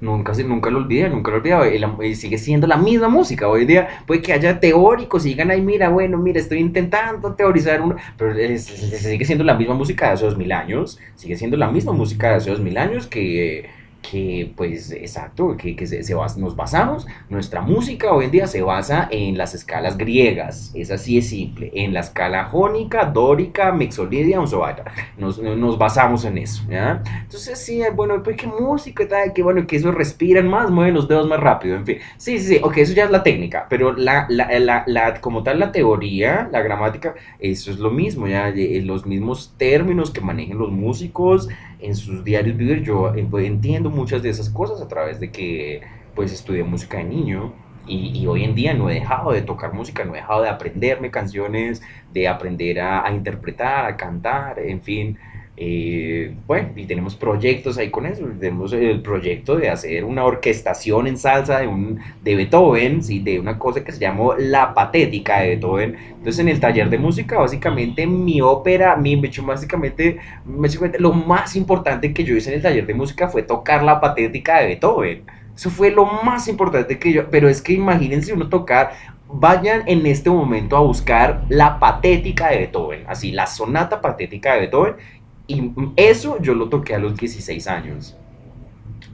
nunca, 0.00 0.32
nunca 0.44 0.70
lo 0.70 0.78
olvidé, 0.78 1.08
nunca 1.08 1.30
lo 1.30 1.38
olvidé, 1.38 1.80
y 2.08 2.14
sigue 2.14 2.38
siendo 2.38 2.66
la 2.66 2.76
misma 2.76 3.08
música, 3.08 3.48
hoy 3.48 3.64
día 3.64 4.02
puede 4.06 4.22
que 4.22 4.32
haya 4.32 4.60
teóricos 4.60 5.24
y 5.26 5.30
digan, 5.30 5.50
ay, 5.50 5.62
mira, 5.62 5.88
bueno, 5.88 6.18
mira, 6.18 6.40
estoy 6.40 6.58
intentando 6.58 7.34
teorizar, 7.34 7.80
uno, 7.80 7.96
pero 8.16 8.34
sigue 8.58 9.24
siendo 9.24 9.44
la 9.44 9.54
misma 9.54 9.74
música 9.74 10.06
de 10.06 10.12
hace 10.12 10.24
dos 10.24 10.36
mil 10.36 10.52
años, 10.52 10.98
sigue 11.14 11.36
siendo 11.36 11.56
la 11.56 11.70
misma 11.70 11.92
música 11.92 12.30
de 12.30 12.34
hace 12.36 12.50
dos 12.50 12.60
mil 12.60 12.76
años 12.78 13.06
que 13.06 13.68
que 14.10 14.52
pues 14.56 14.90
exacto, 14.92 15.56
que, 15.56 15.74
que 15.74 15.86
se, 15.86 16.02
se 16.02 16.14
nos 16.14 16.54
basamos, 16.54 17.06
nuestra 17.28 17.60
música 17.60 18.12
hoy 18.12 18.26
en 18.26 18.30
día 18.30 18.46
se 18.46 18.62
basa 18.62 19.08
en 19.10 19.36
las 19.36 19.54
escalas 19.54 19.96
griegas, 19.96 20.70
es 20.74 20.90
así 20.90 21.18
es 21.18 21.28
simple, 21.28 21.70
en 21.74 21.92
la 21.92 22.00
escala 22.00 22.44
jónica, 22.44 23.04
dórica, 23.06 23.72
mixolidia, 23.72 24.38
vaya 24.40 24.84
nos, 25.18 25.38
nos 25.38 25.78
basamos 25.78 26.24
en 26.24 26.38
eso, 26.38 26.62
¿ya? 26.68 27.02
Entonces 27.22 27.58
sí, 27.58 27.82
bueno, 27.94 28.22
pues 28.22 28.36
qué 28.36 28.46
música, 28.46 29.06
tal, 29.08 29.32
que 29.32 29.42
bueno, 29.42 29.66
que 29.66 29.76
eso 29.76 29.90
respiran 29.90 30.48
más, 30.48 30.70
mueven 30.70 30.94
los 30.94 31.08
dedos 31.08 31.26
más 31.26 31.40
rápido, 31.40 31.76
en 31.76 31.86
fin, 31.86 31.98
sí, 32.16 32.38
sí, 32.38 32.56
sí, 32.56 32.60
ok, 32.62 32.76
eso 32.78 32.94
ya 32.94 33.04
es 33.04 33.10
la 33.10 33.22
técnica, 33.22 33.66
pero 33.68 33.92
la, 33.92 34.26
la, 34.28 34.58
la, 34.58 34.84
la 34.86 35.20
como 35.20 35.42
tal 35.42 35.58
la 35.58 35.72
teoría, 35.72 36.48
la 36.52 36.62
gramática, 36.62 37.14
eso 37.38 37.70
es 37.70 37.78
lo 37.78 37.90
mismo, 37.90 38.26
ya, 38.28 38.48
eh, 38.50 38.80
los 38.84 39.06
mismos 39.06 39.54
términos 39.56 40.10
que 40.10 40.20
manejen 40.20 40.58
los 40.58 40.70
músicos, 40.70 41.48
en 41.78 41.94
sus 41.94 42.24
diarios 42.24 42.56
vivir. 42.56 42.82
Yo 42.82 43.14
eh, 43.14 43.26
pues, 43.28 43.46
entiendo 43.46 43.90
muchas 43.96 44.22
de 44.22 44.28
esas 44.28 44.48
cosas 44.50 44.80
a 44.80 44.86
través 44.86 45.18
de 45.18 45.32
que 45.32 45.82
pues 46.14 46.32
estudié 46.32 46.62
música 46.62 46.98
de 46.98 47.04
niño 47.04 47.52
y, 47.88 48.26
hoy 48.26 48.42
en 48.42 48.56
día 48.56 48.74
no 48.74 48.90
he 48.90 48.94
dejado 48.94 49.30
de 49.30 49.42
tocar 49.42 49.72
música, 49.72 50.04
no 50.04 50.14
he 50.14 50.16
dejado 50.16 50.42
de 50.42 50.48
aprenderme 50.48 51.12
canciones, 51.12 51.82
de 52.12 52.26
aprender 52.26 52.80
a 52.80 53.08
interpretar, 53.12 53.86
a 53.86 53.96
cantar, 53.96 54.58
en 54.58 54.82
fin. 54.82 55.18
Eh, 55.58 56.34
bueno, 56.46 56.68
y 56.76 56.84
tenemos 56.84 57.14
proyectos 57.16 57.78
ahí 57.78 57.90
con 57.90 58.04
eso. 58.04 58.26
Tenemos 58.38 58.72
el 58.74 59.00
proyecto 59.00 59.56
de 59.56 59.70
hacer 59.70 60.04
una 60.04 60.24
orquestación 60.24 61.06
en 61.06 61.16
salsa 61.16 61.60
de, 61.60 61.66
un, 61.66 61.98
de 62.22 62.36
Beethoven, 62.36 63.02
¿sí? 63.02 63.20
de 63.20 63.40
una 63.40 63.58
cosa 63.58 63.82
que 63.82 63.92
se 63.92 63.98
llamó 63.98 64.34
La 64.34 64.74
Patética 64.74 65.40
de 65.40 65.48
Beethoven. 65.50 65.96
Entonces, 66.10 66.40
en 66.40 66.48
el 66.48 66.60
taller 66.60 66.90
de 66.90 66.98
música, 66.98 67.38
básicamente 67.38 68.06
mi 68.06 68.40
ópera, 68.42 68.96
mi, 68.96 69.16
básicamente, 69.16 70.18
básicamente 70.44 70.98
lo 70.98 71.12
más 71.12 71.56
importante 71.56 72.12
que 72.12 72.24
yo 72.24 72.36
hice 72.36 72.50
en 72.50 72.56
el 72.56 72.62
taller 72.62 72.86
de 72.86 72.94
música 72.94 73.28
fue 73.28 73.42
tocar 73.42 73.82
La 73.82 74.00
Patética 74.00 74.60
de 74.60 74.66
Beethoven. 74.66 75.24
Eso 75.54 75.70
fue 75.70 75.90
lo 75.90 76.04
más 76.04 76.48
importante 76.48 76.98
que 76.98 77.14
yo. 77.14 77.30
Pero 77.30 77.48
es 77.48 77.62
que 77.62 77.72
imagínense 77.72 78.34
uno 78.34 78.50
tocar 78.50 78.92
vayan 79.28 79.82
en 79.86 80.06
este 80.06 80.30
momento 80.30 80.76
a 80.76 80.80
buscar 80.80 81.44
la 81.48 81.80
patética 81.80 82.48
de 82.50 82.58
Beethoven, 82.58 83.04
así, 83.08 83.32
la 83.32 83.46
sonata 83.46 84.00
patética 84.00 84.54
de 84.54 84.60
Beethoven, 84.60 84.94
y 85.46 85.72
eso 85.96 86.40
yo 86.40 86.54
lo 86.54 86.68
toqué 86.68 86.94
a 86.94 86.98
los 86.98 87.16
16 87.16 87.66
años. 87.68 88.16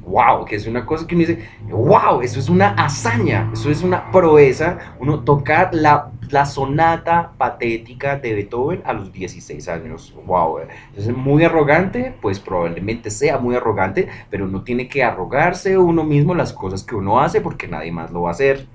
wow, 0.04 0.44
que 0.44 0.56
es 0.56 0.66
una 0.66 0.84
cosa 0.84 1.06
que 1.06 1.14
uno 1.14 1.24
dice, 1.24 1.48
wow, 1.68 2.22
eso 2.22 2.40
es 2.40 2.48
una 2.48 2.70
hazaña, 2.70 3.50
eso 3.52 3.70
es 3.70 3.82
una 3.82 4.10
proeza, 4.10 4.96
uno 4.98 5.20
tocar 5.20 5.72
la, 5.72 6.10
la 6.30 6.44
sonata 6.44 7.32
patética 7.38 8.18
de 8.18 8.34
Beethoven 8.34 8.82
a 8.84 8.94
los 8.94 9.12
16 9.12 9.68
años, 9.68 10.12
wow, 10.26 10.58
es 10.96 11.08
muy 11.16 11.44
arrogante, 11.44 12.14
pues 12.20 12.40
probablemente 12.40 13.10
sea 13.10 13.38
muy 13.38 13.54
arrogante, 13.54 14.08
pero 14.28 14.46
uno 14.46 14.62
tiene 14.62 14.88
que 14.88 15.04
arrogarse 15.04 15.78
uno 15.78 16.02
mismo 16.02 16.34
las 16.34 16.52
cosas 16.52 16.82
que 16.82 16.96
uno 16.96 17.20
hace 17.20 17.40
porque 17.40 17.68
nadie 17.68 17.92
más 17.92 18.10
lo 18.10 18.22
va 18.22 18.30
a 18.30 18.32
hacer. 18.32 18.66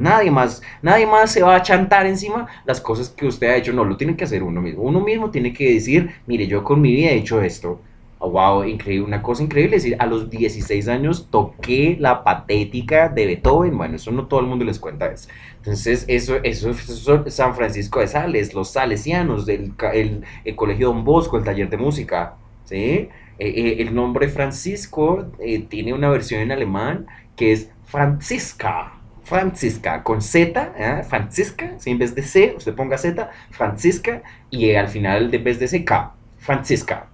Nadie 0.00 0.30
más, 0.30 0.62
nadie 0.82 1.06
más 1.06 1.32
se 1.32 1.42
va 1.42 1.56
a 1.56 1.62
chantar 1.62 2.06
encima 2.06 2.46
las 2.64 2.80
cosas 2.80 3.10
que 3.10 3.26
usted 3.26 3.48
ha 3.48 3.56
hecho. 3.56 3.72
No, 3.72 3.84
lo 3.84 3.96
tiene 3.96 4.16
que 4.16 4.24
hacer 4.24 4.42
uno 4.42 4.60
mismo. 4.60 4.82
Uno 4.82 5.00
mismo 5.00 5.30
tiene 5.30 5.52
que 5.52 5.74
decir, 5.74 6.10
mire, 6.26 6.46
yo 6.46 6.64
con 6.64 6.80
mi 6.80 6.92
vida 6.92 7.10
he 7.10 7.16
hecho 7.16 7.40
esto 7.40 7.80
wow, 8.28 8.64
increíble, 8.64 9.06
una 9.06 9.22
cosa 9.22 9.42
increíble. 9.42 9.76
Es 9.76 9.82
decir, 9.82 9.96
a 9.98 10.06
los 10.06 10.28
16 10.28 10.88
años 10.88 11.28
toqué 11.30 11.96
la 11.98 12.22
patética 12.22 13.08
de 13.08 13.26
Beethoven. 13.26 13.76
Bueno, 13.76 13.96
eso 13.96 14.10
no 14.12 14.26
todo 14.26 14.40
el 14.40 14.46
mundo 14.46 14.64
les 14.64 14.78
cuenta 14.78 15.06
eso. 15.06 15.28
Entonces, 15.56 16.04
eso, 16.08 16.36
eso, 16.42 16.70
es 16.70 17.34
San 17.34 17.54
Francisco 17.54 18.00
de 18.00 18.08
Sales, 18.08 18.54
los 18.54 18.70
salesianos, 18.70 19.46
del, 19.46 19.72
el, 19.94 20.56
Colegio 20.56 20.88
Don 20.88 21.04
Bosco, 21.04 21.38
el 21.38 21.44
taller 21.44 21.70
de 21.70 21.76
música. 21.76 22.34
¿sí? 22.64 22.76
Eh, 22.76 23.08
eh, 23.38 23.76
el 23.78 23.94
nombre 23.94 24.28
Francisco 24.28 25.26
eh, 25.38 25.60
tiene 25.60 25.94
una 25.94 26.10
versión 26.10 26.42
en 26.42 26.52
alemán 26.52 27.06
que 27.36 27.52
es 27.52 27.70
Francisca. 27.84 28.99
Francisca, 29.30 30.02
con 30.02 30.20
Z, 30.22 31.04
Francisca, 31.08 31.76
en 31.84 31.98
vez 31.98 32.16
de 32.16 32.22
C, 32.24 32.52
usted 32.56 32.74
ponga 32.74 32.98
Z, 32.98 33.30
Francisca, 33.52 34.22
y 34.50 34.74
al 34.74 34.88
final, 34.88 35.30
de 35.30 35.38
vez 35.38 35.60
de 35.60 35.68
C, 35.68 35.84
K, 35.84 36.12
Francisca. 36.38 37.06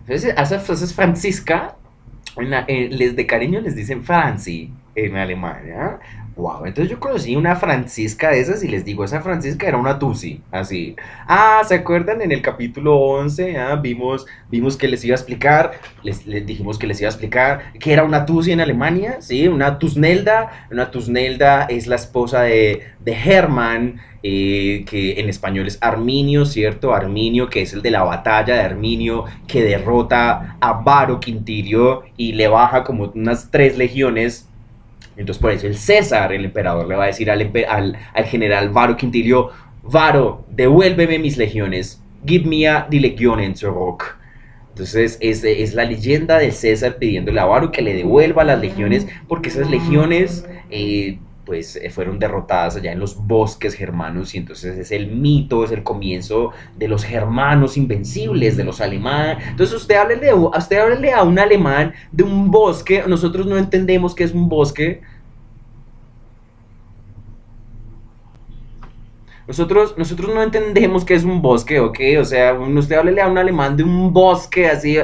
Entonces, 0.00 0.36
a 0.36 0.42
esas 0.42 0.92
Francisca, 0.94 1.76
eh, 2.66 2.88
les 2.90 3.14
de 3.14 3.24
cariño 3.24 3.60
les 3.60 3.76
dicen 3.76 4.02
Franci 4.02 4.72
en 4.96 5.16
Alemania. 5.16 6.00
Wow, 6.36 6.66
entonces 6.66 6.90
yo 6.90 7.00
conocí 7.00 7.34
una 7.34 7.56
Francisca 7.56 8.30
de 8.30 8.40
esas 8.40 8.62
y 8.62 8.68
les 8.68 8.84
digo, 8.84 9.04
esa 9.04 9.22
Francisca 9.22 9.66
era 9.66 9.78
una 9.78 9.98
Tusi, 9.98 10.42
así. 10.50 10.94
Ah, 11.26 11.62
¿se 11.66 11.76
acuerdan? 11.76 12.20
En 12.20 12.30
el 12.30 12.42
capítulo 12.42 12.94
11 12.94 13.56
ah, 13.56 13.76
vimos, 13.76 14.26
vimos 14.50 14.76
que 14.76 14.86
les 14.86 15.02
iba 15.06 15.14
a 15.14 15.16
explicar, 15.16 15.80
les, 16.02 16.26
dijimos 16.44 16.78
que 16.78 16.86
les 16.86 17.00
iba 17.00 17.08
a 17.08 17.12
explicar 17.12 17.72
que 17.80 17.90
era 17.90 18.04
una 18.04 18.26
Tusi 18.26 18.52
en 18.52 18.60
Alemania, 18.60 19.16
¿sí? 19.20 19.48
Una 19.48 19.78
Tusnelda, 19.78 20.66
una 20.70 20.90
Tusnelda 20.90 21.64
es 21.70 21.86
la 21.86 21.96
esposa 21.96 22.42
de, 22.42 22.82
de 23.00 23.12
Hermann, 23.12 23.98
eh, 24.22 24.84
que 24.86 25.18
en 25.18 25.30
español 25.30 25.66
es 25.66 25.78
Arminio, 25.80 26.44
¿cierto? 26.44 26.92
Arminio, 26.92 27.48
que 27.48 27.62
es 27.62 27.72
el 27.72 27.80
de 27.80 27.92
la 27.92 28.02
batalla 28.02 28.56
de 28.56 28.60
Arminio, 28.60 29.24
que 29.46 29.62
derrota 29.62 30.58
a 30.60 30.72
Varo 30.74 31.18
Quintirio 31.18 32.02
y 32.18 32.32
le 32.34 32.48
baja 32.48 32.84
como 32.84 33.10
unas 33.14 33.50
tres 33.50 33.78
legiones 33.78 34.50
entonces 35.16 35.40
por 35.40 35.50
eso 35.50 35.66
el 35.66 35.76
César, 35.76 36.32
el 36.32 36.44
emperador, 36.44 36.86
le 36.86 36.96
va 36.96 37.04
a 37.04 37.06
decir 37.08 37.30
al, 37.30 37.50
al, 37.68 38.24
general 38.24 38.70
Varo 38.70 38.96
Quintilio, 38.96 39.50
Varo, 39.82 40.44
devuélveme 40.50 41.18
mis 41.18 41.36
legiones, 41.36 42.02
give 42.24 42.44
me 42.46 42.68
a 42.68 42.86
die 42.90 43.00
Legionen 43.00 43.56
zurück. 43.56 44.18
Entonces 44.70 45.16
es, 45.20 45.42
es, 45.42 45.72
la 45.72 45.84
leyenda 45.84 46.38
de 46.38 46.50
César 46.50 46.96
pidiéndole 46.98 47.40
a 47.40 47.46
Varo 47.46 47.72
que 47.72 47.80
le 47.80 47.94
devuelva 47.94 48.44
las 48.44 48.60
legiones, 48.60 49.06
porque 49.26 49.48
esas 49.48 49.70
legiones 49.70 50.46
eh, 50.70 51.18
pues 51.46 51.76
eh, 51.76 51.88
fueron 51.90 52.18
derrotadas 52.18 52.76
allá 52.76 52.92
en 52.92 52.98
los 52.98 53.16
bosques 53.16 53.74
germanos 53.74 54.34
y 54.34 54.38
entonces 54.38 54.76
es 54.76 54.90
el 54.90 55.06
mito, 55.12 55.64
es 55.64 55.70
el 55.70 55.84
comienzo 55.84 56.50
de 56.76 56.88
los 56.88 57.04
germanos 57.04 57.76
invencibles, 57.76 58.56
de 58.56 58.64
los 58.64 58.80
alemanes. 58.80 59.46
Entonces 59.48 59.76
usted 59.76 59.94
háblele, 59.94 60.34
usted 60.34 60.78
háblele 60.78 61.12
a 61.12 61.22
un 61.22 61.38
alemán 61.38 61.94
de 62.10 62.24
un 62.24 62.50
bosque, 62.50 63.04
nosotros 63.06 63.46
no 63.46 63.56
entendemos 63.56 64.14
qué 64.14 64.24
es 64.24 64.32
un 64.32 64.48
bosque, 64.48 65.00
Nosotros, 69.46 69.94
nosotros 69.96 70.34
no 70.34 70.42
entendemos 70.42 71.04
qué 71.04 71.14
es 71.14 71.24
un 71.24 71.40
bosque, 71.40 71.78
¿ok? 71.78 71.98
O 72.20 72.24
sea, 72.24 72.54
usted 72.54 72.96
háblele 72.96 73.20
a 73.20 73.28
un 73.28 73.38
alemán 73.38 73.76
de 73.76 73.84
un 73.84 74.12
bosque, 74.12 74.66
así, 74.66 74.98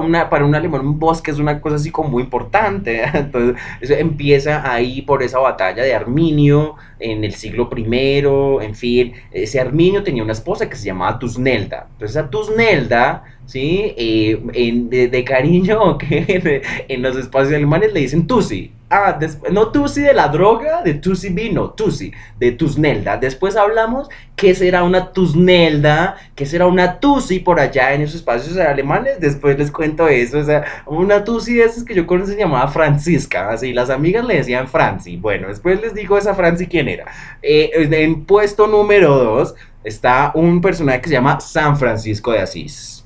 una, 0.00 0.30
para 0.30 0.44
un 0.44 0.54
alemán 0.54 0.86
un 0.86 0.98
bosque 0.98 1.30
es 1.30 1.38
una 1.38 1.60
cosa 1.60 1.76
así 1.76 1.90
como 1.90 2.08
muy 2.08 2.22
importante. 2.22 3.02
Entonces, 3.14 3.60
eso 3.80 3.94
empieza 3.94 4.70
ahí 4.70 5.02
por 5.02 5.22
esa 5.22 5.38
batalla 5.38 5.82
de 5.82 5.94
Arminio 5.94 6.76
en 6.98 7.24
el 7.24 7.34
siglo 7.34 7.68
I, 7.76 8.24
en 8.62 8.74
fin. 8.74 9.12
Ese 9.30 9.60
Arminio 9.60 10.02
tenía 10.02 10.22
una 10.22 10.32
esposa 10.32 10.68
que 10.68 10.76
se 10.76 10.86
llamaba 10.86 11.18
Tusnelda. 11.18 11.88
Entonces, 11.92 12.16
a 12.16 12.30
Tusnelda 12.30 13.24
¿sí? 13.46 13.94
Eh, 13.96 14.40
en, 14.52 14.88
de, 14.90 15.24
cariño, 15.24 15.82
¿ok? 15.92 16.04
en 16.08 17.02
los 17.02 17.16
espacios 17.16 17.54
alemanes 17.54 17.92
le 17.92 18.00
dicen 18.00 18.26
Tusi. 18.26 18.72
Ah, 18.96 19.18
no 19.50 19.72
Tusi 19.72 20.02
de 20.02 20.14
la 20.14 20.28
droga, 20.28 20.80
de 20.82 20.94
Tusi 20.94 21.30
vino, 21.30 21.70
Tusi, 21.70 22.12
de 22.38 22.52
Tusnelda. 22.52 23.16
Después 23.16 23.56
hablamos 23.56 24.08
qué 24.36 24.54
será 24.54 24.84
una 24.84 25.10
Tusnelda, 25.12 26.14
qué 26.36 26.46
será 26.46 26.68
una 26.68 27.00
Tusi 27.00 27.40
por 27.40 27.58
allá 27.58 27.92
en 27.92 28.02
esos 28.02 28.14
espacios 28.14 28.56
alemanes. 28.56 29.18
Después 29.18 29.58
les 29.58 29.72
cuento 29.72 30.06
eso. 30.06 30.38
O 30.38 30.44
sea, 30.44 30.62
una 30.86 31.24
Tusi 31.24 31.54
de 31.54 31.64
esas 31.64 31.82
que 31.82 31.92
yo 31.92 32.06
conocí 32.06 32.34
se 32.34 32.38
llamaba 32.38 32.68
Francisca, 32.68 33.50
así 33.50 33.72
las 33.72 33.90
amigas 33.90 34.24
le 34.24 34.36
decían 34.36 34.68
Franci. 34.68 35.16
Bueno, 35.16 35.48
después 35.48 35.80
les 35.80 35.92
digo 35.92 36.16
esa 36.16 36.36
Franci 36.36 36.68
quién 36.68 36.88
era. 36.88 37.06
Eh, 37.42 37.70
en 37.74 38.24
puesto 38.24 38.68
número 38.68 39.18
2 39.18 39.56
está 39.82 40.30
un 40.36 40.60
personaje 40.60 41.00
que 41.00 41.08
se 41.08 41.14
llama 41.14 41.40
San 41.40 41.76
Francisco 41.76 42.30
de 42.30 42.38
Asís. 42.38 43.03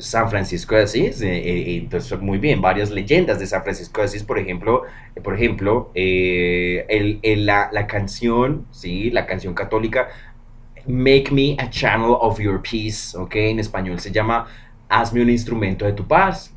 San 0.00 0.30
Francisco 0.30 0.74
de 0.74 0.82
Asís, 0.82 1.20
eh, 1.20 1.36
eh, 1.36 1.76
entonces 1.76 2.18
muy 2.20 2.38
bien, 2.38 2.60
varias 2.60 2.90
leyendas 2.90 3.38
de 3.38 3.46
San 3.46 3.62
Francisco 3.62 4.00
de 4.00 4.06
Asís, 4.06 4.24
por 4.24 4.38
ejemplo, 4.38 4.82
eh, 5.14 5.20
por 5.20 5.34
ejemplo, 5.34 5.90
el, 5.94 7.46
la, 7.46 7.68
la, 7.72 7.86
canción, 7.86 8.66
sí, 8.70 9.10
la 9.10 9.26
canción 9.26 9.54
católica, 9.54 10.08
Make 10.86 11.30
Me 11.30 11.56
a 11.58 11.68
Channel 11.68 12.16
of 12.20 12.40
Your 12.40 12.62
Peace, 12.62 13.16
ok, 13.16 13.34
en 13.36 13.60
español 13.60 14.00
se 14.00 14.10
llama 14.10 14.46
Hazme 14.88 15.22
un 15.22 15.30
instrumento 15.30 15.84
de 15.84 15.92
tu 15.92 16.06
paz. 16.06 16.54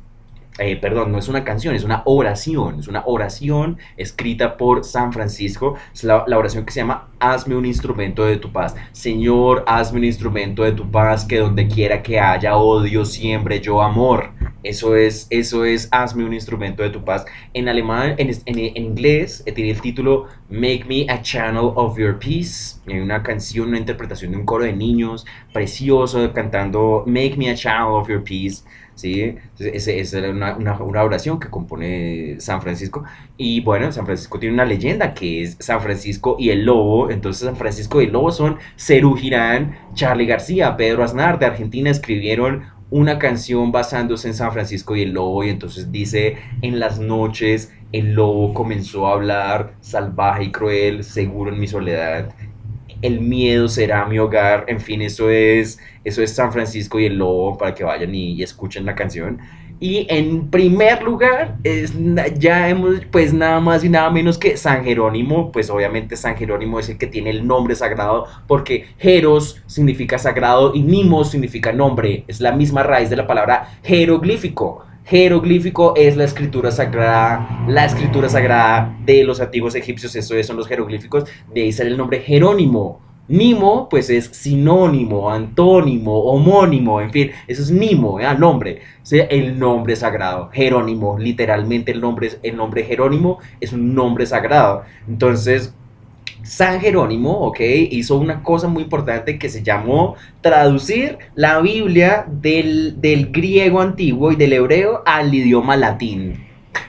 Eh, 0.58 0.76
perdón, 0.76 1.10
no 1.10 1.18
es 1.18 1.26
una 1.26 1.42
canción, 1.42 1.74
es 1.74 1.82
una 1.82 2.02
oración, 2.04 2.78
es 2.78 2.86
una 2.86 3.02
oración 3.06 3.78
escrita 3.96 4.56
por 4.56 4.84
San 4.84 5.12
Francisco, 5.12 5.74
es 5.92 6.04
la, 6.04 6.24
oración 6.24 6.64
que 6.64 6.70
se 6.70 6.78
llama 6.78 7.08
Hazme 7.18 7.56
un 7.56 7.66
instrumento 7.66 8.24
de 8.24 8.36
tu 8.36 8.52
paz. 8.52 8.76
Señor, 8.92 9.64
hazme 9.66 9.98
un 9.98 10.04
instrumento 10.04 10.62
de 10.62 10.70
tu 10.70 10.88
paz, 10.88 11.24
que 11.24 11.38
donde 11.38 11.66
quiera 11.66 12.04
que 12.04 12.20
haya 12.20 12.56
odio, 12.56 13.04
siempre 13.04 13.60
yo 13.60 13.82
amor. 13.82 14.30
Eso 14.62 14.94
es, 14.94 15.26
eso 15.30 15.64
es, 15.64 15.88
hazme 15.90 16.24
un 16.24 16.32
instrumento 16.32 16.84
de 16.84 16.90
tu 16.90 17.04
paz. 17.04 17.26
En 17.52 17.68
alemán, 17.68 18.14
en, 18.16 18.58
inglés, 18.76 19.42
eh, 19.46 19.52
tiene 19.52 19.72
el 19.72 19.80
título 19.80 20.26
Make 20.48 20.84
Me 20.86 21.04
a 21.12 21.20
Channel 21.20 21.72
of 21.74 21.98
Your 21.98 22.16
Peace. 22.20 22.76
Hay 22.86 23.00
una 23.00 23.24
canción, 23.24 23.68
una 23.68 23.78
interpretación 23.78 24.30
de 24.30 24.36
un 24.36 24.46
coro 24.46 24.64
de 24.64 24.72
niños, 24.72 25.26
precioso, 25.52 26.32
cantando 26.32 27.02
Make 27.06 27.34
Me 27.36 27.50
a 27.50 27.56
Channel 27.56 27.88
of 27.88 28.08
Your 28.08 28.22
Peace. 28.22 28.62
¿Sí? 28.94 29.36
esa 29.58 29.90
es 29.90 30.12
una, 30.14 30.56
una, 30.56 31.02
oración 31.02 31.38
que 31.38 31.48
compone 31.48 32.36
San 32.38 32.62
Francisco. 32.62 33.04
Y 33.36 33.60
bueno, 33.60 33.90
San 33.92 34.06
Francisco 34.06 34.38
tiene 34.38 34.54
una 34.54 34.64
leyenda 34.64 35.14
que 35.14 35.42
es 35.42 35.56
San 35.60 35.80
Francisco 35.80 36.36
y 36.38 36.50
el 36.50 36.64
Lobo. 36.64 37.10
Entonces, 37.10 37.46
San 37.46 37.56
Francisco 37.56 38.00
y 38.00 38.06
el 38.06 38.12
Lobo 38.12 38.30
son 38.30 38.58
Cerú 38.76 39.16
Girán, 39.16 39.76
Charlie 39.94 40.26
García, 40.26 40.76
Pedro 40.76 41.04
Aznar 41.04 41.38
de 41.38 41.46
Argentina 41.46 41.90
escribieron 41.90 42.64
una 42.90 43.18
canción 43.18 43.72
basándose 43.72 44.28
en 44.28 44.34
San 44.34 44.52
Francisco 44.52 44.94
y 44.94 45.02
el 45.02 45.12
Lobo. 45.12 45.44
Y 45.44 45.50
entonces 45.50 45.90
dice: 45.90 46.36
En 46.62 46.78
las 46.78 46.98
noches 46.98 47.72
el 47.94 48.14
lobo 48.14 48.52
comenzó 48.52 49.06
a 49.06 49.12
hablar 49.12 49.74
salvaje 49.80 50.44
y 50.44 50.50
cruel, 50.50 51.04
seguro 51.04 51.52
en 51.52 51.60
mi 51.60 51.68
soledad 51.68 52.34
el 53.04 53.20
miedo 53.20 53.68
será 53.68 54.06
mi 54.06 54.18
hogar, 54.18 54.64
en 54.66 54.80
fin, 54.80 55.02
eso 55.02 55.28
es, 55.28 55.78
eso 56.04 56.22
es 56.22 56.34
San 56.34 56.52
Francisco 56.52 56.98
y 56.98 57.04
el 57.04 57.18
Lobo 57.18 57.58
para 57.58 57.74
que 57.74 57.84
vayan 57.84 58.14
y, 58.14 58.42
escuchen 58.42 58.86
la 58.86 58.94
canción. 58.94 59.40
Y 59.78 60.06
en 60.08 60.48
primer 60.50 61.02
lugar, 61.02 61.58
es, 61.64 61.92
ya 62.38 62.66
hemos, 62.70 63.02
pues 63.10 63.34
nada 63.34 63.60
más 63.60 63.84
y 63.84 63.90
nada 63.90 64.08
menos 64.08 64.38
que 64.38 64.56
San 64.56 64.84
Jerónimo, 64.84 65.52
pues 65.52 65.68
obviamente 65.68 66.16
San 66.16 66.34
Jerónimo 66.34 66.80
es 66.80 66.88
el 66.88 66.96
que 66.96 67.06
tiene 67.06 67.28
el 67.28 67.46
nombre 67.46 67.74
sagrado, 67.74 68.26
porque 68.46 68.86
Jeros 68.96 69.62
significa 69.66 70.16
sagrado 70.16 70.74
y 70.74 70.80
Nimos 70.80 71.30
significa 71.30 71.74
nombre, 71.74 72.24
es 72.26 72.40
la 72.40 72.52
misma 72.52 72.84
raíz 72.84 73.10
de 73.10 73.16
la 73.16 73.26
palabra 73.26 73.80
jeroglífico. 73.82 74.86
Jeroglífico 75.04 75.92
es 75.96 76.16
la 76.16 76.24
escritura 76.24 76.70
sagrada, 76.70 77.66
la 77.68 77.84
escritura 77.84 78.30
sagrada 78.30 78.96
de 79.04 79.22
los 79.22 79.38
antiguos 79.38 79.74
egipcios, 79.74 80.16
eso 80.16 80.42
son 80.42 80.56
los 80.56 80.66
jeroglíficos, 80.66 81.24
de 81.52 81.62
ahí 81.62 81.72
sale 81.72 81.90
el 81.90 81.98
nombre 81.98 82.20
Jerónimo. 82.20 83.02
Nimo, 83.26 83.88
pues 83.88 84.10
es 84.10 84.26
sinónimo, 84.26 85.30
antónimo, 85.30 86.24
homónimo, 86.24 87.00
en 87.00 87.10
fin, 87.10 87.30
eso 87.46 87.62
es 87.62 87.70
Nimo, 87.70 88.20
¿eh? 88.20 88.26
nombre, 88.38 88.82
sea, 89.02 89.24
el 89.24 89.58
nombre 89.58 89.96
sagrado, 89.96 90.50
Jerónimo, 90.52 91.18
literalmente 91.18 91.92
el 91.92 92.00
nombre, 92.00 92.30
el 92.42 92.56
nombre 92.56 92.84
Jerónimo 92.84 93.38
es 93.60 93.72
un 93.72 93.94
nombre 93.94 94.26
sagrado. 94.26 94.84
Entonces, 95.08 95.74
San 96.44 96.80
Jerónimo, 96.80 97.32
¿ok? 97.32 97.60
Hizo 97.90 98.16
una 98.16 98.42
cosa 98.42 98.68
muy 98.68 98.84
importante 98.84 99.38
que 99.38 99.48
se 99.48 99.62
llamó 99.62 100.14
traducir 100.40 101.18
la 101.34 101.60
Biblia 101.60 102.26
del, 102.28 103.00
del 103.00 103.32
griego 103.32 103.80
antiguo 103.80 104.30
y 104.30 104.36
del 104.36 104.52
hebreo 104.52 105.02
al 105.04 105.34
idioma 105.34 105.76
latín 105.76 106.44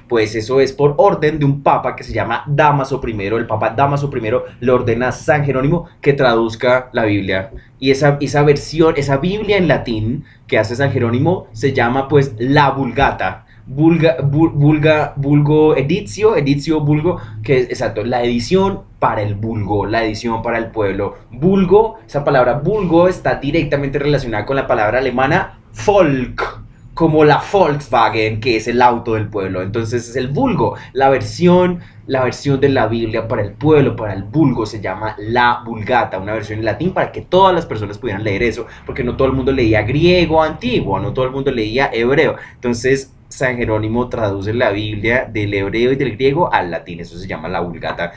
pues 0.08 0.36
eso 0.36 0.60
es 0.60 0.72
por 0.72 0.94
orden 0.98 1.40
de 1.40 1.46
un 1.46 1.64
papa 1.64 1.96
que 1.96 2.04
se 2.04 2.14
llama 2.14 2.44
Damaso 2.48 3.02
I. 3.06 3.22
El 3.22 3.48
papa 3.48 3.72
Damaso 3.72 4.10
I 4.16 4.32
le 4.60 4.72
ordena 4.72 5.10
a 5.10 5.12
San 5.12 5.44
Jerónimo 5.44 5.88
que 6.02 6.14
traduzca 6.14 6.90
la 6.94 7.06
Biblia. 7.06 7.52
Y 7.80 7.92
esa, 7.92 8.18
esa 8.22 8.44
versión, 8.44 8.94
esa 8.98 9.18
Biblia 9.18 9.58
en 9.58 9.68
latín 9.68 10.26
que 10.48 10.60
hace 10.60 10.76
San 10.76 10.92
Jerónimo 10.92 11.48
se 11.54 11.74
llama 11.74 12.08
pues 12.08 12.36
la 12.38 12.72
Vulgata. 12.72 13.45
Vulga, 13.68 14.18
vulga, 14.22 15.14
vulgo 15.16 15.76
editio, 15.76 16.36
editio 16.36 16.82
vulgo, 16.82 17.20
que 17.42 17.58
es 17.58 17.70
exacto, 17.70 18.04
la 18.04 18.24
edición 18.24 18.82
para 19.00 19.24
el 19.24 19.34
vulgo, 19.34 19.88
la 19.88 20.04
edición 20.04 20.44
para 20.44 20.60
el 20.60 20.68
pueblo. 20.68 21.16
Vulgo, 21.32 21.98
esa 22.06 22.24
palabra 22.24 22.60
vulgo 22.60 23.08
está 23.08 23.36
directamente 23.36 23.98
relacionada 23.98 24.46
con 24.46 24.56
la 24.56 24.68
palabra 24.68 25.00
alemana 25.00 25.60
Volk 25.86 26.66
como 26.96 27.26
la 27.26 27.44
Volkswagen, 27.52 28.40
que 28.40 28.56
es 28.56 28.68
el 28.68 28.82
auto 28.82 29.16
del 29.16 29.28
pueblo. 29.28 29.62
Entonces 29.62 30.10
es 30.10 30.16
el 30.16 30.30
vulgo. 30.30 30.78
La 30.94 31.10
versión, 31.10 31.82
la 32.08 32.24
versión 32.24 32.60
de 32.62 32.70
la 32.70 32.88
Biblia 32.88 33.28
para 33.28 33.42
el 33.42 33.52
pueblo, 33.52 33.98
para 33.98 34.14
el 34.14 34.24
vulgo, 34.24 34.66
se 34.66 34.80
llama 34.80 35.14
la 35.20 35.62
Vulgata, 35.66 36.18
una 36.18 36.34
versión 36.34 36.60
en 36.60 36.66
latín 36.66 36.94
para 36.94 37.12
que 37.12 37.22
todas 37.22 37.54
las 37.54 37.66
personas 37.66 37.98
pudieran 37.98 38.24
leer 38.24 38.44
eso, 38.44 38.66
porque 38.86 39.04
no 39.04 39.18
todo 39.18 39.28
el 39.28 39.34
mundo 39.34 39.52
leía 39.52 39.82
griego 39.82 40.42
antiguo, 40.42 40.98
no 41.00 41.12
todo 41.12 41.26
el 41.26 41.32
mundo 41.32 41.52
leía 41.52 41.90
hebreo. 41.92 42.38
Entonces 42.54 43.12
San 43.28 43.58
Jerónimo 43.58 44.08
traduce 44.08 44.54
la 44.54 44.72
Biblia 44.72 45.30
del 45.32 45.54
hebreo 45.54 45.92
y 45.92 45.96
del 45.96 46.16
griego 46.16 46.54
al 46.54 46.72
latín, 46.72 47.00
eso 47.00 47.18
se 47.18 47.28
llama 47.28 47.50
la 47.50 47.60
Vulgata 47.60 48.14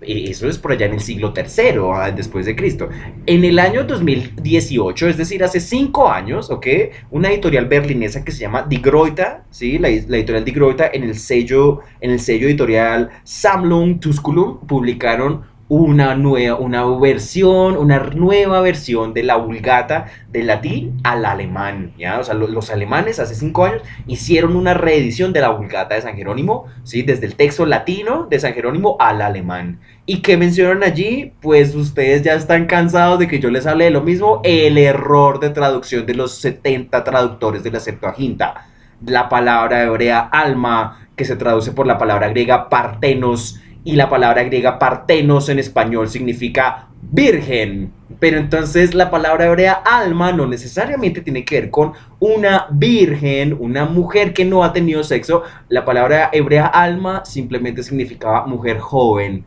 eso 0.00 0.48
es 0.48 0.58
por 0.58 0.72
allá 0.72 0.86
en 0.86 0.94
el 0.94 1.00
siglo 1.00 1.32
III 1.36 1.80
ah, 1.92 2.10
después 2.14 2.46
de 2.46 2.54
Cristo. 2.54 2.88
En 3.26 3.44
el 3.44 3.58
año 3.58 3.84
2018, 3.84 5.08
es 5.08 5.16
decir, 5.16 5.42
hace 5.42 5.60
cinco 5.60 6.08
años, 6.08 6.50
¿ok? 6.50 6.66
Una 7.10 7.30
editorial 7.30 7.66
berlinesa 7.66 8.24
que 8.24 8.30
se 8.32 8.40
llama 8.40 8.62
Die 8.62 8.78
Groita, 8.78 9.44
¿sí? 9.50 9.78
La, 9.78 9.88
editorial 9.88 10.44
Die 10.44 10.54
Groita 10.54 10.90
en 10.92 11.02
el 11.02 11.16
sello, 11.16 11.80
en 12.00 12.12
el 12.12 12.20
sello 12.20 12.46
editorial 12.46 13.10
Samlung 13.24 13.98
Tusculum 13.98 14.60
publicaron 14.66 15.42
una 15.68 16.14
nueva, 16.14 16.58
una 16.58 16.84
versión, 16.86 17.76
una 17.76 17.98
nueva 17.98 18.60
versión 18.62 19.12
de 19.12 19.22
la 19.22 19.36
Vulgata 19.36 20.06
del 20.30 20.46
latín 20.46 20.98
al 21.04 21.26
alemán, 21.26 21.92
¿ya? 21.98 22.18
O 22.18 22.24
sea, 22.24 22.34
los, 22.34 22.70
alemanes 22.70 23.18
hace 23.18 23.34
cinco 23.34 23.66
años 23.66 23.82
hicieron 24.06 24.56
una 24.56 24.72
reedición 24.72 25.32
de 25.32 25.40
la 25.40 25.50
Vulgata 25.50 25.94
de 25.94 26.02
San 26.02 26.16
Jerónimo, 26.16 26.66
¿sí? 26.84 27.02
Desde 27.02 27.26
el 27.26 27.34
texto 27.34 27.66
latino 27.66 28.26
de 28.30 28.40
San 28.40 28.54
Jerónimo 28.54 28.96
al 28.98 29.20
alemán. 29.20 29.78
¿Y 30.06 30.22
qué 30.22 30.38
mencionan 30.38 30.82
allí? 30.82 31.32
Pues 31.42 31.74
ustedes 31.74 32.22
ya 32.22 32.34
están 32.34 32.66
cansados 32.66 33.18
de 33.18 33.28
que 33.28 33.38
yo 33.38 33.50
les 33.50 33.66
hable 33.66 33.84
de 33.84 33.90
lo 33.90 34.00
mismo, 34.00 34.40
el 34.44 34.78
error 34.78 35.38
de 35.38 35.50
traducción 35.50 36.06
de 36.06 36.14
los 36.14 36.36
70 36.36 37.04
traductores 37.04 37.62
de 37.62 37.70
la 37.70 37.80
Septuaginta. 37.80 38.66
La 39.04 39.28
palabra 39.28 39.82
hebrea 39.82 40.20
alma, 40.20 41.08
que 41.14 41.26
se 41.26 41.36
traduce 41.36 41.72
por 41.72 41.86
la 41.86 41.98
palabra 41.98 42.28
griega 42.28 42.70
partenos, 42.70 43.60
y 43.88 43.96
la 43.96 44.10
palabra 44.10 44.42
griega 44.42 44.78
partenos 44.78 45.48
en 45.48 45.58
español 45.58 46.10
significa 46.10 46.88
virgen. 47.00 47.90
Pero 48.18 48.36
entonces 48.36 48.94
la 48.94 49.10
palabra 49.10 49.46
hebrea 49.46 49.72
alma 49.72 50.30
no 50.30 50.46
necesariamente 50.46 51.22
tiene 51.22 51.46
que 51.46 51.58
ver 51.58 51.70
con 51.70 51.94
una 52.20 52.66
virgen, 52.70 53.56
una 53.58 53.86
mujer 53.86 54.34
que 54.34 54.44
no 54.44 54.62
ha 54.62 54.74
tenido 54.74 55.02
sexo. 55.04 55.42
La 55.70 55.86
palabra 55.86 56.28
hebrea 56.34 56.66
alma 56.66 57.24
simplemente 57.24 57.82
significaba 57.82 58.46
mujer 58.46 58.78
joven. 58.78 59.46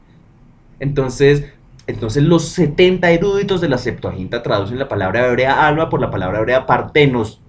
Entonces, 0.79 1.43
entonces 1.85 2.23
los 2.23 2.45
70 2.45 3.11
eruditos 3.11 3.61
de 3.61 3.69
la 3.69 3.77
Septuaginta 3.77 4.41
traducen 4.41 4.79
la 4.79 4.87
palabra 4.87 5.27
hebrea 5.27 5.67
alma 5.67 5.87
por 5.87 6.01
la 6.01 6.09
palabra 6.09 6.39
hebrea 6.39 6.65
partenos 6.65 7.41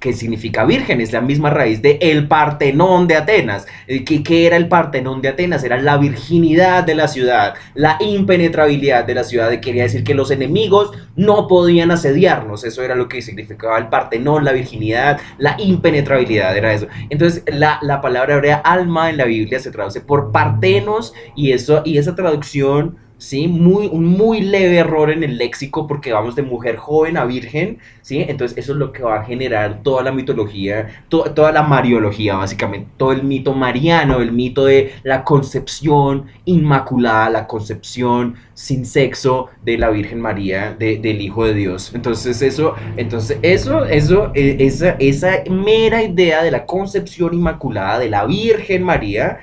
que 0.00 0.12
significa 0.12 0.64
virgen, 0.64 1.00
es 1.00 1.12
la 1.12 1.20
misma 1.20 1.50
raíz 1.50 1.82
de 1.82 1.98
el 2.00 2.28
Partenón 2.28 3.08
de 3.08 3.16
Atenas. 3.16 3.66
Eh, 3.86 4.04
¿Qué, 4.04 4.22
¿Qué, 4.22 4.46
era 4.46 4.56
el 4.56 4.68
Partenón 4.68 5.20
de 5.22 5.28
Atenas? 5.28 5.64
Era 5.64 5.80
la 5.80 5.96
virginidad 5.96 6.84
de 6.84 6.94
la 6.94 7.08
ciudad, 7.08 7.54
la 7.74 7.96
impenetrabilidad 8.00 9.04
de 9.04 9.14
la 9.14 9.24
ciudad. 9.24 9.50
Quería 9.60 9.82
decir 9.84 10.04
que 10.04 10.14
los 10.14 10.30
enemigos 10.30 10.92
no 11.16 11.48
podían 11.48 11.90
asediarnos. 11.90 12.64
Eso 12.64 12.82
era 12.82 12.94
lo 12.94 13.08
que 13.08 13.22
significaba 13.22 13.78
el 13.78 13.88
Partenón, 13.88 14.44
la 14.44 14.52
virginidad, 14.52 15.20
la 15.38 15.56
impenetrabilidad, 15.58 16.56
era 16.56 16.72
eso. 16.72 16.86
Entonces, 17.10 17.42
la, 17.46 17.78
la 17.82 18.00
palabra 18.00 18.34
hebrea 18.34 18.56
alma 18.56 19.10
en 19.10 19.16
la 19.16 19.24
Biblia 19.24 19.58
se 19.58 19.72
traduce 19.72 20.00
por 20.00 20.30
partenos 20.30 21.12
y, 21.34 21.52
eso, 21.52 21.82
y 21.84 21.98
esa 21.98 22.14
traducción 22.14 22.96
¿sí? 23.18 23.48
Muy, 23.48 23.88
un 23.88 24.06
muy 24.06 24.40
leve 24.40 24.78
error 24.78 25.10
en 25.10 25.22
el 25.22 25.36
léxico 25.36 25.86
porque 25.86 26.12
vamos 26.12 26.36
de 26.36 26.42
mujer 26.42 26.76
joven 26.76 27.16
a 27.16 27.24
virgen, 27.24 27.78
¿sí? 28.00 28.24
Entonces 28.26 28.56
eso 28.56 28.72
es 28.72 28.78
lo 28.78 28.92
que 28.92 29.02
va 29.02 29.20
a 29.20 29.24
generar 29.24 29.82
toda 29.82 30.02
la 30.02 30.12
mitología, 30.12 31.02
toda 31.08 31.52
la 31.52 31.62
mariología, 31.62 32.36
básicamente, 32.36 32.88
todo 32.96 33.12
el 33.12 33.24
mito 33.24 33.52
mariano, 33.52 34.20
el 34.20 34.32
mito 34.32 34.64
de 34.64 34.92
la 35.02 35.24
concepción 35.24 36.26
inmaculada, 36.44 37.28
la 37.28 37.46
concepción 37.46 38.36
sin 38.54 38.86
sexo 38.86 39.48
de 39.64 39.78
la 39.78 39.90
Virgen 39.90 40.20
María, 40.20 40.74
del 40.78 41.20
Hijo 41.20 41.44
de 41.44 41.54
Dios. 41.54 41.92
Entonces 41.94 42.40
eso, 42.42 42.74
entonces 42.96 43.38
eso, 43.42 43.84
eso, 43.84 44.30
e, 44.34 44.56
esa, 44.60 44.96
esa 44.98 45.42
mera 45.50 46.02
idea 46.02 46.42
de 46.42 46.50
la 46.50 46.66
concepción 46.66 47.34
inmaculada 47.34 47.98
de 47.98 48.10
la 48.10 48.24
Virgen 48.26 48.84
María, 48.84 49.38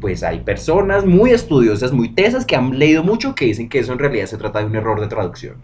pues 0.00 0.22
hay 0.22 0.40
personas 0.40 1.04
muy 1.04 1.30
estudiosas, 1.30 1.92
muy 1.92 2.10
tesas, 2.10 2.44
que 2.44 2.56
han 2.56 2.78
leído 2.78 3.02
mucho 3.02 3.34
que 3.34 3.46
dicen 3.46 3.68
que 3.68 3.78
eso 3.78 3.92
en 3.92 3.98
realidad 3.98 4.26
se 4.26 4.36
trata 4.36 4.60
de 4.60 4.66
un 4.66 4.76
error 4.76 5.00
de 5.00 5.06
traducción. 5.06 5.56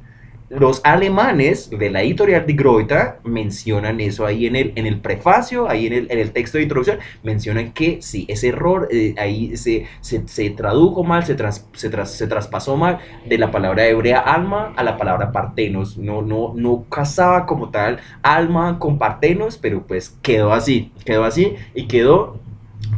Los 0.51 0.81
alemanes 0.83 1.71
de 1.71 1.91
la 1.91 2.03
editorial 2.03 2.45
de 2.45 2.55
Groita 2.55 3.21
mencionan 3.23 4.01
eso 4.01 4.27
ahí 4.27 4.47
en 4.47 4.57
el, 4.57 4.73
en 4.75 4.85
el 4.85 5.01
prefacio, 5.01 5.71
ahí 5.71 5.87
en 5.87 5.93
el, 5.93 6.11
en 6.11 6.19
el 6.19 6.33
texto 6.33 6.59
de 6.59 6.65
introducción, 6.65 6.99
mencionan 7.23 7.73
que 7.73 8.03
sí, 8.03 8.27
ese 8.29 8.49
error 8.49 8.89
eh, 8.91 9.15
ahí 9.17 9.57
se, 9.57 9.87
se, 10.01 10.27
se, 10.27 10.51
tradujo 10.51 11.05
mal, 11.05 11.25
se, 11.25 11.37
se, 11.75 12.07
se, 12.07 12.27
traspasó 12.27 12.77
mal 12.77 12.99
de 13.25 13.39
la 13.39 13.53
palabra 13.53 13.87
hebrea 13.87 14.19
alma 14.19 14.73
a 14.75 14.83
la 14.83 14.97
palabra 14.97 15.31
partenos. 15.31 15.97
No, 15.97 16.21
no, 16.21 16.53
no 16.57 16.85
casaba 16.91 17.47
como 17.47 17.71
tal 17.71 18.01
alma 18.23 18.81
con 18.81 18.99
partenos, 18.99 19.57
pero 19.57 19.87
pues 19.87 20.19
quedó 20.21 20.53
así, 20.53 20.91
quedó 21.05 21.23
así 21.23 21.55
y 21.77 21.87
quedó 21.87 22.41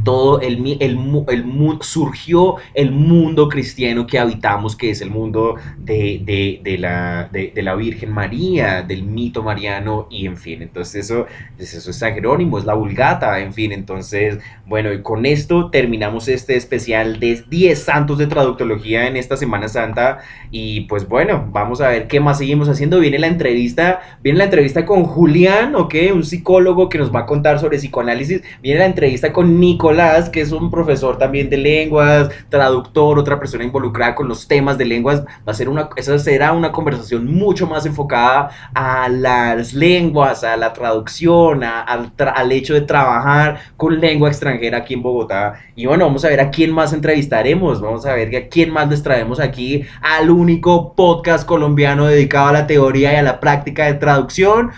todo 0.05 0.41
el, 0.41 0.79
el, 0.81 0.99
el, 1.29 1.79
surgió 1.81 2.57
el 2.75 2.91
mundo 2.91 3.49
cristiano 3.49 4.07
que 4.07 4.19
habitamos, 4.19 4.77
que 4.77 4.91
es 4.91 5.01
el 5.01 5.11
mundo 5.11 5.57
de, 5.79 6.61
de, 6.63 6.79
la, 6.79 7.29
de, 7.31 7.53
la, 7.63 7.75
Virgen 7.75 8.13
María, 8.13 8.83
del 8.83 9.05
mito 9.05 9.43
mariano, 9.43 10.07
y 10.11 10.27
en 10.27 10.37
fin, 10.37 10.63
entonces 10.63 11.07
eso, 11.07 11.27
pues 11.57 11.73
eso 11.75 11.91
es 11.91 11.97
San 11.97 12.15
Jerónimo, 12.15 12.59
es 12.59 12.65
la 12.65 12.75
vulgata, 12.75 13.39
en 13.41 13.53
fin, 13.53 13.73
entonces, 13.73 14.39
bueno, 14.67 14.93
y 14.93 15.03
con 15.03 15.25
esto 15.25 15.71
terminamos 15.71 16.29
este 16.29 16.57
especial 16.57 17.19
de 17.19 17.45
10 17.49 17.79
santos 17.79 18.19
de 18.19 18.27
traductología 18.27 19.07
en 19.07 19.17
esta 19.17 19.37
Semana 19.37 19.69
Santa, 19.69 20.19
y 20.51 20.83
pues 20.83 21.09
bueno, 21.09 21.49
vamos 21.53 21.81
a 21.81 21.89
ver 21.89 22.09
qué 22.09 22.21
más 22.21 22.39
seguimos 22.39 22.69
haciendo, 22.69 23.01
viene 23.01 23.19
la 23.19 23.29
entrevista, 23.29 24.01
viene 24.23 24.39
la 24.39 24.45
entrevista 24.45 24.85
con 24.85 25.05
Julián, 25.05 25.75
ok, 25.75 25.95
un 26.15 26.25
psicólogo 26.25 26.89
que 26.89 26.99
nos 26.99 27.15
va 27.15 27.21
a 27.21 27.27
contar 27.27 27.59
sobre 27.59 27.79
psicoanálisis, 27.79 28.43
viene 28.63 28.81
la 28.81 28.87
entrevista 28.87 29.33
con 29.33 29.59
Nicolás, 29.83 30.31
que 30.31 30.41
es 30.41 30.53
un 30.53 30.71
profesor 30.71 31.19
también 31.19 31.51
de 31.51 31.57
lenguas, 31.57 32.31
traductor, 32.49 33.19
otra 33.19 33.41
persona 33.41 33.65
involucrada 33.65 34.15
con 34.15 34.29
los 34.29 34.47
temas 34.47 34.79
de 34.79 34.85
lenguas, 34.85 35.25
va 35.25 35.51
a 35.51 35.55
ser 35.55 35.69
una, 35.69 35.89
esa 35.97 36.17
será 36.21 36.53
una 36.53 36.71
conversación 36.71 37.27
mucho 37.27 37.67
más 37.67 37.85
enfocada 37.85 38.51
a 38.75 39.09
las 39.09 39.75
lenguas, 39.75 40.45
a 40.45 40.57
la 40.57 40.73
traducción, 40.73 41.65
al, 41.65 42.13
al 42.17 42.53
hecho 42.53 42.75
de 42.75 42.83
trabajar 42.83 43.59
con 43.77 44.01
lengua 44.01 44.29
extranjera 44.29 44.79
aquí 44.79 44.95
en 44.95 45.03
Bogotá. 45.03 45.55
Y 45.75 45.87
bueno, 45.87 46.05
vamos 46.05 46.25
a 46.25 46.29
ver 46.29 46.41
a 46.41 46.51
quién 46.51 46.71
más 46.71 46.93
entrevistaremos, 46.93 47.81
vamos 47.81 48.07
a 48.07 48.15
ver 48.15 48.37
a 48.37 48.49
quién 48.49 48.71
más 48.71 48.89
les 48.89 49.03
traemos 49.03 49.41
aquí 49.41 49.85
al 50.01 50.31
único 50.31 50.95
podcast 50.95 51.45
colombiano 51.45 52.07
dedicado 52.07 52.47
a 52.47 52.53
la 52.53 52.69
teoría 52.69 53.15
y 53.15 53.17
a 53.17 53.23
la 53.23 53.41
práctica 53.41 53.87
de 53.87 53.95
traducción 53.95 54.71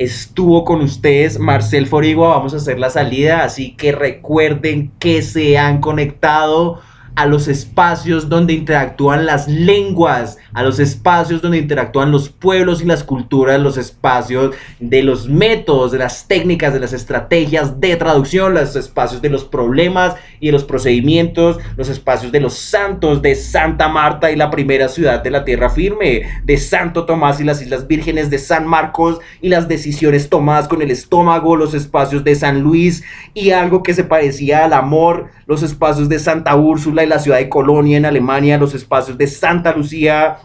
estuvo 0.00 0.64
con 0.64 0.80
ustedes 0.80 1.38
Marcel 1.38 1.86
Forigua, 1.86 2.30
vamos 2.30 2.54
a 2.54 2.56
hacer 2.56 2.78
la 2.78 2.88
salida, 2.88 3.44
así 3.44 3.76
que 3.76 3.92
recuerden 3.92 4.92
que 4.98 5.20
se 5.20 5.58
han 5.58 5.82
conectado 5.82 6.80
a 7.20 7.26
los 7.26 7.48
espacios 7.48 8.30
donde 8.30 8.54
interactúan 8.54 9.26
las 9.26 9.46
lenguas, 9.46 10.38
a 10.54 10.62
los 10.62 10.78
espacios 10.78 11.42
donde 11.42 11.58
interactúan 11.58 12.10
los 12.10 12.30
pueblos 12.30 12.80
y 12.80 12.86
las 12.86 13.04
culturas, 13.04 13.60
los 13.60 13.76
espacios 13.76 14.54
de 14.78 15.02
los 15.02 15.28
métodos, 15.28 15.92
de 15.92 15.98
las 15.98 16.26
técnicas, 16.26 16.72
de 16.72 16.80
las 16.80 16.94
estrategias 16.94 17.78
de 17.78 17.94
traducción, 17.96 18.54
los 18.54 18.74
espacios 18.74 19.20
de 19.20 19.28
los 19.28 19.44
problemas 19.44 20.14
y 20.40 20.46
de 20.46 20.52
los 20.52 20.64
procedimientos, 20.64 21.58
los 21.76 21.90
espacios 21.90 22.32
de 22.32 22.40
los 22.40 22.54
santos 22.54 23.20
de 23.20 23.34
Santa 23.34 23.88
Marta 23.88 24.30
y 24.30 24.36
la 24.36 24.50
primera 24.50 24.88
ciudad 24.88 25.22
de 25.22 25.30
la 25.30 25.44
tierra 25.44 25.68
firme, 25.68 26.22
de 26.44 26.56
Santo 26.56 27.04
Tomás 27.04 27.38
y 27.38 27.44
las 27.44 27.60
Islas 27.60 27.86
Vírgenes 27.86 28.30
de 28.30 28.38
San 28.38 28.66
Marcos 28.66 29.18
y 29.42 29.50
las 29.50 29.68
decisiones 29.68 30.30
tomadas 30.30 30.68
con 30.68 30.80
el 30.80 30.90
estómago, 30.90 31.54
los 31.54 31.74
espacios 31.74 32.24
de 32.24 32.34
San 32.34 32.62
Luis 32.62 33.04
y 33.34 33.50
algo 33.50 33.82
que 33.82 33.92
se 33.92 34.04
parecía 34.04 34.64
al 34.64 34.72
amor, 34.72 35.28
los 35.44 35.62
espacios 35.62 36.08
de 36.08 36.18
Santa 36.18 36.56
Úrsula 36.56 37.04
y 37.04 37.09
la 37.10 37.18
ciudad 37.18 37.36
de 37.38 37.50
Colonia 37.50 37.98
en 37.98 38.06
Alemania, 38.06 38.56
los 38.56 38.74
espacios 38.74 39.18
de 39.18 39.26
Santa 39.26 39.74
Lucía 39.76 40.38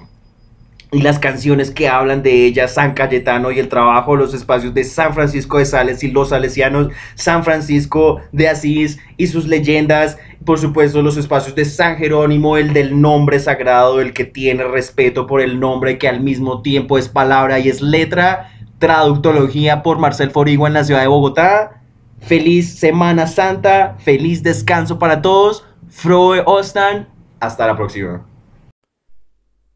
y 0.92 1.02
las 1.02 1.20
canciones 1.20 1.72
que 1.72 1.90
hablan 1.90 2.24
de 2.24 2.46
ella, 2.46 2.68
San 2.68 2.94
Cayetano 2.94 3.52
y 3.52 3.60
el 3.60 3.70
trabajo, 3.70 4.16
los 4.16 4.34
espacios 4.34 4.74
de 4.74 4.84
San 4.84 5.14
Francisco 5.14 5.58
de 5.58 5.66
Sales 5.66 6.04
y 6.04 6.12
los 6.12 6.30
salesianos, 6.30 6.90
San 7.16 7.44
Francisco 7.44 8.22
de 8.32 8.50
Asís 8.50 8.98
y 9.18 9.28
sus 9.28 9.48
leyendas, 9.48 10.18
por 10.46 10.60
supuesto 10.60 11.02
los 11.02 11.18
espacios 11.18 11.56
de 11.56 11.66
San 11.66 11.98
Jerónimo, 11.98 12.58
el 12.58 12.74
del 12.74 13.02
nombre 13.02 13.40
sagrado, 13.40 14.00
el 14.00 14.14
que 14.14 14.26
tiene 14.26 14.64
respeto 14.64 15.28
por 15.28 15.42
el 15.42 15.60
nombre 15.60 15.98
que 15.98 16.08
al 16.08 16.22
mismo 16.22 16.62
tiempo 16.62 16.98
es 16.98 17.10
palabra 17.10 17.60
y 17.60 17.68
es 17.68 17.82
letra, 17.82 18.52
traductología 18.80 19.84
por 19.84 20.00
Marcel 20.00 20.32
Forigua 20.32 20.68
en 20.68 20.76
la 20.76 20.84
ciudad 20.84 21.02
de 21.02 21.08
Bogotá. 21.08 21.82
Feliz 22.22 22.80
Semana 22.80 23.28
Santa, 23.28 23.98
feliz 24.00 24.42
descanso 24.44 24.98
para 24.98 25.22
todos. 25.22 25.66
Froe 25.98 26.44
Ostan, 26.46 27.08
hasta 27.40 27.66
la 27.66 27.78
próxima. 27.78 28.28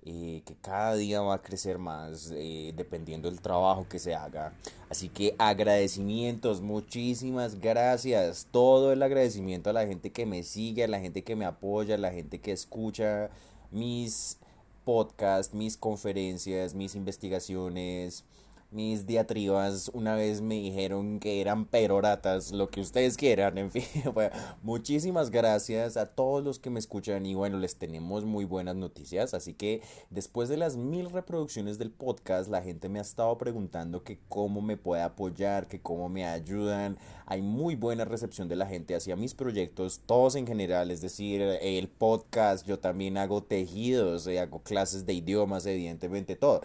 eh, 0.04 0.42
que 0.46 0.56
cada 0.56 0.96
día 0.96 1.22
va 1.22 1.36
a 1.36 1.42
crecer 1.42 1.78
más 1.78 2.32
eh, 2.34 2.74
dependiendo 2.76 3.30
del 3.30 3.40
trabajo 3.40 3.88
que 3.88 4.00
se 4.00 4.16
haga. 4.16 4.54
Así 4.90 5.10
que 5.10 5.36
agradecimientos, 5.38 6.62
muchísimas 6.62 7.60
gracias, 7.60 8.48
todo 8.52 8.92
el 8.92 9.04
agradecimiento 9.04 9.70
a 9.70 9.74
la 9.74 9.86
gente 9.86 10.12
que 10.12 10.26
me 10.26 10.44
sigue, 10.44 10.84
a 10.84 10.88
la 10.88 11.00
gente 11.00 11.24
que 11.24 11.36
me 11.36 11.46
apoya, 11.46 11.96
a 11.96 12.00
la 12.00 12.12
gente 12.12 12.40
que 12.40 12.52
escucha 12.52 13.30
mis 13.70 14.38
podcast, 14.84 15.54
mis 15.54 15.78
conferencias, 15.78 16.74
mis 16.74 16.96
investigaciones, 16.96 18.24
mis 18.72 19.06
diatribas 19.06 19.92
una 19.94 20.16
vez 20.16 20.42
me 20.42 20.56
dijeron 20.56 21.20
que 21.20 21.42
eran 21.42 21.66
peroratas, 21.66 22.52
lo 22.52 22.68
que 22.68 22.80
ustedes 22.80 23.18
quieran, 23.18 23.58
en 23.58 23.70
fin. 23.70 23.84
muchísimas 24.64 25.30
gracias 25.30 25.98
a 25.98 26.06
todos 26.06 26.44
los 26.44 26.58
que 26.58 26.70
me 26.70 26.80
escuchan 26.80 27.26
y 27.26 27.36
bueno, 27.36 27.58
les 27.58 27.76
tenemos 27.76 28.24
muy 28.24 28.46
buenas 28.46 28.76
noticias. 28.76 29.34
Así 29.34 29.54
que 29.54 29.82
después 30.10 30.48
de 30.48 30.58
las 30.58 30.78
mil 30.78 31.12
reproducciones 31.12 31.78
del 31.78 31.92
podcast, 31.92 32.50
la 32.50 32.62
gente 32.62 32.88
me 32.88 33.00
ha 33.00 33.02
estado 33.02 33.38
preguntando 33.38 34.04
que 34.04 34.20
cómo 34.30 34.62
me 34.62 34.78
puede 34.78 35.02
apoyar, 35.02 35.68
que 35.68 35.82
cómo 35.82 36.08
me 36.08 36.26
ayudan. 36.26 36.98
Hay 37.32 37.42
muy 37.42 37.76
buena 37.76 38.04
recepción 38.04 38.50
de 38.50 38.58
la 38.58 38.66
gente 38.66 38.94
hacia 38.94 39.16
mis 39.16 39.34
proyectos, 39.34 40.02
todos 40.06 40.36
en 40.36 40.46
general, 40.46 40.92
es 40.92 41.00
decir, 41.00 41.42
el 41.42 41.88
podcast, 41.88 42.68
yo 42.68 42.78
también 42.78 43.18
hago 43.18 43.42
tejidos, 43.42 44.28
eh, 44.28 44.42
hago 44.42 44.60
clases 44.64 45.06
de 45.06 45.14
idiomas, 45.14 45.66
evidentemente, 45.66 46.36
todo. 46.36 46.62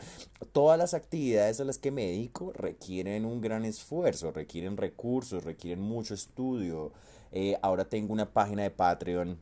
Todas 0.50 0.76
las 0.76 0.92
actividades 0.92 1.60
a 1.60 1.64
las 1.64 1.78
que 1.78 1.92
médico 1.92 2.52
requieren 2.52 3.26
un 3.26 3.40
gran 3.40 3.64
esfuerzo, 3.64 4.32
requieren 4.32 4.76
recursos, 4.76 5.44
requieren 5.44 5.84
mucho 5.84 6.14
estudio. 6.14 6.90
Eh, 7.30 7.56
ahora 7.62 7.84
tengo 7.84 8.12
una 8.12 8.32
página 8.32 8.64
de 8.64 8.70
Patreon 8.70 9.38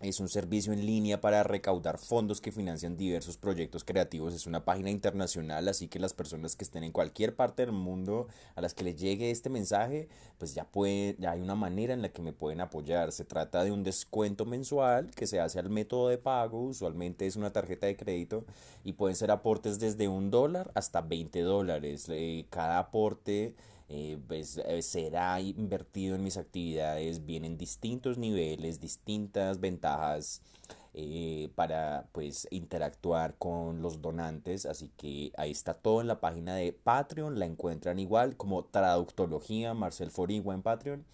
es 0.00 0.20
un 0.20 0.28
servicio 0.28 0.72
en 0.72 0.86
línea 0.86 1.20
para 1.20 1.42
recaudar 1.42 1.98
fondos 1.98 2.40
que 2.40 2.52
financian 2.52 2.96
diversos 2.96 3.36
proyectos 3.36 3.82
creativos. 3.82 4.32
Es 4.32 4.46
una 4.46 4.64
página 4.64 4.90
internacional, 4.90 5.66
así 5.68 5.88
que 5.88 5.98
las 5.98 6.14
personas 6.14 6.54
que 6.54 6.64
estén 6.64 6.84
en 6.84 6.92
cualquier 6.92 7.34
parte 7.34 7.64
del 7.64 7.72
mundo 7.72 8.28
a 8.54 8.60
las 8.60 8.74
que 8.74 8.84
les 8.84 8.96
llegue 8.96 9.30
este 9.30 9.50
mensaje, 9.50 10.08
pues 10.38 10.54
ya, 10.54 10.64
pueden, 10.64 11.16
ya 11.18 11.32
hay 11.32 11.40
una 11.40 11.56
manera 11.56 11.94
en 11.94 12.02
la 12.02 12.10
que 12.10 12.22
me 12.22 12.32
pueden 12.32 12.60
apoyar. 12.60 13.10
Se 13.10 13.24
trata 13.24 13.64
de 13.64 13.72
un 13.72 13.82
descuento 13.82 14.44
mensual 14.44 15.10
que 15.10 15.26
se 15.26 15.40
hace 15.40 15.58
al 15.58 15.68
método 15.68 16.08
de 16.08 16.18
pago, 16.18 16.62
usualmente 16.62 17.26
es 17.26 17.34
una 17.34 17.52
tarjeta 17.52 17.86
de 17.88 17.96
crédito 17.96 18.44
y 18.84 18.92
pueden 18.92 19.16
ser 19.16 19.32
aportes 19.32 19.80
desde 19.80 20.06
un 20.06 20.30
dólar 20.30 20.70
hasta 20.74 21.00
20 21.00 21.40
dólares. 21.40 22.06
Eh, 22.08 22.46
cada 22.50 22.78
aporte 22.78 23.54
eh, 23.90 24.18
pues, 24.28 24.58
eh, 24.58 24.82
será 24.82 25.40
invertido 25.40 26.14
en 26.14 26.22
mis 26.22 26.36
actividades, 26.36 27.24
vienen 27.24 27.56
distintos 27.56 28.18
niveles, 28.18 28.80
distintas 28.80 29.60
ventajas 29.60 30.42
eh, 30.92 31.48
para 31.54 32.06
pues 32.12 32.46
interactuar 32.50 33.36
con 33.38 33.80
los 33.80 34.02
donantes, 34.02 34.66
así 34.66 34.90
que 34.98 35.32
ahí 35.38 35.52
está 35.52 35.72
todo 35.72 36.02
en 36.02 36.06
la 36.06 36.20
página 36.20 36.54
de 36.54 36.74
Patreon, 36.74 37.38
la 37.38 37.46
encuentran 37.46 37.98
igual 37.98 38.36
como 38.36 38.62
Traductología, 38.66 39.72
Marcel 39.72 40.10
Forigua 40.10 40.54
en 40.54 40.62
Patreon. 40.62 41.04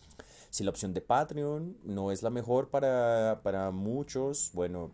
Si 0.51 0.64
la 0.64 0.70
opción 0.70 0.95
de 0.95 1.01
Patreon 1.01 1.77
no 1.85 2.11
es 2.11 2.25
la 2.25 2.31
mejor 2.31 2.70
para, 2.70 3.41
para 3.45 3.70
muchos, 3.70 4.51
bueno, 4.53 4.91